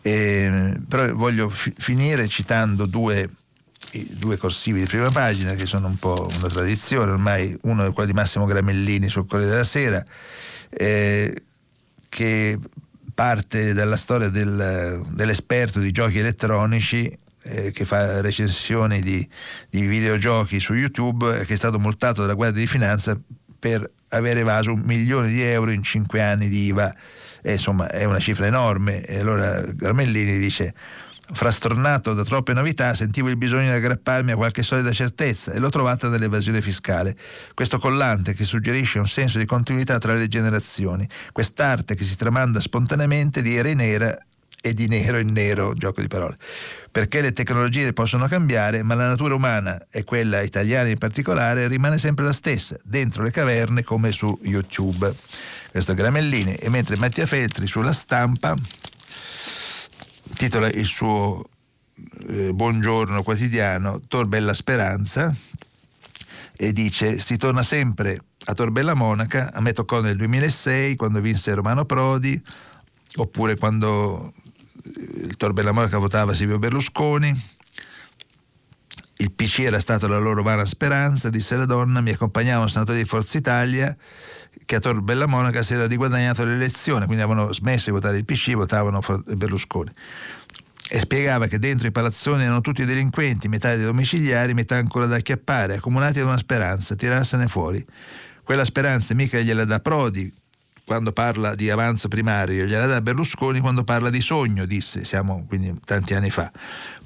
E, 0.00 0.80
però 0.88 1.12
voglio 1.12 1.48
fi- 1.48 1.74
finire 1.76 2.28
citando 2.28 2.86
due, 2.86 3.28
due, 4.12 4.36
corsivi 4.36 4.80
di 4.80 4.86
prima 4.86 5.10
pagina 5.10 5.54
che 5.54 5.66
sono 5.66 5.88
un 5.88 5.96
po' 5.96 6.28
una 6.38 6.48
tradizione, 6.48 7.10
ormai 7.10 7.56
uno 7.62 7.86
è 7.86 7.92
quello 7.92 8.08
di 8.08 8.14
Massimo 8.14 8.46
Gramellini 8.46 9.08
sul 9.08 9.26
Corriere 9.26 9.50
della 9.50 9.64
Sera, 9.64 10.04
eh, 10.70 11.42
che 12.08 12.58
parte 13.18 13.74
dalla 13.74 13.96
storia 13.96 14.28
del, 14.28 15.04
dell'esperto 15.10 15.80
di 15.80 15.90
giochi 15.90 16.20
elettronici 16.20 17.10
eh, 17.42 17.72
che 17.72 17.84
fa 17.84 18.20
recensioni 18.20 19.00
di, 19.00 19.28
di, 19.68 19.86
videogiochi 19.86 20.60
su 20.60 20.72
YouTube, 20.72 21.44
che 21.44 21.54
è 21.54 21.56
stato 21.56 21.80
multato 21.80 22.20
dalla 22.20 22.34
Guardia 22.34 22.60
di 22.60 22.68
Finanza 22.68 23.18
per 23.58 23.90
aver 24.10 24.36
evaso 24.36 24.72
un 24.72 24.82
milione 24.84 25.26
di 25.26 25.42
euro 25.42 25.72
in 25.72 25.82
cinque 25.82 26.22
anni 26.22 26.48
di 26.48 26.66
IVA. 26.66 26.94
E, 27.42 27.54
insomma, 27.54 27.88
è 27.88 28.04
una 28.04 28.20
cifra 28.20 28.46
enorme. 28.46 29.02
E 29.02 29.18
allora 29.18 29.62
Garmellini 29.62 30.38
dice 30.38 30.72
Frastornato 31.30 32.14
da 32.14 32.24
troppe 32.24 32.54
novità, 32.54 32.94
sentivo 32.94 33.28
il 33.28 33.36
bisogno 33.36 33.66
di 33.66 33.76
aggrapparmi 33.76 34.32
a 34.32 34.36
qualche 34.36 34.62
solida 34.62 34.92
certezza 34.92 35.52
e 35.52 35.58
l'ho 35.58 35.68
trovata 35.68 36.08
nell'evasione 36.08 36.62
fiscale. 36.62 37.14
Questo 37.52 37.78
collante 37.78 38.32
che 38.32 38.44
suggerisce 38.44 38.98
un 38.98 39.06
senso 39.06 39.38
di 39.38 39.44
continuità 39.44 39.98
tra 39.98 40.14
le 40.14 40.26
generazioni, 40.26 41.06
quest'arte 41.32 41.94
che 41.94 42.04
si 42.04 42.16
tramanda 42.16 42.60
spontaneamente 42.60 43.42
di 43.42 43.54
era 43.54 43.68
in 43.68 43.80
era 43.80 44.18
e 44.60 44.74
di 44.74 44.88
nero 44.88 45.18
in 45.18 45.32
nero, 45.32 45.74
gioco 45.74 46.00
di 46.00 46.08
parole. 46.08 46.36
Perché 46.90 47.20
le 47.20 47.32
tecnologie 47.32 47.92
possono 47.92 48.26
cambiare, 48.26 48.82
ma 48.82 48.94
la 48.94 49.08
natura 49.08 49.34
umana, 49.34 49.86
e 49.90 50.04
quella 50.04 50.40
italiana 50.40 50.88
in 50.88 50.98
particolare, 50.98 51.68
rimane 51.68 51.98
sempre 51.98 52.24
la 52.24 52.32
stessa, 52.32 52.76
dentro 52.82 53.22
le 53.22 53.30
caverne 53.30 53.84
come 53.84 54.10
su 54.10 54.36
YouTube. 54.42 55.14
Questo 55.70 55.92
è 55.92 55.94
Gramellini. 55.94 56.54
E 56.54 56.70
mentre 56.70 56.96
Mattia 56.96 57.26
Feltri 57.26 57.66
sulla 57.66 57.92
stampa 57.92 58.54
titola 60.34 60.68
il 60.68 60.84
suo 60.84 61.44
eh, 62.28 62.52
buongiorno 62.52 63.22
quotidiano 63.22 64.00
Torbella 64.06 64.52
Speranza 64.52 65.34
e 66.56 66.72
dice 66.72 67.18
si 67.18 67.36
torna 67.36 67.62
sempre 67.62 68.22
a 68.44 68.54
Torbella 68.54 68.94
Monaca, 68.94 69.52
a 69.52 69.60
me 69.60 69.72
toccò 69.72 70.00
nel 70.00 70.16
2006 70.16 70.96
quando 70.96 71.20
vinse 71.20 71.52
Romano 71.52 71.84
Prodi, 71.84 72.40
oppure 73.16 73.56
quando 73.56 74.32
eh, 74.84 74.90
il 75.26 75.36
Torbella 75.36 75.72
Monaca 75.72 75.98
votava 75.98 76.32
Silvio 76.32 76.58
Berlusconi. 76.58 77.56
Il 79.20 79.32
PC 79.32 79.60
era 79.60 79.80
stata 79.80 80.08
la 80.08 80.18
loro 80.18 80.42
vana 80.42 80.64
speranza, 80.64 81.28
disse 81.28 81.56
la 81.56 81.66
donna, 81.66 82.00
mi 82.00 82.10
accompagnava 82.10 82.62
un 82.62 82.70
senatore 82.70 82.98
di 82.98 83.04
Forza 83.04 83.36
Italia 83.36 83.94
che 84.68 84.76
a 84.76 84.80
Torbella 84.80 85.24
Monaca 85.24 85.62
si 85.62 85.72
era 85.72 85.86
riguadagnato 85.86 86.44
l'elezione, 86.44 87.06
quindi 87.06 87.22
avevano 87.22 87.54
smesso 87.54 87.86
di 87.86 87.92
votare 87.92 88.18
il 88.18 88.26
PC, 88.26 88.52
votavano 88.52 89.00
Berlusconi. 89.34 89.90
E 90.90 90.98
spiegava 90.98 91.46
che 91.46 91.58
dentro 91.58 91.86
i 91.86 91.90
palazzoni 91.90 92.42
erano 92.42 92.60
tutti 92.60 92.84
delinquenti, 92.84 93.48
metà 93.48 93.74
dei 93.74 93.86
domiciliari, 93.86 94.52
metà 94.52 94.76
ancora 94.76 95.06
da 95.06 95.16
acchiappare, 95.16 95.76
accomunati 95.76 96.18
da 96.18 96.26
una 96.26 96.36
speranza, 96.36 96.94
tirarsene 96.94 97.48
fuori. 97.48 97.82
Quella 98.42 98.66
speranza 98.66 99.14
mica 99.14 99.40
gliela 99.40 99.64
dà 99.64 99.80
Prodi, 99.80 100.30
quando 100.88 101.12
parla 101.12 101.54
di 101.54 101.68
avanzo 101.68 102.08
primario, 102.08 102.64
gliela 102.64 102.86
dà 102.86 103.02
Berlusconi 103.02 103.60
quando 103.60 103.84
parla 103.84 104.08
di 104.08 104.22
sogno, 104.22 104.64
disse, 104.64 105.04
siamo 105.04 105.44
quindi 105.46 105.78
tanti 105.84 106.14
anni 106.14 106.30
fa. 106.30 106.50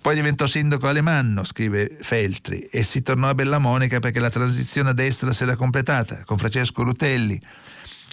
Poi 0.01 0.15
diventò 0.15 0.47
sindaco 0.47 0.87
Alemanno, 0.87 1.43
scrive 1.43 1.97
Feltri, 2.01 2.61
e 2.71 2.85
si 2.85 3.03
tornò 3.03 3.29
a 3.29 3.35
Bellamonica 3.35 3.99
perché 3.99 4.21
la 4.21 4.31
transizione 4.31 4.91
a 4.91 4.93
destra 4.93 5.33
si 5.33 5.43
era 5.43 5.57
completata, 5.57 6.23
con 6.25 6.39
Francesco 6.39 6.85
Rutelli 6.85 7.41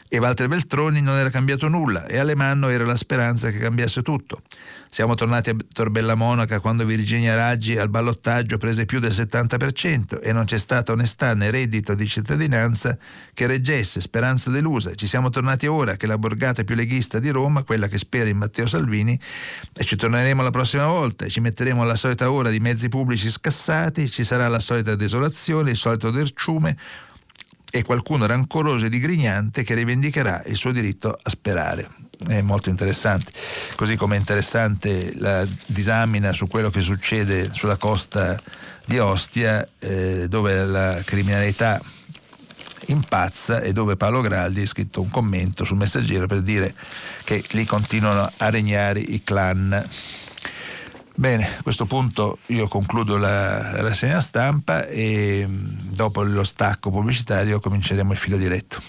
e 0.10 0.18
Walter 0.18 0.49
Beltroni 0.49 1.01
non 1.01 1.16
era 1.16 1.30
cambiato 1.30 1.70
nulla 1.70 2.05
e 2.05 2.18
Alemanno 2.18 2.68
era 2.68 2.84
la 2.84 2.97
speranza 2.97 3.49
che 3.49 3.60
cambiasse 3.60 4.01
tutto. 4.01 4.41
Siamo 4.89 5.14
tornati 5.16 5.51
a 5.51 5.55
Torbella 5.72 6.16
Monaca 6.16 6.60
quando 6.60 6.84
Virginia 6.84 7.36
Raggi 7.36 7.78
al 7.78 7.89
ballottaggio 7.89 8.57
prese 8.57 8.86
più 8.86 8.99
del 8.99 9.12
70% 9.12 10.22
e 10.22 10.34
non 10.34 10.43
c'è 10.43 10.57
stata 10.57 10.91
onestà 10.91 11.34
né 11.36 11.51
reddito 11.51 11.93
di 11.93 12.07
cittadinanza 12.07 12.97
che 13.34 13.47
reggesse, 13.47 14.01
speranza 14.01 14.49
delusa. 14.49 14.93
Ci 14.93 15.07
siamo 15.07 15.30
tornati 15.30 15.68
ora 15.68 15.95
che 15.95 16.07
la 16.07 16.18
borgata 16.18 16.64
più 16.66 16.76
leghista 16.76 17.20
di 17.20 17.30
Roma, 17.30 17.64
quella 17.64 17.88
che 17.88 17.97
spera 17.97 18.28
in 18.30 18.38
Matteo 18.38 18.68
Salvini, 18.68 19.18
e 19.74 19.84
ci 19.86 19.95
torneremo 19.95 20.41
la 20.41 20.49
prossima 20.49 20.88
volta 20.88 21.28
ci 21.30 21.39
metteremo 21.39 21.82
alla 21.82 21.95
solita 21.95 22.32
ora 22.32 22.49
di 22.49 22.60
mezzi 22.60 22.89
pubblici 22.89 23.30
scassati, 23.30 24.10
ci 24.10 24.24
sarà 24.24 24.47
la 24.47 24.60
solita 24.60 24.95
desolazione, 24.95 25.72
il 25.72 25.78
solito 25.78 26.12
derciume, 26.12 26.76
e 27.72 27.84
qualcuno 27.84 28.26
rancoroso 28.26 28.86
e 28.86 28.89
digrignante 28.89 29.63
che 29.63 29.74
rivendicherà 29.74 30.41
il 30.45 30.55
suo 30.55 30.72
diritto 30.72 31.17
a 31.22 31.30
sperare. 31.30 31.88
È 32.28 32.41
molto 32.41 32.70
interessante, 32.70 33.32
così 33.76 33.95
come 33.95 34.15
è 34.15 34.20
interessante 34.20 35.13
la 35.17 35.47
disamina 35.67 36.34
su 36.34 36.47
quello 36.47 36.70
che 36.70 36.82
succede 36.82 37.53
sulla 37.53 37.78
costa 37.78 38.38
di 38.86 38.99
Ostia, 38.99 39.65
eh, 39.80 40.28
dove 40.28 40.65
la 40.65 41.01
criminalità 41.05 41.80
impazza 42.88 43.61
e 43.61 43.72
dove 43.72 43.95
Paolo 43.95 44.22
Graldi 44.22 44.61
ha 44.61 44.67
scritto 44.67 45.01
un 45.01 45.09
commento 45.09 45.63
sul 45.63 45.78
messaggero 45.78 46.28
per 46.28 46.41
dire 46.41 46.74
che 47.24 47.43
lì 47.51 47.65
continuano 47.65 48.32
a 48.38 48.49
regnare 48.49 48.99
i 48.99 49.24
clan 49.24 49.88
Bene, 51.20 51.43
a 51.57 51.63
questo 51.63 51.86
punto 51.86 52.38
io 52.45 52.70
concludo 52.70 53.17
la 53.17 53.82
rassegna 53.82 54.22
stampa 54.22 54.88
e 54.88 55.43
mm, 55.45 55.91
dopo 55.91 56.24
lo 56.24 56.45
stacco 56.45 56.91
pubblicitario 56.91 57.59
cominceremo 57.59 58.13
il 58.13 58.17
filo 58.17 58.38
diretto. 58.38 58.82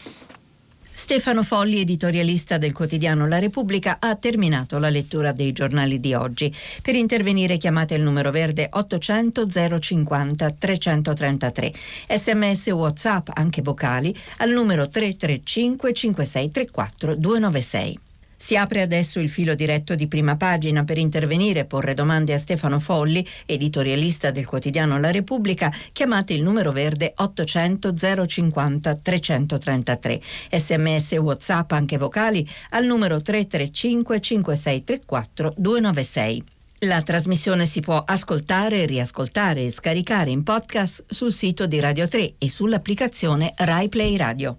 Stefano 0.92 1.42
Folli, 1.42 1.80
editorialista 1.80 2.56
del 2.56 2.72
quotidiano 2.72 3.26
La 3.26 3.40
Repubblica, 3.40 3.96
ha 3.98 4.14
terminato 4.14 4.78
la 4.78 4.90
lettura 4.90 5.32
dei 5.32 5.50
giornali 5.50 5.98
di 5.98 6.14
oggi. 6.14 6.54
Per 6.82 6.94
intervenire 6.94 7.56
chiamate 7.56 7.94
il 7.94 8.02
numero 8.02 8.30
verde 8.30 8.68
800 8.70 9.48
050 9.80 10.50
333. 10.52 11.72
Sms 12.10 12.66
WhatsApp, 12.68 13.30
anche 13.32 13.60
vocali, 13.60 14.16
al 14.36 14.50
numero 14.50 14.88
335 14.88 15.92
5634 15.92 17.16
296. 17.16 18.00
Si 18.43 18.57
apre 18.57 18.80
adesso 18.80 19.20
il 19.20 19.28
filo 19.28 19.55
diretto 19.55 19.95
di 19.95 20.09
prima 20.09 20.34
pagina 20.34 20.82
per 20.84 20.97
intervenire 20.97 21.61
e 21.61 21.64
porre 21.66 21.93
domande 21.93 22.32
a 22.32 22.38
Stefano 22.38 22.78
Folli, 22.78 23.24
editorialista 23.45 24.30
del 24.30 24.47
quotidiano 24.47 24.99
La 24.99 25.11
Repubblica. 25.11 25.70
Chiamate 25.93 26.32
il 26.32 26.43
numero 26.43 26.72
verde 26.72 27.12
800 27.14 27.93
050 28.26 28.95
333. 28.95 30.20
Sms 30.53 31.12
WhatsApp 31.18 31.72
anche 31.72 31.99
vocali 31.99 32.49
al 32.70 32.86
numero 32.86 33.20
335 33.20 34.20
5634 34.20 35.53
296. 35.59 36.45
La 36.84 37.03
trasmissione 37.03 37.66
si 37.66 37.80
può 37.80 38.03
ascoltare, 38.03 38.86
riascoltare 38.86 39.64
e 39.64 39.70
scaricare 39.70 40.30
in 40.30 40.45
podcast 40.45 41.05
sul 41.11 41.34
sito 41.34 41.66
di 41.66 41.78
Radio 41.78 42.09
3 42.09 42.36
e 42.38 42.49
sull'applicazione 42.49 43.53
Rai 43.55 43.91
Play 43.91 44.16
Radio. 44.16 44.57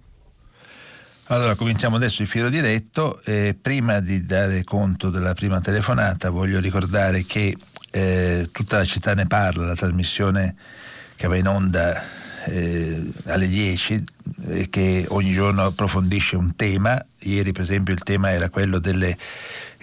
Allora, 1.26 1.56
cominciamo 1.56 1.96
adesso 1.96 2.22
il 2.22 2.28
filo 2.28 2.50
diretto. 2.50 3.22
Eh, 3.24 3.56
prima 3.60 4.00
di 4.00 4.26
dare 4.26 4.64
conto 4.64 5.10
della 5.10 5.34
prima 5.34 5.62
telefonata, 5.62 6.30
voglio 6.30 6.60
ricordare 6.60 7.26
che 7.26 7.56
eh, 7.92 8.50
tutta 8.52 8.78
la 8.78 8.86
città 8.86 9.14
ne 9.14 9.28
parla, 9.28 9.66
la 9.66 9.76
trasmissione 9.76 10.56
che 11.16 11.28
va 11.28 11.38
in 11.38 11.48
onda 11.48 12.02
eh, 12.46 13.04
alle 13.26 13.48
10 13.48 14.04
e 14.48 14.70
che 14.70 15.06
ogni 15.10 15.34
giorno 15.34 15.66
approfondisce 15.66 16.36
un 16.36 16.56
tema. 16.56 17.04
Ieri, 17.20 17.52
per 17.52 17.62
esempio, 17.62 17.94
il 17.94 18.02
tema 18.02 18.32
era 18.32 18.50
quello 18.50 18.80
delle 18.80 19.18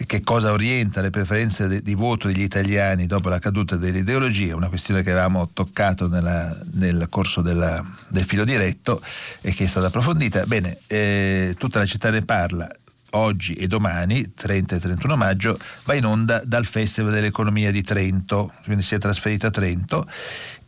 che 0.07 0.23
cosa 0.23 0.53
orienta 0.53 1.01
le 1.01 1.11
preferenze 1.11 1.67
de, 1.67 1.83
di 1.83 1.95
voto 1.95 2.29
degli 2.29 2.43
italiani 2.43 3.07
dopo 3.07 3.29
la 3.29 3.39
caduta 3.39 3.77
dell'ideologia, 3.77 4.55
una 4.55 4.69
questione 4.69 5.03
che 5.03 5.11
avevamo 5.11 5.51
toccato 5.53 6.09
nella, 6.09 6.57
nel 6.73 7.07
corso 7.09 7.41
della, 7.41 7.85
del 8.09 8.25
filo 8.25 8.45
diretto 8.45 9.03
e 9.41 9.53
che 9.53 9.65
è 9.65 9.67
stata 9.67 9.87
approfondita. 9.87 10.47
Bene, 10.47 10.79
eh, 10.87 11.55
tutta 11.59 11.79
la 11.81 11.87
città 11.87 12.11
ne 12.11 12.23
parla. 12.23 12.69
Oggi 13.13 13.55
e 13.55 13.67
domani, 13.67 14.35
30 14.35 14.77
e 14.77 14.81
31 14.81 15.17
maggio, 15.17 15.59
va 15.85 15.95
in 15.95 16.05
onda 16.05 16.43
dal 16.45 16.67
Festival 16.67 17.13
dell'Economia 17.13 17.71
di 17.71 17.83
Trento, 17.83 18.53
quindi 18.65 18.83
si 18.83 18.95
è 18.95 18.99
trasferito 18.99 19.47
a 19.47 19.51
Trento 19.51 20.07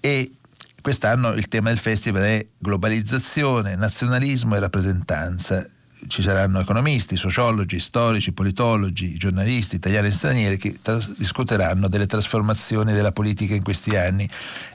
e 0.00 0.32
quest'anno 0.80 1.32
il 1.32 1.48
tema 1.48 1.68
del 1.68 1.78
festival 1.78 2.22
è 2.22 2.46
globalizzazione, 2.58 3.76
nazionalismo 3.76 4.56
e 4.56 4.60
rappresentanza. 4.60 5.66
Ci 6.06 6.22
saranno 6.22 6.60
economisti, 6.60 7.16
sociologi, 7.16 7.78
storici, 7.78 8.32
politologi, 8.32 9.16
giornalisti 9.16 9.76
italiani 9.76 10.08
e 10.08 10.12
stranieri 10.12 10.56
che 10.56 10.78
tras- 10.80 11.14
discuteranno 11.16 11.88
delle 11.88 12.06
trasformazioni 12.06 12.92
della 12.92 13.12
politica 13.12 13.54
in 13.54 13.62
questi 13.62 13.96
anni. 13.96 14.28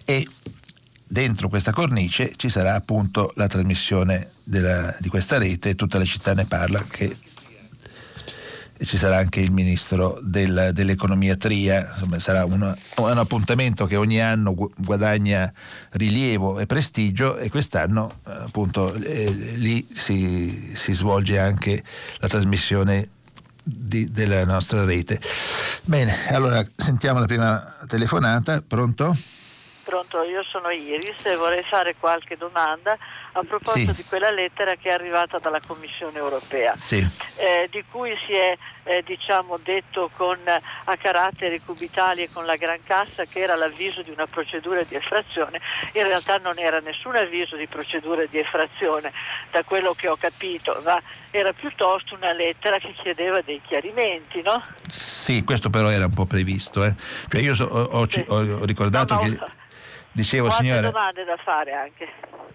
E 0.05 0.27
dentro 1.07 1.49
questa 1.49 1.71
cornice 1.71 2.33
ci 2.35 2.49
sarà 2.49 2.75
appunto 2.75 3.31
la 3.35 3.47
trasmissione 3.47 4.31
della, 4.43 4.95
di 4.99 5.09
questa 5.09 5.37
rete, 5.37 5.75
tutta 5.75 5.97
la 5.97 6.05
città 6.05 6.33
ne 6.33 6.45
parla, 6.45 6.85
che 6.87 7.15
ci 8.83 8.97
sarà 8.97 9.17
anche 9.17 9.39
il 9.39 9.51
ministro 9.51 10.19
del, 10.21 10.71
dell'economia 10.73 11.35
Tria, 11.35 11.91
insomma 11.93 12.19
sarà 12.19 12.45
una, 12.45 12.75
un 12.97 13.17
appuntamento 13.17 13.85
che 13.85 13.95
ogni 13.95 14.21
anno 14.21 14.53
guadagna 14.77 15.51
rilievo 15.91 16.59
e 16.59 16.65
prestigio 16.65 17.37
e 17.37 17.49
quest'anno 17.49 18.19
appunto 18.23 18.93
eh, 18.95 19.31
lì 19.31 19.87
si, 19.91 20.73
si, 20.75 20.93
svolge 20.93 21.39
anche 21.39 21.81
la 22.19 22.27
trasmissione 22.27 23.09
di, 23.63 24.11
della 24.11 24.43
nostra 24.45 24.83
rete. 24.83 25.19
Bene, 25.83 26.27
allora 26.29 26.63
sentiamo 26.75 27.19
la 27.19 27.25
prima 27.25 27.77
telefonata, 27.87 28.61
pronto? 28.65 29.15
Pronto, 29.85 30.23
io 30.23 30.41
sono 30.43 30.71
Iris 30.71 31.23
e 31.25 31.35
vorrei 31.35 31.61
fare 31.61 31.93
qualche 31.99 32.35
domanda 32.37 32.97
a 33.33 33.43
proposito 33.47 33.93
sì. 33.93 34.01
di 34.01 34.07
quella 34.07 34.31
lettera 34.31 34.73
che 34.73 34.89
è 34.89 34.93
arrivata 34.93 35.37
dalla 35.37 35.59
Commissione 35.65 36.17
europea, 36.17 36.75
sì. 36.75 36.97
eh, 37.37 37.67
di 37.69 37.83
cui 37.91 38.17
si 38.25 38.33
è 38.33 38.57
eh, 38.83 39.03
diciamo, 39.05 39.59
detto 39.63 40.09
con, 40.15 40.37
a 40.47 40.97
caratteri 40.97 41.61
cubitali 41.63 42.23
e 42.23 42.29
con 42.31 42.45
la 42.45 42.55
Gran 42.55 42.79
Cassa 42.83 43.25
che 43.25 43.41
era 43.41 43.55
l'avviso 43.55 44.01
di 44.01 44.09
una 44.09 44.25
procedura 44.25 44.81
di 44.83 44.95
effrazione, 44.95 45.61
in 45.93 46.03
realtà 46.03 46.37
non 46.37 46.57
era 46.57 46.79
nessun 46.79 47.15
avviso 47.15 47.55
di 47.55 47.67
procedura 47.67 48.25
di 48.25 48.39
effrazione, 48.39 49.11
da 49.51 49.63
quello 49.63 49.93
che 49.93 50.07
ho 50.07 50.15
capito, 50.15 50.81
ma 50.83 50.99
era 51.29 51.53
piuttosto 51.53 52.15
una 52.15 52.31
lettera 52.31 52.79
che 52.79 52.93
chiedeva 52.93 53.41
dei 53.41 53.61
chiarimenti, 53.67 54.41
no? 54.41 54.63
Sì, 54.87 55.43
questo 55.43 55.69
però 55.69 55.89
era 55.89 56.05
un 56.05 56.13
po' 56.13 56.25
previsto. 56.25 56.83
Eh. 56.83 56.95
Cioè 57.27 57.41
io 57.41 57.53
so, 57.53 57.65
ho, 57.65 57.83
ho, 57.83 58.09
sì. 58.09 58.23
ho, 58.27 58.63
ricordato 58.65 59.15
no, 59.15 59.19
che... 59.19 59.63
Dicevo, 60.15 60.47
ho 60.47 60.51
signora... 60.51 60.79
domande 60.79 61.25
da 61.25 61.35
fare 61.43 61.73
anche. 61.73 62.07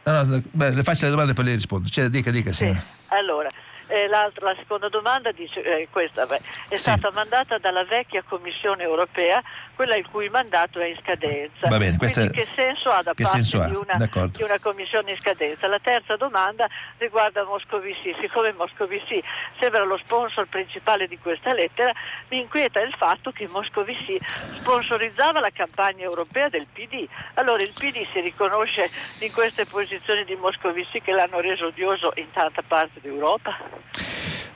No, 0.04 0.24
no, 0.24 0.42
beh, 0.50 0.70
le 0.70 0.82
faccio 0.82 1.04
le 1.04 1.10
domande 1.10 1.32
e 1.32 1.34
poi 1.34 1.44
le 1.44 1.52
rispondo. 1.52 1.88
Cioè, 1.88 2.08
dica, 2.08 2.30
dica, 2.30 2.52
signora. 2.52 2.80
Sì. 2.80 3.14
Allora, 3.14 3.50
eh, 3.90 4.06
la, 4.06 4.30
la, 4.36 4.54
seconda 4.56 4.88
domanda 4.88 5.32
dice, 5.32 5.62
eh, 5.62 5.88
questa, 5.90 6.24
beh, 6.24 6.36
è 6.36 6.42
sì. 6.68 6.76
stata 6.76 7.10
mandata 7.12 7.58
dalla 7.58 7.84
vecchia 7.84 8.22
Commissione 8.22 8.84
europea, 8.84 9.42
quella 9.74 9.96
il 9.96 10.06
cui 10.06 10.28
mandato 10.28 10.78
è 10.80 10.86
in 10.86 10.96
scadenza. 11.00 11.68
Va 11.68 11.78
bene, 11.78 11.96
questa, 11.96 12.26
che 12.28 12.46
senso 12.54 12.90
ha 12.90 13.02
da 13.02 13.14
parte 13.14 13.38
ha? 13.38 13.66
Di, 13.66 13.74
una, 13.74 14.26
di, 14.26 14.42
una, 14.42 14.58
Commissione 14.60 15.12
in 15.12 15.18
scadenza? 15.18 15.66
La 15.66 15.78
terza 15.80 16.16
domanda 16.16 16.68
riguarda 16.98 17.44
Moscovici. 17.44 18.14
Siccome 18.20 18.52
Moscovici 18.52 19.22
sembra 19.58 19.82
lo 19.84 19.98
sponsor 20.04 20.46
principale 20.46 21.08
di 21.08 21.18
questa 21.18 21.52
lettera, 21.52 21.92
mi 22.28 22.40
inquieta 22.40 22.80
il 22.80 22.94
fatto 22.94 23.32
che 23.32 23.48
Moscovici 23.48 24.20
sponsorizzava 24.58 25.40
la 25.40 25.50
campagna 25.50 26.04
europea 26.04 26.48
del 26.48 26.66
PD. 26.72 27.08
Allora 27.34 27.62
il 27.62 27.72
PD 27.72 28.06
si 28.12 28.20
riconosce 28.20 28.88
in 29.20 29.32
queste 29.32 29.64
posizioni 29.64 30.24
di 30.24 30.36
Moscovici 30.36 31.00
che 31.00 31.12
l'hanno 31.12 31.40
reso 31.40 31.66
odioso 31.66 32.12
in 32.16 32.30
tanta 32.30 32.62
parte 32.62 33.00
d'Europa? 33.00 33.79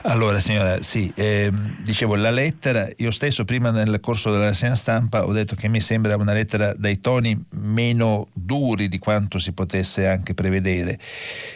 Allora 0.07 0.39
signora, 0.39 0.83
sì, 0.83 1.11
eh, 1.15 1.51
dicevo 1.81 2.13
la 2.15 2.29
lettera, 2.29 2.87
io 2.97 3.09
stesso 3.09 3.43
prima 3.43 3.71
nel 3.71 3.99
corso 3.99 4.31
della 4.31 4.45
rassegna 4.45 4.75
stampa 4.75 5.25
ho 5.25 5.31
detto 5.31 5.55
che 5.55 5.67
mi 5.67 5.81
sembra 5.81 6.15
una 6.15 6.31
lettera 6.31 6.75
dai 6.75 7.01
toni 7.01 7.43
meno 7.53 8.27
duri 8.31 8.87
di 8.87 8.99
quanto 8.99 9.39
si 9.39 9.51
potesse 9.53 10.07
anche 10.07 10.35
prevedere 10.35 10.99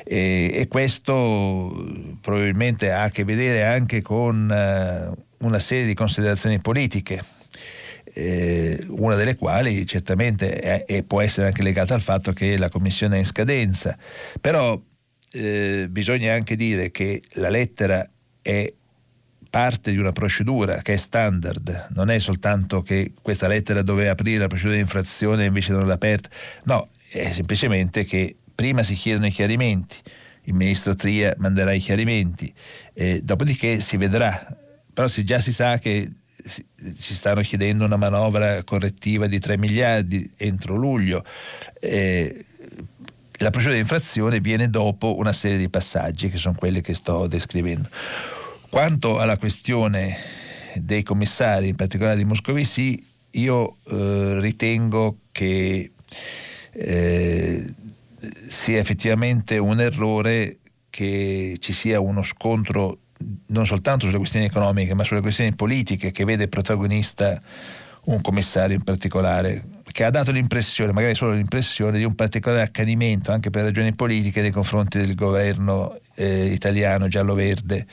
eh, 0.04 0.50
e 0.52 0.68
questo 0.68 1.88
probabilmente 2.22 2.92
ha 2.92 3.04
a 3.04 3.10
che 3.12 3.24
vedere 3.24 3.66
anche 3.66 4.02
con 4.02 4.52
eh, 4.52 5.12
una 5.46 5.60
serie 5.60 5.86
di 5.86 5.94
considerazioni 5.94 6.60
politiche. 6.60 7.24
Eh, 8.12 8.84
una 8.88 9.14
delle 9.14 9.36
quali 9.36 9.86
certamente 9.86 10.60
è, 10.60 10.86
è, 10.86 11.04
può 11.04 11.22
essere 11.22 11.46
anche 11.46 11.62
legata 11.62 11.94
al 11.94 12.02
fatto 12.02 12.34
che 12.34 12.58
la 12.58 12.70
Commissione 12.70 13.18
è 13.18 13.20
in 13.20 13.26
scadenza, 13.26 13.96
però 14.42 14.82
eh, 15.34 15.86
bisogna 15.88 16.34
anche 16.34 16.56
dire 16.56 16.90
che 16.90 17.22
la 17.34 17.50
lettera 17.50 18.10
è 18.42 18.74
parte 19.50 19.92
di 19.92 19.98
una 19.98 20.12
procedura 20.12 20.82
che 20.82 20.94
è 20.94 20.98
standard, 20.98 21.88
non 21.96 22.10
è 22.10 22.20
soltanto 22.20 22.82
che 22.82 23.14
questa 23.22 23.48
lettera 23.48 23.82
doveva 23.82 24.12
aprire 24.12 24.40
la 24.40 24.48
procedura 24.48 24.76
di 24.76 24.82
infrazione 24.82 25.44
e 25.44 25.48
invece 25.48 25.72
non 25.72 25.88
l'ha 25.88 25.94
aperta, 25.94 26.30
no, 26.66 26.90
è 27.10 27.32
semplicemente 27.32 28.06
che 28.06 28.36
prima 28.54 28.84
si 28.84 28.94
chiedono 28.94 29.26
i 29.26 29.32
chiarimenti, 29.32 29.98
il 30.44 30.54
ministro 30.54 30.94
Tria 30.94 31.34
manderà 31.38 31.72
i 31.74 31.80
chiarimenti, 31.80 32.54
eh, 32.94 33.22
dopodiché 33.24 33.80
si 33.80 33.98
vedrà, 33.98 34.46
però 34.94 35.08
si, 35.08 35.24
già 35.24 35.40
si 35.40 35.52
sa 35.52 35.80
che 35.80 36.12
ci 37.00 37.16
stanno 37.16 37.42
chiedendo 37.42 37.86
una 37.86 37.98
manovra 37.98 38.64
correttiva 38.64 39.28
di 39.28 39.40
3 39.40 39.58
miliardi 39.58 40.32
entro 40.38 40.76
luglio. 40.76 41.24
Eh, 41.80 42.46
la 43.40 43.50
procedura 43.50 43.76
di 43.76 43.82
infrazione 43.82 44.40
viene 44.40 44.70
dopo 44.70 45.18
una 45.18 45.34
serie 45.34 45.58
di 45.58 45.70
passaggi 45.70 46.30
che 46.30 46.38
sono 46.38 46.56
quelli 46.56 46.82
che 46.82 46.94
sto 46.94 47.28
descrivendo. 47.28 47.90
Quanto 48.70 49.20
alla 49.20 49.38
questione 49.38 50.16
dei 50.76 51.04
commissari, 51.04 51.70
in 51.70 51.76
particolare 51.76 52.18
di 52.18 52.26
Moscovici, 52.26 53.04
io 53.32 53.78
eh, 53.90 54.40
ritengo 54.40 55.18
che 55.32 55.92
eh, 56.72 57.74
sia 58.48 58.80
effettivamente 58.80 59.58
un 59.58 59.80
errore 59.80 60.58
che 60.90 61.58
ci 61.60 61.74
sia 61.74 62.00
uno 62.00 62.24
scontro 62.24 63.00
non 63.48 63.66
soltanto 63.66 64.06
sulle 64.06 64.18
questioni 64.18 64.46
economiche, 64.46 64.94
ma 64.94 65.04
sulle 65.04 65.22
questioni 65.22 65.54
politiche 65.56 66.12
che 66.12 66.26
vede 66.26 66.48
protagonista 66.48 67.42
un 68.06 68.22
commissario 68.22 68.76
in 68.76 68.84
particolare, 68.84 69.64
che 70.00 70.06
ha 70.06 70.12
dato 70.12 70.32
l'impressione, 70.32 70.94
magari 70.94 71.14
solo 71.14 71.34
l'impressione, 71.34 71.98
di 71.98 72.06
un 72.06 72.16
particolare 72.16 72.62
accanimento 72.62 73.34
anche 73.34 73.50
per 73.50 73.64
ragioni 73.64 73.94
politiche 73.94 74.40
nei 74.40 74.50
confronti 74.50 74.98
del 74.98 75.14
governo 75.14 76.00
eh, 76.16 76.46
italiano 76.46 77.10
giallo-verde 77.10 77.86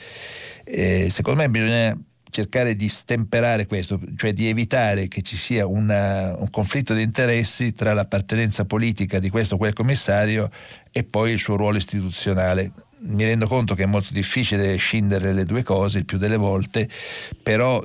eh, 0.62 1.08
secondo 1.10 1.40
me 1.40 1.50
bisogna 1.50 1.98
cercare 2.30 2.76
di 2.76 2.88
stemperare 2.88 3.66
questo, 3.66 3.98
cioè 4.14 4.32
di 4.32 4.46
evitare 4.46 5.08
che 5.08 5.22
ci 5.22 5.36
sia 5.36 5.66
una, 5.66 6.36
un 6.38 6.48
conflitto 6.48 6.94
di 6.94 7.02
interessi 7.02 7.72
tra 7.72 7.92
l'appartenenza 7.92 8.64
politica 8.66 9.18
di 9.18 9.28
questo 9.28 9.56
o 9.56 9.58
quel 9.58 9.72
commissario 9.72 10.48
e 10.92 11.02
poi 11.02 11.32
il 11.32 11.40
suo 11.40 11.56
ruolo 11.56 11.76
istituzionale. 11.76 12.70
mi 13.00 13.24
rendo 13.24 13.48
conto 13.48 13.74
che 13.74 13.82
è 13.82 13.86
molto 13.86 14.12
difficile 14.12 14.76
scindere 14.76 15.32
le 15.32 15.44
due 15.44 15.64
cose 15.64 15.98
il 15.98 16.04
più 16.04 16.18
delle 16.18 16.36
volte, 16.36 16.88
però 17.42 17.84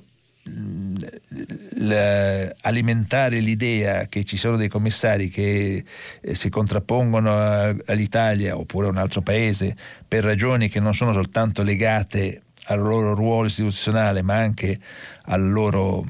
alimentare 2.61 3.39
l'idea 3.39 4.07
che 4.07 4.23
ci 4.23 4.37
sono 4.37 4.57
dei 4.57 4.69
commissari 4.69 5.29
che 5.29 5.83
eh, 6.21 6.35
si 6.35 6.49
contrappongono 6.49 7.75
all'Italia 7.85 8.57
oppure 8.57 8.87
a 8.87 8.89
un 8.89 8.97
altro 8.97 9.21
paese 9.21 9.75
per 10.07 10.23
ragioni 10.23 10.67
che 10.67 10.79
non 10.79 10.95
sono 10.95 11.13
soltanto 11.13 11.61
legate 11.61 12.41
al 12.65 12.79
loro 12.79 13.13
ruolo 13.13 13.47
istituzionale 13.47 14.21
ma 14.23 14.35
anche 14.35 14.77
al 15.25 15.47
loro, 15.49 16.03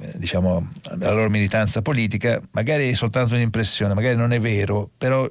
eh, 0.00 0.18
diciamo, 0.18 0.70
alla 0.90 1.12
loro 1.12 1.30
militanza 1.30 1.80
politica, 1.80 2.40
magari 2.52 2.90
è 2.90 2.94
soltanto 2.94 3.34
un'impressione, 3.34 3.94
magari 3.94 4.16
non 4.16 4.32
è 4.32 4.40
vero, 4.40 4.90
però 4.98 5.28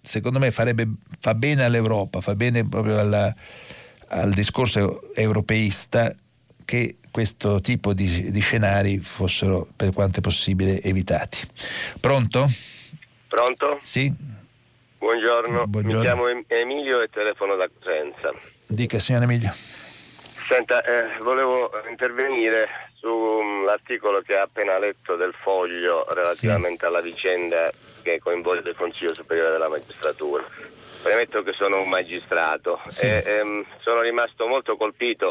secondo 0.00 0.38
me 0.38 0.50
farebbe, 0.50 0.86
fa 1.20 1.34
bene 1.34 1.64
all'Europa, 1.64 2.20
fa 2.20 2.34
bene 2.34 2.68
proprio 2.68 2.98
alla, 2.98 3.34
al 4.08 4.32
discorso 4.32 5.14
europeista 5.14 6.14
che 6.64 6.96
questo 7.14 7.60
tipo 7.60 7.92
di, 7.94 8.32
di, 8.32 8.40
scenari 8.40 8.98
fossero 8.98 9.68
per 9.76 9.92
quanto 9.92 10.18
è 10.18 10.20
possibile 10.20 10.82
evitati. 10.82 11.46
Pronto? 12.00 12.44
Pronto? 13.28 13.78
Sì. 13.80 14.12
Buongiorno. 14.98 15.64
Buongiorno. 15.64 15.98
mi 15.98 16.04
chiamo 16.04 16.26
Emilio 16.48 17.00
e 17.02 17.08
telefono 17.10 17.54
da 17.54 17.68
Cosenza. 17.72 18.32
Dica 18.66 18.98
signor 18.98 19.22
Emilio. 19.22 19.52
Senta, 19.52 20.82
eh, 20.82 21.16
volevo 21.20 21.70
intervenire 21.88 22.90
sull'articolo 22.94 24.20
che 24.22 24.34
ha 24.34 24.42
appena 24.42 24.76
letto 24.80 25.14
del 25.14 25.34
foglio 25.40 26.04
relativamente 26.12 26.80
sì. 26.80 26.84
alla 26.86 27.00
vicenda 27.00 27.70
che 28.02 28.18
coinvolge 28.18 28.70
il 28.70 28.76
Consiglio 28.76 29.14
Superiore 29.14 29.52
della 29.52 29.68
Magistratura. 29.68 30.42
Premetto 31.00 31.44
che 31.44 31.52
sono 31.52 31.80
un 31.80 31.88
magistrato 31.88 32.80
sì. 32.88 33.04
e 33.04 33.22
ehm, 33.24 33.64
sono 33.82 34.00
rimasto 34.00 34.48
molto 34.48 34.76
colpito 34.76 35.30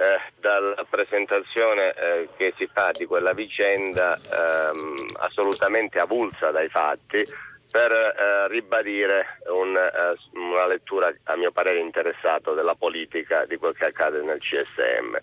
eh, 0.00 0.32
dalla 0.40 0.86
presentazione 0.88 1.92
eh, 1.92 2.28
che 2.36 2.54
si 2.56 2.66
fa 2.72 2.90
di 2.90 3.04
quella 3.04 3.34
vicenda 3.34 4.16
ehm, 4.16 4.94
assolutamente 5.18 5.98
avulsa 5.98 6.50
dai 6.50 6.70
fatti 6.70 7.22
per 7.70 7.92
eh, 7.92 8.48
ribadire 8.48 9.38
un, 9.52 9.76
eh, 9.76 10.38
una 10.38 10.66
lettura 10.66 11.12
a 11.24 11.36
mio 11.36 11.52
parere 11.52 11.80
interessato 11.80 12.54
della 12.54 12.74
politica 12.74 13.44
di 13.44 13.56
quel 13.58 13.76
che 13.76 13.84
accade 13.84 14.22
nel 14.22 14.40
CSM 14.40 15.18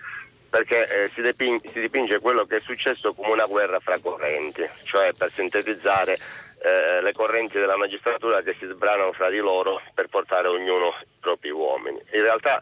perché 0.49 1.05
eh, 1.05 1.09
si, 1.09 1.21
dipinge, 1.21 1.69
si, 1.69 1.80
dipinge, 1.82 2.19
quello 2.19 2.45
che 2.45 2.57
è 2.57 2.61
successo 2.61 3.13
come 3.13 3.32
una 3.32 3.45
guerra 3.45 3.80
fra 3.80 3.99
correnti, 3.99 4.63
cioè 4.84 5.11
per 5.13 5.30
sintetizzare 5.30 6.13
eh, 6.13 7.01
le 7.01 7.11
correnti 7.11 7.59
della 7.59 7.75
magistratura 7.75 8.41
che 8.41 8.55
si 8.57 8.65
sbranano 8.65 9.11
fra 9.11 9.30
di 9.30 9.39
loro 9.39 9.82
per 9.93 10.07
portare 10.07 10.47
ognuno 10.47 10.95
i 11.01 11.17
propri 11.19 11.49
uomini. 11.49 12.01
In 12.13 12.21
realtà 12.21 12.61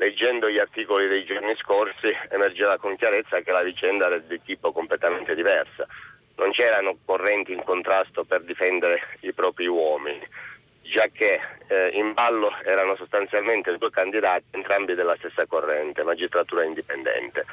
leggendo 0.00 0.48
gli 0.48 0.58
articoli 0.58 1.08
dei 1.08 1.24
giorni 1.24 1.54
scorsi 1.56 2.10
emergeva 2.30 2.78
con 2.78 2.96
chiarezza 2.96 3.40
che 3.40 3.52
la 3.52 3.62
vicenda 3.62 4.06
era 4.06 4.16
di 4.16 4.40
tipo 4.42 4.72
completamente 4.72 5.34
diversa. 5.34 5.86
Non 6.36 6.52
c'erano 6.52 6.96
correnti 7.04 7.52
in 7.52 7.62
contrasto 7.62 8.24
per 8.24 8.40
difendere 8.42 9.18
i 9.20 9.32
propri 9.34 9.66
uomini, 9.66 10.26
già 10.80 11.06
che 11.12 11.38
eh, 11.68 11.90
in 11.92 12.14
ballo 12.14 12.50
erano 12.64 12.96
sostanzialmente 12.96 13.76
due 13.76 13.90
candidati, 13.90 14.44
entrambi 14.52 14.94
della 14.94 15.16
stessa 15.18 15.44
corrente, 15.44 16.02
magistratura 16.02 16.64
indipendente. 16.64 17.44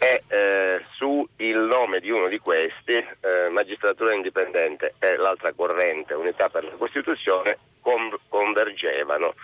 E 0.00 0.22
eh, 0.28 0.84
su 0.96 1.28
il 1.36 1.58
nome 1.58 2.00
di 2.00 2.10
uno 2.10 2.28
di 2.28 2.38
questi, 2.38 2.94
eh, 2.94 3.50
magistratura 3.50 4.14
indipendente 4.14 4.94
e 4.98 5.16
l'altra 5.16 5.52
corrente, 5.52 6.14
unità 6.14 6.48
per 6.48 6.64
la 6.64 6.72
Costituzione, 6.72 7.58
con- 7.82 8.16
convergevano. 8.28 9.34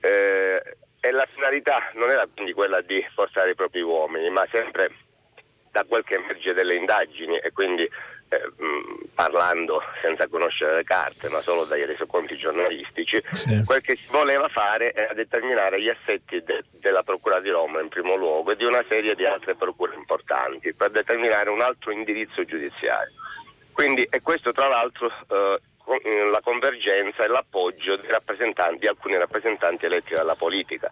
Eh, 0.00 0.62
e 1.06 1.12
la 1.12 1.26
finalità 1.32 1.90
non 1.94 2.10
era 2.10 2.26
quindi 2.32 2.52
quella 2.52 2.80
di 2.80 3.04
forzare 3.14 3.50
i 3.50 3.54
propri 3.54 3.80
uomini, 3.80 4.28
ma 4.30 4.44
sempre 4.50 4.90
da 5.70 5.84
quel 5.84 6.02
che 6.02 6.14
emerge 6.14 6.52
delle 6.52 6.74
indagini 6.74 7.38
e 7.38 7.52
quindi 7.52 7.82
eh, 7.82 8.52
mh, 8.56 9.10
parlando 9.14 9.80
senza 10.02 10.26
conoscere 10.26 10.76
le 10.76 10.82
carte, 10.82 11.28
ma 11.28 11.40
solo 11.42 11.64
dai 11.64 11.86
resoconti 11.86 12.36
giornalistici, 12.36 13.20
sì. 13.30 13.62
quel 13.64 13.82
che 13.82 13.94
si 13.94 14.08
voleva 14.10 14.48
fare 14.48 14.92
era 14.94 15.14
determinare 15.14 15.80
gli 15.80 15.88
assetti 15.88 16.42
de- 16.42 16.64
della 16.80 17.04
Procura 17.04 17.38
di 17.38 17.50
Roma 17.50 17.80
in 17.80 17.88
primo 17.88 18.16
luogo 18.16 18.50
e 18.50 18.56
di 18.56 18.64
una 18.64 18.84
serie 18.88 19.14
di 19.14 19.24
altre 19.24 19.54
procure 19.54 19.94
importanti 19.94 20.74
per 20.74 20.90
determinare 20.90 21.50
un 21.50 21.60
altro 21.60 21.92
indirizzo 21.92 22.44
giudiziario. 22.44 23.12
Quindi, 23.72 24.02
e 24.10 24.22
questo 24.22 24.50
tra 24.50 24.66
l'altro 24.66 25.06
eh, 25.28 25.60
la 26.30 26.40
convergenza 26.42 27.24
e 27.24 27.28
l'appoggio 27.28 27.96
di, 27.96 28.86
alcuni 28.86 29.16
rappresentanti 29.16 29.86
eletti 29.86 30.14
dalla 30.14 30.34
politica. 30.34 30.90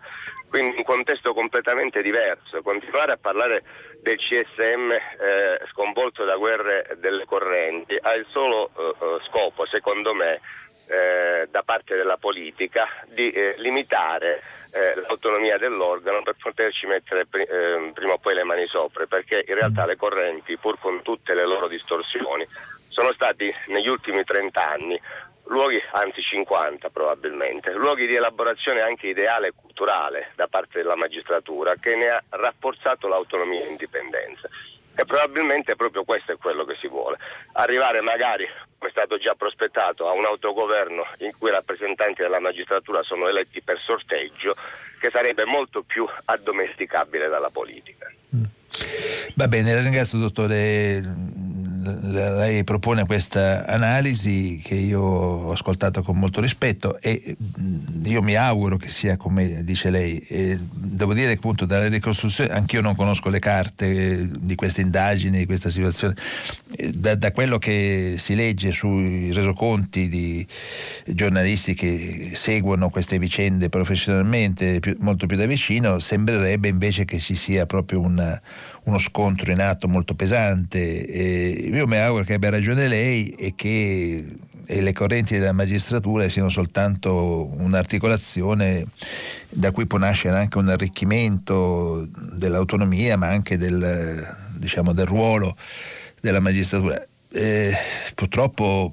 Quindi 0.49 0.76
un 0.76 0.84
contesto 0.84 1.34
completamente 1.34 2.01
diverso. 2.01 2.62
Continuare 2.62 3.12
a 3.12 3.18
parlare 3.20 3.64
del 4.01 4.16
CSM 4.16 4.92
eh, 4.92 5.61
sconvolto 5.72 6.24
da 6.24 6.36
guerre 6.36 6.97
delle 6.99 7.24
correnti 7.24 7.99
ha 8.01 8.14
il 8.14 8.26
solo 8.30 8.70
eh, 8.76 8.95
eh, 9.01 9.18
scopo, 9.28 9.66
secondo 9.66 10.14
me, 10.14 10.40
eh, 10.88 11.49
da 11.51 11.62
parte 11.62 11.97
della 11.97 12.18
politica 12.18 12.86
di 13.07 13.30
eh, 13.30 13.55
limitare 13.59 14.42
eh, 14.70 14.95
l'autonomia 15.01 15.57
dell'organo 15.57 16.22
per 16.22 16.36
poterci 16.40 16.86
mettere 16.86 17.26
pri- 17.26 17.47
prima 17.92 18.12
o 18.12 18.18
poi 18.18 18.34
le 18.34 18.45
mani 18.45 18.66
sopra, 18.66 19.07
perché 19.07 19.45
in 19.47 19.55
realtà 19.55 19.86
le 19.86 19.97
correnti, 19.97 20.57
pur 20.57 20.78
con 20.78 21.03
tutte 21.03 21.34
le 21.34 21.47
loro 21.47 21.68
distorsioni, 21.68 22.47
sono 22.95 23.12
stati 23.12 23.53
negli 23.66 23.88
ultimi 23.88 24.22
30 24.22 24.70
anni 24.70 25.01
luoghi, 25.47 25.82
anzi 25.92 26.22
50 26.22 26.88
probabilmente, 26.90 27.72
luoghi 27.72 28.07
di 28.07 28.14
elaborazione 28.14 28.80
anche 28.80 29.09
ideale 29.09 29.49
e 29.49 29.53
culturale 29.55 30.30
da 30.36 30.47
parte 30.47 30.78
della 30.78 30.97
magistratura 30.97 31.74
che 31.74 31.97
ne 31.97 32.07
ha 32.07 32.22
rafforzato 32.30 33.09
l'autonomia 33.09 33.62
e 33.62 33.66
l'indipendenza. 33.66 34.49
E 34.97 35.05
probabilmente 35.05 35.74
proprio 35.74 36.05
questo 36.05 36.32
è 36.32 36.36
quello 36.36 36.64
che 36.64 36.76
si 36.80 36.86
vuole. 36.86 37.18
Arrivare 37.55 38.01
magari, 38.01 38.47
come 38.78 38.90
è 38.90 38.92
stato 38.92 39.18
già 39.18 39.34
prospettato, 39.34 40.09
a 40.09 40.12
un 40.12 40.24
autogoverno 40.24 41.05
in 41.18 41.32
cui 41.36 41.49
i 41.49 41.53
rappresentanti 41.53 42.22
della 42.22 42.38
magistratura 42.38 43.03
sono 43.03 43.26
eletti 43.26 43.61
per 43.61 43.80
sorteggio, 43.84 44.55
che 45.01 45.11
sarebbe 45.12 45.45
molto 45.45 45.82
più 45.82 46.07
addomesticabile 46.26 47.28
dalla 47.28 47.51
politica. 47.51 48.09
Mm. 48.36 48.45
Va 49.34 49.49
bene, 49.49 49.80
ringrazio 49.80 50.18
dottore 50.18 51.03
lei 51.85 52.64
propone 52.64 53.05
questa 53.07 53.66
analisi 53.66 54.61
che 54.62 54.74
io 54.74 55.01
ho 55.01 55.53
ascoltato 55.53 56.03
con 56.03 56.18
molto 56.18 56.41
rispetto 56.41 56.99
e 56.99 57.37
io 58.05 58.22
mi 58.22 58.35
auguro 58.35 58.76
che 58.76 58.89
sia 58.89 59.16
come 59.16 59.62
dice 59.64 59.91
lei. 59.91 60.18
E 60.18 60.59
devo 60.61 61.14
dire 61.14 61.28
che 61.28 61.39
appunto 61.39 61.64
dalla 61.64 61.89
ricostruzione, 61.89 62.51
anch'io 62.51 62.80
non 62.80 62.95
conosco 62.95 63.28
le 63.28 63.39
carte 63.39 64.28
di 64.39 64.55
queste 64.55 64.80
indagini, 64.80 65.39
di 65.39 65.47
questa 65.47 65.68
situazione, 65.68 66.14
da, 66.93 67.14
da 67.14 67.32
quello 67.32 67.59
che 67.59 68.14
si 68.18 68.35
legge 68.35 68.72
sui 68.72 69.32
resoconti 69.32 70.09
di 70.09 70.47
giornalisti 71.07 71.74
che 71.74 72.32
seguono 72.35 72.91
queste 72.91 73.18
vicende 73.18 73.68
professionalmente 73.68 74.80
più, 74.80 74.97
molto 75.01 75.26
più 75.26 75.37
da 75.37 75.47
vicino, 75.47 75.99
sembrerebbe 75.99 76.68
invece 76.68 77.05
che 77.05 77.18
ci 77.18 77.35
sia 77.35 77.66
proprio 77.66 78.01
una 78.01 78.41
uno 78.85 78.99
scontro 78.99 79.51
in 79.51 79.61
atto 79.61 79.89
molto 79.89 80.14
pesante. 80.14 81.07
E 81.07 81.70
io 81.72 81.87
mi 81.87 81.97
auguro 81.97 82.24
che 82.24 82.35
abbia 82.35 82.51
ragione 82.51 82.89
lei 82.89 83.28
e 83.30 83.55
che 83.55 84.37
e 84.66 84.80
le 84.80 84.93
correnti 84.93 85.39
della 85.39 85.53
magistratura 85.53 86.28
siano 86.28 86.49
soltanto 86.49 87.51
un'articolazione 87.59 88.87
da 89.51 89.70
cui 89.70 89.87
può 89.87 89.99
nascere 89.99 90.39
anche 90.39 90.59
un 90.59 90.68
arricchimento 90.68 92.07
dell'autonomia 92.32 93.16
ma 93.16 93.28
anche 93.28 93.59
del, 93.59 94.26
diciamo, 94.57 94.93
del 94.93 95.07
ruolo 95.07 95.57
della 96.20 96.41
magistratura. 96.41 97.07
Eh, 97.30 97.74
purtroppo 98.14 98.91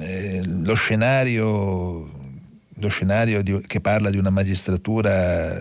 eh, 0.00 0.42
lo 0.44 0.74
scenario, 0.74 2.10
lo 2.74 2.88
scenario 2.88 3.42
di, 3.42 3.60
che 3.66 3.80
parla 3.80 4.10
di 4.10 4.18
una 4.18 4.30
magistratura 4.30 5.60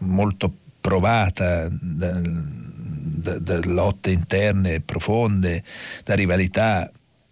molto 0.00 0.52
provata 0.80 1.68
dal, 1.70 2.63
da, 3.04 3.38
da 3.38 3.60
lotte 3.64 4.10
interne 4.10 4.80
profonde, 4.80 5.62
da 6.04 6.14
rivalità. 6.14 6.90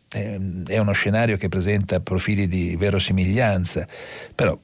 È 0.08 0.78
uno 0.78 0.92
scenario 0.92 1.38
che 1.38 1.48
presenta 1.48 2.00
profili 2.00 2.46
di 2.46 2.76
verosimiglianza, 2.76 3.86
però 4.34 4.58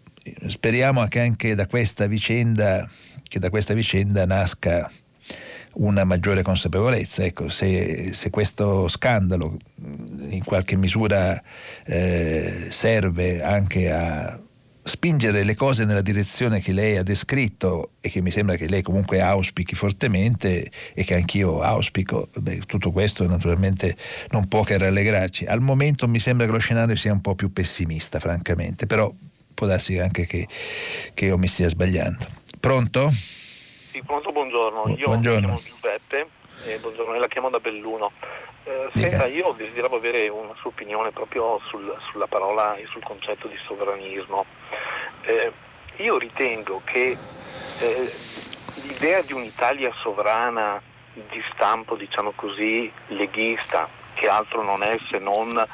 speriamo 0.47 1.07
che 1.07 1.21
anche 1.21 1.55
da 1.55 1.67
questa 1.67 2.07
vicenda, 2.07 2.87
da 3.31 3.49
questa 3.49 3.73
vicenda 3.73 4.27
nasca 4.27 4.91
una 5.75 6.05
maggiore 6.05 6.43
consapevolezza. 6.43 7.25
Ecco, 7.25 7.49
se, 7.49 8.13
se, 8.13 8.29
questo 8.29 8.89
scandalo 8.89 9.57
in 10.29 10.43
qualche 10.45 10.77
misura 10.77 11.41
eh, 11.85 12.67
serve 12.69 13.43
anche 13.43 13.91
a 13.91 14.39
spingere 14.89 15.45
le 15.45 15.55
cose 15.55 15.85
nella 15.85 16.01
direzione 16.01 16.61
che 16.61 16.73
lei 16.73 16.97
ha 16.97 17.03
descritto 17.03 17.91
e 18.01 18.09
che 18.09 18.21
mi 18.21 18.31
sembra 18.31 18.57
che 18.57 18.67
lei 18.69 18.83
comunque 18.83 19.21
auspichi 19.21 19.75
fortemente 19.75 20.69
e 20.95 21.05
che 21.05 21.15
anch'io 21.15 21.61
auspico, 21.61 22.29
beh, 22.35 22.61
tutto 22.67 22.91
questo 22.91 23.27
naturalmente 23.27 23.95
non 24.31 24.49
può 24.49 24.63
che 24.65 24.79
rallegrarci. 24.79 25.45
Al 25.45 25.61
momento 25.61 26.09
mi 26.09 26.19
sembra 26.19 26.47
che 26.47 26.53
lo 26.53 26.59
scenario 26.59 26.97
sia 26.97 27.13
un 27.13 27.21
po' 27.21 27.35
più 27.35 27.53
pessimista, 27.53 28.19
francamente, 28.19 28.87
però 28.87 29.13
può 29.55 29.67
darsi 29.67 29.99
anche 29.99 30.27
che, 30.27 30.49
che 31.15 31.25
io 31.27 31.37
mi 31.37 31.47
stia 31.47 31.69
sbagliando. 31.69 32.27
Pronto? 32.59 33.11
Sì, 33.11 34.03
pronto, 34.03 34.31
buongiorno. 34.31 34.95
Io 34.97 35.05
buongiorno. 35.05 35.53
mi 35.53 35.61
chiamo 35.61 35.77
Giuseppe, 35.77 36.27
eh, 36.65 36.79
buongiorno, 36.79 37.19
la 37.19 37.29
chiamo 37.29 37.51
da 37.51 37.59
Belluno. 37.59 38.11
Eh, 38.69 38.91
senta, 38.93 39.25
io 39.25 39.55
desideravo 39.57 39.97
avere 39.97 40.29
una 40.29 40.53
sua 40.57 40.69
opinione 40.69 41.11
proprio 41.11 41.59
sul, 41.69 41.97
sulla 42.11 42.27
parola 42.27 42.77
e 42.77 42.85
sul 42.91 43.03
concetto 43.03 43.49
di 43.49 43.57
sovranismo. 43.65 44.45
Eh, 45.23 45.51
io 45.97 46.19
ritengo 46.19 46.83
che 46.85 47.17
eh, 47.81 48.13
l'idea 48.83 49.23
di 49.23 49.33
un'Italia 49.33 49.91
sovrana 50.03 50.83
di 51.15 51.43
stampo, 51.51 51.97
diciamo 51.97 52.33
così, 52.37 52.93
leghista, 53.07 53.89
che 54.13 54.29
altro 54.29 54.63
non 54.63 54.83
è 54.83 54.99
se 55.09 55.17
non 55.17 55.67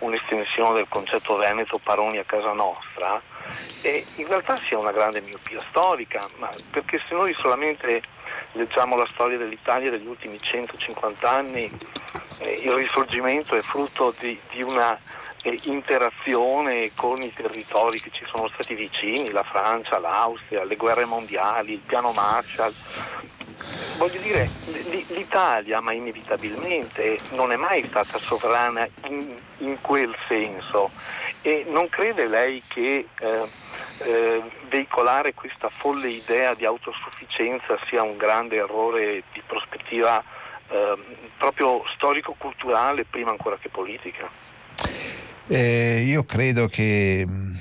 un'estensione 0.00 0.74
del 0.74 0.88
concetto 0.90 1.36
Veneto 1.36 1.78
Paroni 1.82 2.18
a 2.18 2.24
casa 2.24 2.52
nostra, 2.52 3.18
in 4.16 4.26
realtà 4.28 4.56
sia 4.56 4.78
una 4.78 4.92
grande 4.92 5.22
miopia 5.22 5.64
storica, 5.70 6.28
perché 6.70 7.00
se 7.08 7.14
noi 7.14 7.32
solamente 7.32 8.02
leggiamo 8.52 8.96
la 8.96 9.08
storia 9.10 9.38
dell'Italia 9.38 9.90
degli 9.90 10.06
ultimi 10.06 10.38
150 10.38 11.30
anni, 11.30 11.70
il 12.40 12.72
risorgimento 12.72 13.56
è 13.56 13.60
frutto 13.60 14.14
di, 14.18 14.38
di 14.50 14.62
una 14.62 14.98
eh, 15.42 15.58
interazione 15.64 16.90
con 16.94 17.20
i 17.22 17.32
territori 17.32 18.00
che 18.00 18.10
ci 18.10 18.24
sono 18.30 18.48
stati 18.48 18.74
vicini, 18.74 19.30
la 19.30 19.42
Francia, 19.42 19.98
l'Austria, 19.98 20.64
le 20.64 20.76
guerre 20.76 21.04
mondiali, 21.04 21.74
il 21.74 21.80
piano 21.80 22.12
Marshall. 22.12 22.72
Voglio 23.96 24.20
dire, 24.20 24.48
l'Italia, 25.08 25.80
ma 25.80 25.92
inevitabilmente, 25.92 27.18
non 27.32 27.52
è 27.52 27.56
mai 27.56 27.86
stata 27.86 28.18
sovrana 28.18 28.88
in, 29.04 29.36
in 29.58 29.80
quel 29.80 30.14
senso 30.26 30.90
e 31.42 31.64
non 31.68 31.88
crede 31.88 32.26
lei 32.26 32.62
che 32.66 33.06
eh, 33.18 33.48
eh, 34.04 34.42
veicolare 34.68 35.34
questa 35.34 35.68
folle 35.68 36.08
idea 36.08 36.54
di 36.54 36.64
autosufficienza 36.64 37.78
sia 37.88 38.02
un 38.02 38.16
grande 38.16 38.56
errore 38.56 39.22
di 39.32 39.42
prospettiva 39.46 40.22
eh, 40.72 41.28
proprio 41.38 41.82
storico-culturale 41.94 43.04
prima 43.04 43.30
ancora 43.30 43.58
che 43.58 43.68
politica? 43.68 44.28
Eh, 45.46 46.02
io 46.06 46.24
credo 46.24 46.66
che 46.66 47.24
mm, 47.28 47.52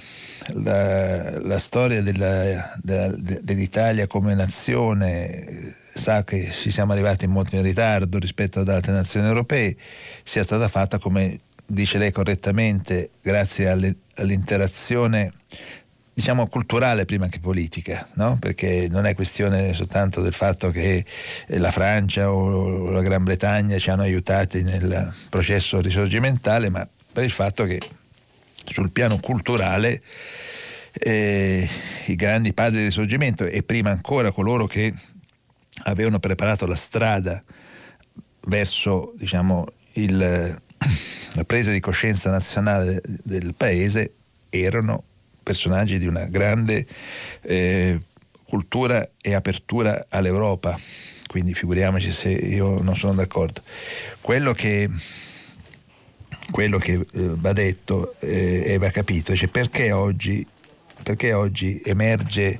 la, 0.63 1.39
la 1.41 1.59
storia 1.59 2.01
della, 2.01 2.73
della, 2.81 3.13
dell'Italia 3.41 4.07
come 4.07 4.33
nazione 4.33 5.75
sa 5.93 6.23
che 6.23 6.51
ci 6.51 6.71
siamo 6.71 6.93
arrivati 6.93 7.27
molto 7.27 7.55
in 7.57 7.63
ritardo 7.63 8.17
rispetto 8.17 8.61
ad 8.61 8.69
altre 8.69 8.93
nazioni 8.93 9.27
europee, 9.27 9.75
sia 10.23 10.43
stata 10.43 10.69
fatta 10.69 10.99
come 10.99 11.41
dice 11.65 11.97
lei 11.97 12.11
correttamente, 12.11 13.11
grazie 13.21 13.69
alle, 13.69 13.95
all'interazione 14.15 15.33
diciamo 16.13 16.47
culturale 16.47 17.05
prima 17.05 17.27
che 17.27 17.39
politica, 17.39 18.07
no? 18.15 18.37
perché 18.39 18.87
non 18.89 19.05
è 19.05 19.15
questione 19.15 19.73
soltanto 19.73 20.21
del 20.21 20.33
fatto 20.33 20.69
che 20.69 21.05
la 21.47 21.71
Francia 21.71 22.31
o 22.31 22.89
la 22.89 23.01
Gran 23.01 23.23
Bretagna 23.23 23.77
ci 23.77 23.89
hanno 23.89 24.03
aiutati 24.03 24.61
nel 24.63 25.13
processo 25.29 25.79
risorgimentale, 25.79 26.69
ma 26.69 26.87
per 27.11 27.23
il 27.23 27.31
fatto 27.31 27.65
che 27.65 27.79
sul 28.65 28.91
piano 28.91 29.19
culturale 29.19 30.01
eh, 30.93 31.67
i 32.05 32.15
grandi 32.15 32.53
padri 32.53 32.77
del 32.77 32.85
risorgimento 32.85 33.45
e 33.45 33.63
prima 33.63 33.89
ancora 33.89 34.31
coloro 34.31 34.67
che 34.67 34.93
avevano 35.83 36.19
preparato 36.19 36.65
la 36.65 36.75
strada 36.75 37.41
verso 38.47 39.13
diciamo, 39.17 39.65
il, 39.93 40.17
la 41.33 41.43
presa 41.45 41.71
di 41.71 41.79
coscienza 41.79 42.29
nazionale 42.29 43.01
del 43.05 43.53
paese 43.55 44.13
erano 44.49 45.05
personaggi 45.43 45.99
di 45.99 46.07
una 46.07 46.25
grande 46.25 46.85
eh, 47.41 47.99
cultura 48.45 49.09
e 49.21 49.33
apertura 49.33 50.07
all'Europa, 50.09 50.77
quindi 51.27 51.53
figuriamoci 51.53 52.11
se 52.11 52.29
io 52.29 52.81
non 52.81 52.95
sono 52.95 53.13
d'accordo. 53.13 53.61
Quello 54.19 54.53
che, 54.53 54.89
quello 56.51 56.77
che 56.77 56.93
eh, 56.93 57.07
va 57.13 57.53
detto 57.53 58.15
eh, 58.19 58.63
e 58.65 58.77
va 58.77 58.89
capito, 58.89 59.35
cioè 59.35 59.47
perché 59.47 59.91
oggi, 59.91 60.45
perché 61.01 61.33
oggi 61.33 61.81
emerge 61.83 62.59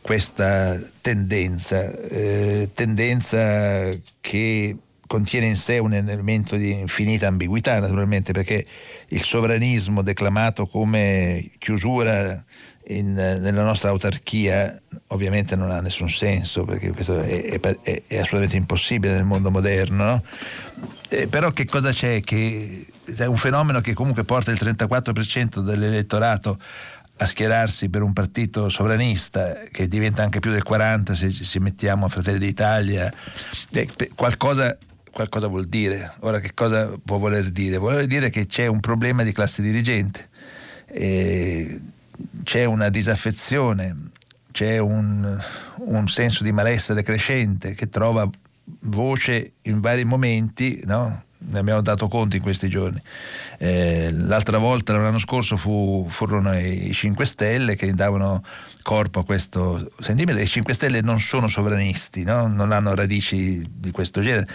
questa 0.00 0.76
tendenza, 1.00 1.96
eh, 2.08 2.70
tendenza 2.74 3.88
che 4.20 4.76
contiene 5.12 5.44
in 5.44 5.56
sé 5.56 5.76
un 5.76 5.92
elemento 5.92 6.56
di 6.56 6.70
infinita 6.70 7.26
ambiguità, 7.26 7.78
naturalmente, 7.78 8.32
perché 8.32 8.64
il 9.08 9.22
sovranismo 9.22 10.00
declamato 10.00 10.66
come 10.66 11.50
chiusura 11.58 12.42
in, 12.86 13.12
nella 13.12 13.62
nostra 13.62 13.90
autarchia 13.90 14.80
ovviamente 15.08 15.54
non 15.54 15.70
ha 15.70 15.82
nessun 15.82 16.08
senso, 16.08 16.64
perché 16.64 16.92
questo 16.92 17.20
è, 17.20 17.60
è, 17.60 18.02
è 18.06 18.16
assolutamente 18.16 18.56
impossibile 18.56 19.12
nel 19.12 19.24
mondo 19.24 19.50
moderno. 19.50 20.04
No? 20.06 20.22
Eh, 21.10 21.26
però 21.26 21.50
che 21.50 21.66
cosa 21.66 21.92
c'è? 21.92 22.22
Che 22.22 22.86
è 23.14 23.26
un 23.26 23.36
fenomeno 23.36 23.82
che 23.82 23.92
comunque 23.92 24.24
porta 24.24 24.50
il 24.50 24.58
34% 24.58 25.58
dell'elettorato 25.58 26.58
a 27.18 27.26
schierarsi 27.26 27.90
per 27.90 28.00
un 28.00 28.14
partito 28.14 28.70
sovranista 28.70 29.58
che 29.70 29.88
diventa 29.88 30.22
anche 30.22 30.40
più 30.40 30.50
del 30.50 30.62
40 30.62 31.14
se 31.14 31.30
ci 31.30 31.58
mettiamo 31.58 32.06
a 32.06 32.08
Fratelli 32.08 32.38
d'Italia, 32.38 33.12
eh, 33.72 33.90
qualcosa 34.14 34.74
qualcosa 35.12 35.46
vuol 35.46 35.66
dire. 35.66 36.12
Ora 36.20 36.40
che 36.40 36.54
cosa 36.54 36.98
può 37.04 37.18
voler 37.18 37.50
dire? 37.50 37.76
Vuol 37.76 38.06
dire 38.06 38.30
che 38.30 38.46
c'è 38.46 38.66
un 38.66 38.80
problema 38.80 39.22
di 39.22 39.32
classe 39.32 39.62
dirigente, 39.62 40.28
c'è 42.42 42.64
una 42.64 42.88
disaffezione, 42.88 44.10
c'è 44.50 44.78
un, 44.78 45.40
un, 45.76 46.08
senso 46.08 46.42
di 46.42 46.52
malessere 46.52 47.02
crescente 47.02 47.74
che 47.74 47.88
trova 47.88 48.28
voce 48.80 49.52
in 49.62 49.80
vari 49.80 50.04
momenti, 50.04 50.80
no? 50.84 51.24
Ne 51.52 51.58
abbiamo 51.58 51.82
dato 51.82 52.08
conto 52.08 52.36
in 52.36 52.42
questi 52.42 52.68
giorni. 52.68 53.00
Eh, 53.58 54.10
l'altra 54.12 54.58
volta, 54.58 54.96
l'anno 54.96 55.18
scorso, 55.18 55.56
fu, 55.56 56.06
furono 56.08 56.58
i 56.58 56.90
5 56.92 57.24
Stelle 57.24 57.76
che 57.76 57.92
davano 57.94 58.42
corpo 58.82 59.20
a 59.20 59.24
questo 59.24 59.88
sentimento. 60.00 60.40
I 60.40 60.46
5 60.46 60.74
Stelle 60.74 61.00
non 61.02 61.20
sono 61.20 61.46
sovranisti, 61.48 62.24
no? 62.24 62.48
non 62.48 62.72
hanno 62.72 62.94
radici 62.94 63.62
di 63.70 63.90
questo 63.90 64.20
genere. 64.20 64.48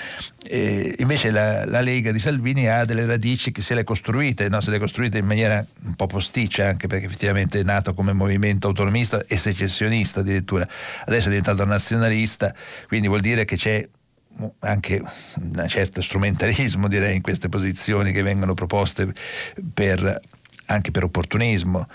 E 0.44 0.96
invece 1.00 1.32
la, 1.32 1.66
la, 1.66 1.82
Lega 1.82 2.12
di 2.12 2.20
Salvini 2.20 2.68
ha 2.68 2.84
delle 2.84 3.06
radici 3.06 3.52
che 3.52 3.62
se 3.62 3.74
le 3.76 3.82
è 3.82 3.84
costruite, 3.84 4.50
no? 4.50 4.60
se 4.60 4.72
le 4.72 4.78
è 4.78 4.80
costruite 4.80 5.20
in 5.20 5.26
maniera 5.26 5.64
un 5.86 5.96
po' 5.96 6.08
posticcia, 6.08 6.68
anche 6.68 6.88
perché 6.88 7.06
effettivamente 7.06 7.60
è 7.60 7.64
nato 7.64 7.94
come 7.94 8.14
movimento 8.14 8.68
autonomista 8.68 9.24
e 9.26 9.38
secessionista 9.38 10.22
addirittura. 10.22 10.68
Adesso 11.06 11.28
è 11.28 11.30
diventato 11.30 11.64
nazionalista, 11.64 12.54
quindi 12.88 13.08
vuol 13.08 13.22
dire 13.22 13.46
che 13.46 13.56
c'è 13.56 13.88
anche 14.60 15.02
un 15.36 15.66
certo 15.68 16.02
strumentalismo 16.02 16.88
direi 16.88 17.16
in 17.16 17.22
queste 17.22 17.50
posizioni 17.50 18.12
che 18.12 18.22
vengono 18.22 18.54
proposte 18.54 19.14
per, 19.74 20.20
anche 20.66 20.92
per 20.92 21.04
opportunismo. 21.04 21.88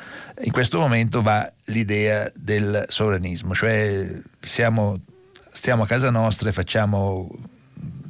In 0.43 0.53
questo 0.53 0.79
momento 0.79 1.23
va 1.23 1.51
l'idea 1.67 2.31
del 2.35 2.85
sovranismo, 2.89 3.55
cioè 3.55 4.07
siamo, 4.41 5.01
stiamo 5.51 5.85
a 5.85 5.87
casa 5.87 6.11
nostra 6.11 6.49
e 6.49 6.53
facciamo 6.53 7.29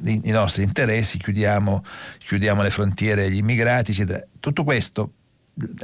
i, 0.05 0.21
i 0.23 0.31
nostri 0.31 0.63
interessi, 0.63 1.17
chiudiamo, 1.17 1.83
chiudiamo, 2.19 2.61
le 2.61 2.69
frontiere 2.69 3.25
agli 3.25 3.37
immigrati, 3.37 3.91
eccetera. 3.91 4.23
Tutto 4.39 4.63
questo 4.63 5.13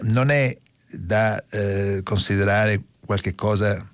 non 0.02 0.30
è 0.30 0.58
da 0.92 1.42
eh, 1.50 2.02
considerare 2.04 2.82
qualche 3.06 3.36
cosa 3.36 3.88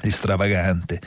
di 0.00 0.10
stravagante, 0.10 1.00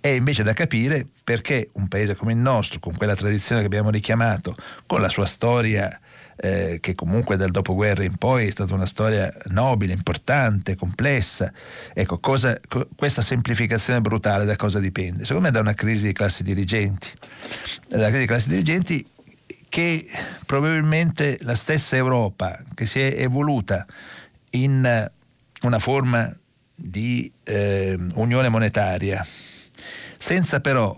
è 0.00 0.08
invece 0.08 0.42
da 0.42 0.52
capire 0.52 1.06
perché 1.22 1.70
un 1.74 1.88
paese 1.88 2.14
come 2.14 2.32
il 2.32 2.38
nostro, 2.38 2.80
con 2.80 2.94
quella 2.94 3.14
tradizione 3.14 3.60
che 3.60 3.66
abbiamo 3.66 3.90
richiamato, 3.90 4.54
con 4.86 5.00
la 5.00 5.08
sua 5.08 5.26
storia 5.26 6.00
eh, 6.36 6.78
che 6.80 6.94
comunque 6.94 7.36
dal 7.36 7.50
dopoguerra 7.50 8.02
in 8.02 8.16
poi 8.16 8.46
è 8.46 8.50
stata 8.50 8.74
una 8.74 8.86
storia 8.86 9.32
nobile, 9.46 9.92
importante, 9.92 10.74
complessa, 10.74 11.52
ecco, 11.94 12.18
cosa, 12.18 12.58
co- 12.68 12.88
questa 12.96 13.22
semplificazione 13.22 14.00
brutale 14.00 14.44
da 14.44 14.56
cosa 14.56 14.78
dipende? 14.78 15.24
Secondo 15.24 15.46
me 15.48 15.52
da 15.52 15.60
una 15.60 15.74
crisi 15.74 16.06
di 16.06 16.12
classi 16.12 16.42
dirigenti, 16.42 17.08
da 17.88 18.06
crisi 18.06 18.18
di 18.18 18.26
classi 18.26 18.48
dirigenti 18.48 19.06
che 19.68 20.06
probabilmente 20.44 21.38
la 21.42 21.54
stessa 21.54 21.96
Europa 21.96 22.58
che 22.74 22.86
si 22.86 23.00
è 23.00 23.22
evoluta 23.22 23.86
in 24.50 25.10
una 25.62 25.78
forma 25.78 26.30
di 26.74 27.30
eh, 27.44 27.96
unione 28.14 28.48
monetaria, 28.48 29.24
senza 30.18 30.60
però 30.60 30.94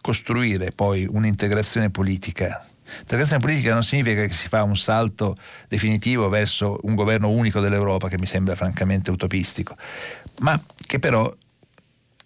costruire 0.00 0.72
poi 0.72 1.06
un'integrazione 1.08 1.90
politica. 1.90 2.64
Integrazione 3.00 3.40
politica 3.40 3.72
non 3.72 3.84
significa 3.84 4.26
che 4.26 4.32
si 4.32 4.48
fa 4.48 4.62
un 4.62 4.76
salto 4.76 5.36
definitivo 5.68 6.28
verso 6.28 6.80
un 6.82 6.94
governo 6.94 7.30
unico 7.30 7.60
dell'Europa, 7.60 8.08
che 8.08 8.18
mi 8.18 8.26
sembra 8.26 8.56
francamente 8.56 9.10
utopistico, 9.10 9.76
ma 10.40 10.60
che 10.86 10.98
però 10.98 11.32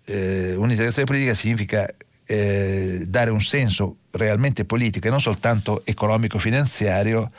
eh, 0.07 0.55
un'integrazione 0.55 1.07
politica 1.07 1.35
significa 1.35 1.87
eh, 2.27 3.05
dare 3.07 3.31
un 3.31 3.43
senso 3.43 3.97
realmente 4.13 4.65
politico 4.65 5.07
e 5.07 5.11
non 5.11 5.21
soltanto 5.21 5.83
economico-finanziario 5.85 7.31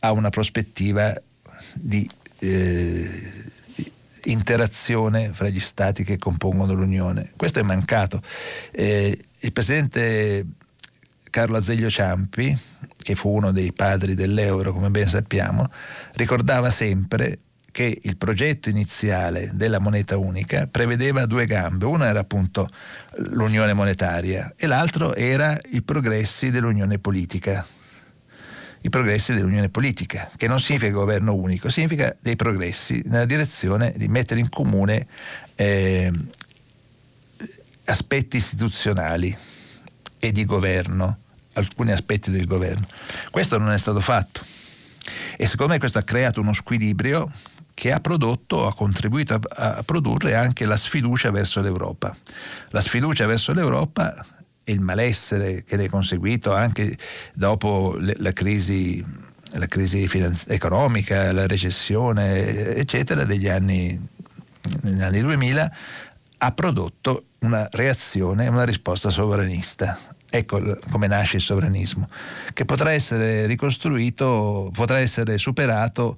a 0.00 0.10
una 0.10 0.30
prospettiva 0.30 1.14
di, 1.74 2.08
eh, 2.40 3.50
interazione 4.24 5.30
fra 5.32 5.48
gli 5.48 5.60
stati 5.60 6.04
che 6.04 6.18
compongono 6.18 6.74
l'Unione. 6.74 7.32
Questo 7.36 7.58
è 7.58 7.62
mancato. 7.62 8.22
Eh, 8.70 9.26
il 9.42 9.52
presidente 9.52 10.46
Carlo 11.30 11.56
Azeglio 11.56 11.90
Ciampi, 11.90 12.56
che 12.98 13.14
fu 13.14 13.30
uno 13.30 13.52
dei 13.52 13.72
padri 13.72 14.14
dell'euro, 14.14 14.72
come 14.72 14.90
ben 14.90 15.08
sappiamo, 15.08 15.68
ricordava 16.14 16.70
sempre 16.70 17.38
che 17.72 18.00
il 18.02 18.16
progetto 18.18 18.68
iniziale 18.68 19.50
della 19.54 19.80
moneta 19.80 20.18
unica 20.18 20.66
prevedeva 20.66 21.24
due 21.24 21.46
gambe, 21.46 21.86
una 21.86 22.06
era 22.06 22.20
appunto 22.20 22.68
l'unione 23.30 23.72
monetaria 23.72 24.52
e 24.56 24.66
l'altro 24.66 25.14
era 25.14 25.58
i 25.70 25.82
progressi 25.82 26.50
dell'unione 26.50 26.98
politica. 26.98 27.66
I 28.84 28.90
progressi 28.90 29.32
dell'unione 29.32 29.70
politica, 29.70 30.28
che 30.36 30.48
non 30.48 30.60
significa 30.60 30.90
governo 30.90 31.34
unico, 31.34 31.70
significa 31.70 32.14
dei 32.20 32.36
progressi 32.36 33.00
nella 33.06 33.24
direzione 33.24 33.94
di 33.96 34.08
mettere 34.08 34.40
in 34.40 34.48
comune 34.48 35.06
eh, 35.54 36.12
aspetti 37.86 38.36
istituzionali 38.36 39.36
e 40.18 40.32
di 40.32 40.44
governo, 40.44 41.18
alcuni 41.54 41.92
aspetti 41.92 42.30
del 42.30 42.46
governo. 42.46 42.86
Questo 43.30 43.58
non 43.58 43.72
è 43.72 43.78
stato 43.78 44.00
fatto 44.00 44.40
e 45.36 45.46
secondo 45.46 45.72
me 45.72 45.78
questo 45.78 45.98
ha 45.98 46.02
creato 46.02 46.40
uno 46.40 46.52
squilibrio 46.52 47.30
che 47.74 47.90
ha 47.90 48.00
prodotto, 48.00 48.66
ha 48.66 48.74
contribuito 48.74 49.34
a, 49.34 49.74
a 49.76 49.82
produrre 49.82 50.34
anche 50.34 50.66
la 50.66 50.76
sfiducia 50.76 51.30
verso 51.30 51.60
l'Europa. 51.60 52.14
La 52.68 52.80
sfiducia 52.80 53.26
verso 53.26 53.52
l'Europa 53.52 54.24
e 54.62 54.72
il 54.72 54.80
malessere 54.80 55.64
che 55.64 55.76
ne 55.76 55.84
è 55.84 55.88
conseguito 55.88 56.54
anche 56.54 56.96
dopo 57.34 57.96
le, 57.98 58.14
la 58.18 58.32
crisi, 58.32 59.04
la 59.54 59.66
crisi 59.66 60.06
finanzi- 60.06 60.48
economica, 60.48 61.32
la 61.32 61.46
recessione, 61.46 62.74
eccetera, 62.74 63.24
degli 63.24 63.48
anni, 63.48 63.98
negli 64.82 65.02
anni 65.02 65.20
2000, 65.20 65.72
ha 66.44 66.50
prodotto 66.50 67.26
una 67.40 67.68
reazione, 67.70 68.48
una 68.48 68.64
risposta 68.64 69.10
sovranista. 69.10 69.98
Ecco 70.28 70.78
come 70.90 71.06
nasce 71.06 71.36
il 71.36 71.42
sovranismo, 71.42 72.08
che 72.52 72.64
potrà 72.64 72.92
essere 72.92 73.46
ricostruito, 73.46 74.70
potrà 74.72 74.98
essere 74.98 75.38
superato 75.38 76.16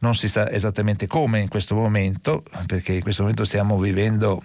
non 0.00 0.16
si 0.16 0.28
sa 0.28 0.50
esattamente 0.50 1.06
come 1.06 1.38
in 1.40 1.48
questo 1.48 1.76
momento, 1.76 2.42
perché 2.66 2.94
in 2.94 3.02
questo 3.02 3.22
momento 3.22 3.44
stiamo 3.44 3.78
vivendo 3.78 4.42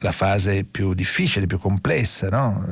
la 0.00 0.12
fase 0.12 0.64
più 0.64 0.94
difficile, 0.94 1.46
più 1.46 1.58
complessa, 1.58 2.30
no? 2.30 2.66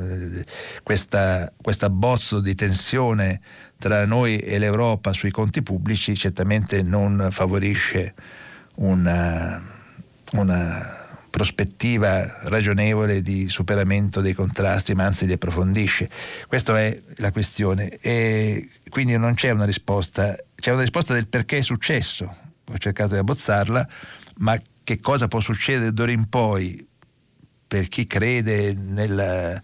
questa, 0.81 1.51
questa 1.61 1.91
bozzo 1.91 2.39
di 2.39 2.55
tensione 2.55 3.39
tra 3.77 4.03
noi 4.07 4.39
e 4.39 4.57
l'Europa 4.57 5.13
sui 5.13 5.29
conti 5.29 5.61
pubblici 5.61 6.15
certamente 6.15 6.81
non 6.81 7.27
favorisce 7.31 8.15
una, 8.77 9.61
una 10.31 10.96
prospettiva 11.37 12.45
ragionevole 12.45 13.21
di 13.21 13.47
superamento 13.47 14.21
dei 14.21 14.33
contrasti, 14.33 14.95
ma 14.95 15.05
anzi 15.05 15.27
li 15.27 15.33
approfondisce. 15.33 16.09
Questa 16.47 16.79
è 16.79 16.99
la 17.17 17.31
questione. 17.31 17.99
E 17.99 18.67
quindi 18.89 19.15
non 19.17 19.35
c'è 19.35 19.51
una 19.51 19.65
risposta, 19.65 20.35
c'è 20.55 20.71
una 20.71 20.81
risposta 20.81 21.13
del 21.13 21.27
perché 21.27 21.57
è 21.57 21.61
successo, 21.61 22.35
ho 22.65 22.77
cercato 22.79 23.13
di 23.13 23.19
abbozzarla, 23.19 23.87
ma 24.37 24.59
che 24.83 24.99
cosa 24.99 25.27
può 25.27 25.39
succedere 25.39 25.93
d'ora 25.93 26.11
in 26.11 26.27
poi? 26.27 26.87
Per 27.67 27.87
chi 27.87 28.07
crede 28.07 28.73
nella, 28.73 29.61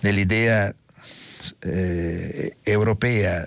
nell'idea 0.00 0.74
eh, 1.58 2.56
europea 2.62 3.46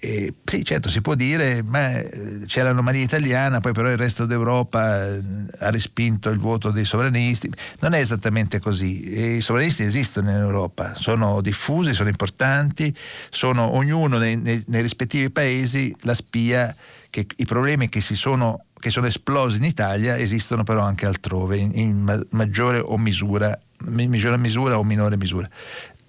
e, 0.00 0.32
sì, 0.44 0.64
certo, 0.64 0.88
si 0.88 1.00
può 1.00 1.14
dire, 1.16 1.62
ma 1.62 1.98
eh, 1.98 2.42
c'è 2.46 2.62
l'anomalia 2.62 3.02
italiana, 3.02 3.60
poi 3.60 3.72
però 3.72 3.90
il 3.90 3.96
resto 3.96 4.26
d'Europa 4.26 5.06
eh, 5.06 5.22
ha 5.58 5.70
respinto 5.70 6.28
il 6.30 6.38
voto 6.38 6.70
dei 6.70 6.84
sovranisti. 6.84 7.50
Non 7.80 7.94
è 7.94 7.98
esattamente 7.98 8.60
così. 8.60 9.36
I 9.36 9.40
sovranisti 9.40 9.82
esistono 9.82 10.30
in 10.30 10.36
Europa, 10.36 10.94
sono 10.94 11.40
diffusi, 11.40 11.94
sono 11.94 12.08
importanti, 12.08 12.94
sono 13.30 13.74
ognuno 13.74 14.18
nei, 14.18 14.36
nei, 14.36 14.62
nei 14.68 14.82
rispettivi 14.82 15.30
paesi 15.30 15.94
la 16.02 16.14
spia 16.14 16.74
che 17.10 17.26
i 17.36 17.44
problemi 17.44 17.88
che, 17.88 18.00
sono, 18.00 18.66
che 18.78 18.90
sono 18.90 19.06
esplosi 19.06 19.56
in 19.56 19.64
Italia 19.64 20.16
esistono 20.16 20.62
però 20.62 20.82
anche 20.82 21.06
altrove, 21.06 21.56
in, 21.56 21.72
in 21.74 22.26
maggiore 22.30 22.78
o 22.78 22.96
misura, 22.98 23.58
maggiore 23.86 24.38
misura 24.38 24.78
o 24.78 24.84
minore 24.84 25.16
misura. 25.16 25.48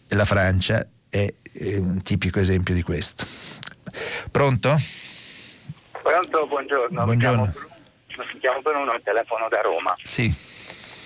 La 0.09 0.25
Francia 0.25 0.85
è 1.09 1.33
un 1.77 2.01
tipico 2.03 2.39
esempio 2.39 2.75
di 2.75 2.83
questo. 2.83 3.25
Pronto? 4.31 4.75
Pronto, 6.01 6.45
buongiorno. 6.47 7.03
Buongiorno. 7.03 7.53
Mi 8.33 8.39
chiamo 8.39 8.61
Bruno, 8.61 8.93
il 8.93 9.01
telefono 9.03 9.47
da 9.49 9.61
Roma. 9.61 9.95
Sì. 10.03 10.33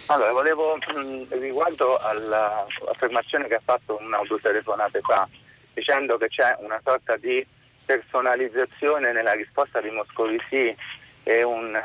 Allora, 0.08 0.32
volevo, 0.32 0.76
mh, 0.76 1.40
riguardo 1.40 1.98
all'affermazione 1.98 3.48
che 3.48 3.56
ha 3.56 3.62
fatto 3.64 3.98
un'autotelefonata 4.02 5.00
fa, 5.00 5.28
dicendo 5.74 6.18
che 6.18 6.28
c'è 6.28 6.56
una 6.60 6.80
sorta 6.84 7.16
di 7.18 7.46
personalizzazione 7.86 9.12
nella 9.12 9.34
risposta 9.34 9.82
di 9.82 9.90
Moscovici 9.90 10.76
e 11.24 11.44
una, 11.44 11.82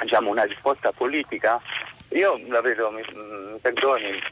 diciamo, 0.00 0.30
una 0.30 0.44
risposta 0.44 0.92
politica, 0.92 1.60
io 2.10 2.40
la 2.48 2.60
vedo, 2.60 2.90
mi, 2.90 3.02
mi 3.12 3.58
perdoni, 3.60 4.22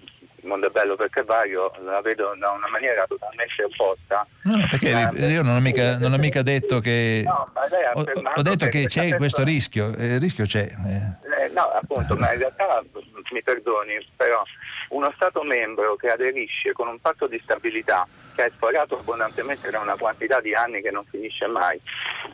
il 0.44 0.50
mondo 0.50 0.68
è 0.68 0.70
bello 0.70 0.94
perché 0.94 1.22
vario, 1.22 1.72
la 1.82 2.00
vedo 2.02 2.34
da 2.38 2.50
una 2.50 2.68
maniera 2.68 3.06
totalmente 3.06 3.64
opposta. 3.64 4.26
No, 4.42 4.56
no 4.56 4.66
perché 4.68 5.10
eh, 5.14 5.30
io 5.30 5.42
non 5.42 5.56
ho 5.56 5.60
mica, 5.60 5.98
non 5.98 6.12
ho 6.12 6.18
mica 6.18 6.42
detto 6.42 6.80
che... 6.80 7.22
No, 7.24 7.50
ho, 7.94 8.04
ho, 8.34 8.42
detto 8.42 8.68
che 8.68 8.86
c'è 8.86 9.00
persona... 9.00 9.16
questo 9.16 9.42
rischio, 9.42 9.86
il 9.88 10.20
rischio 10.20 10.44
c'è. 10.44 10.68
Eh. 10.68 11.44
Eh, 11.44 11.48
no, 11.48 11.62
appunto, 11.62 12.14
ma 12.16 12.32
in 12.32 12.38
realtà, 12.38 12.82
mi 13.32 13.42
perdoni, 13.42 14.06
però 14.16 14.42
uno 14.90 15.10
Stato 15.14 15.42
membro 15.42 15.96
che 15.96 16.08
aderisce 16.08 16.72
con 16.72 16.88
un 16.88 17.00
patto 17.00 17.26
di 17.26 17.40
stabilità 17.42 18.06
che 18.34 18.44
è 18.44 18.50
sforato 18.50 18.98
abbondantemente 18.98 19.70
da 19.70 19.80
una 19.80 19.96
quantità 19.96 20.40
di 20.40 20.54
anni 20.54 20.82
che 20.82 20.90
non 20.90 21.04
finisce 21.04 21.46
mai 21.46 21.80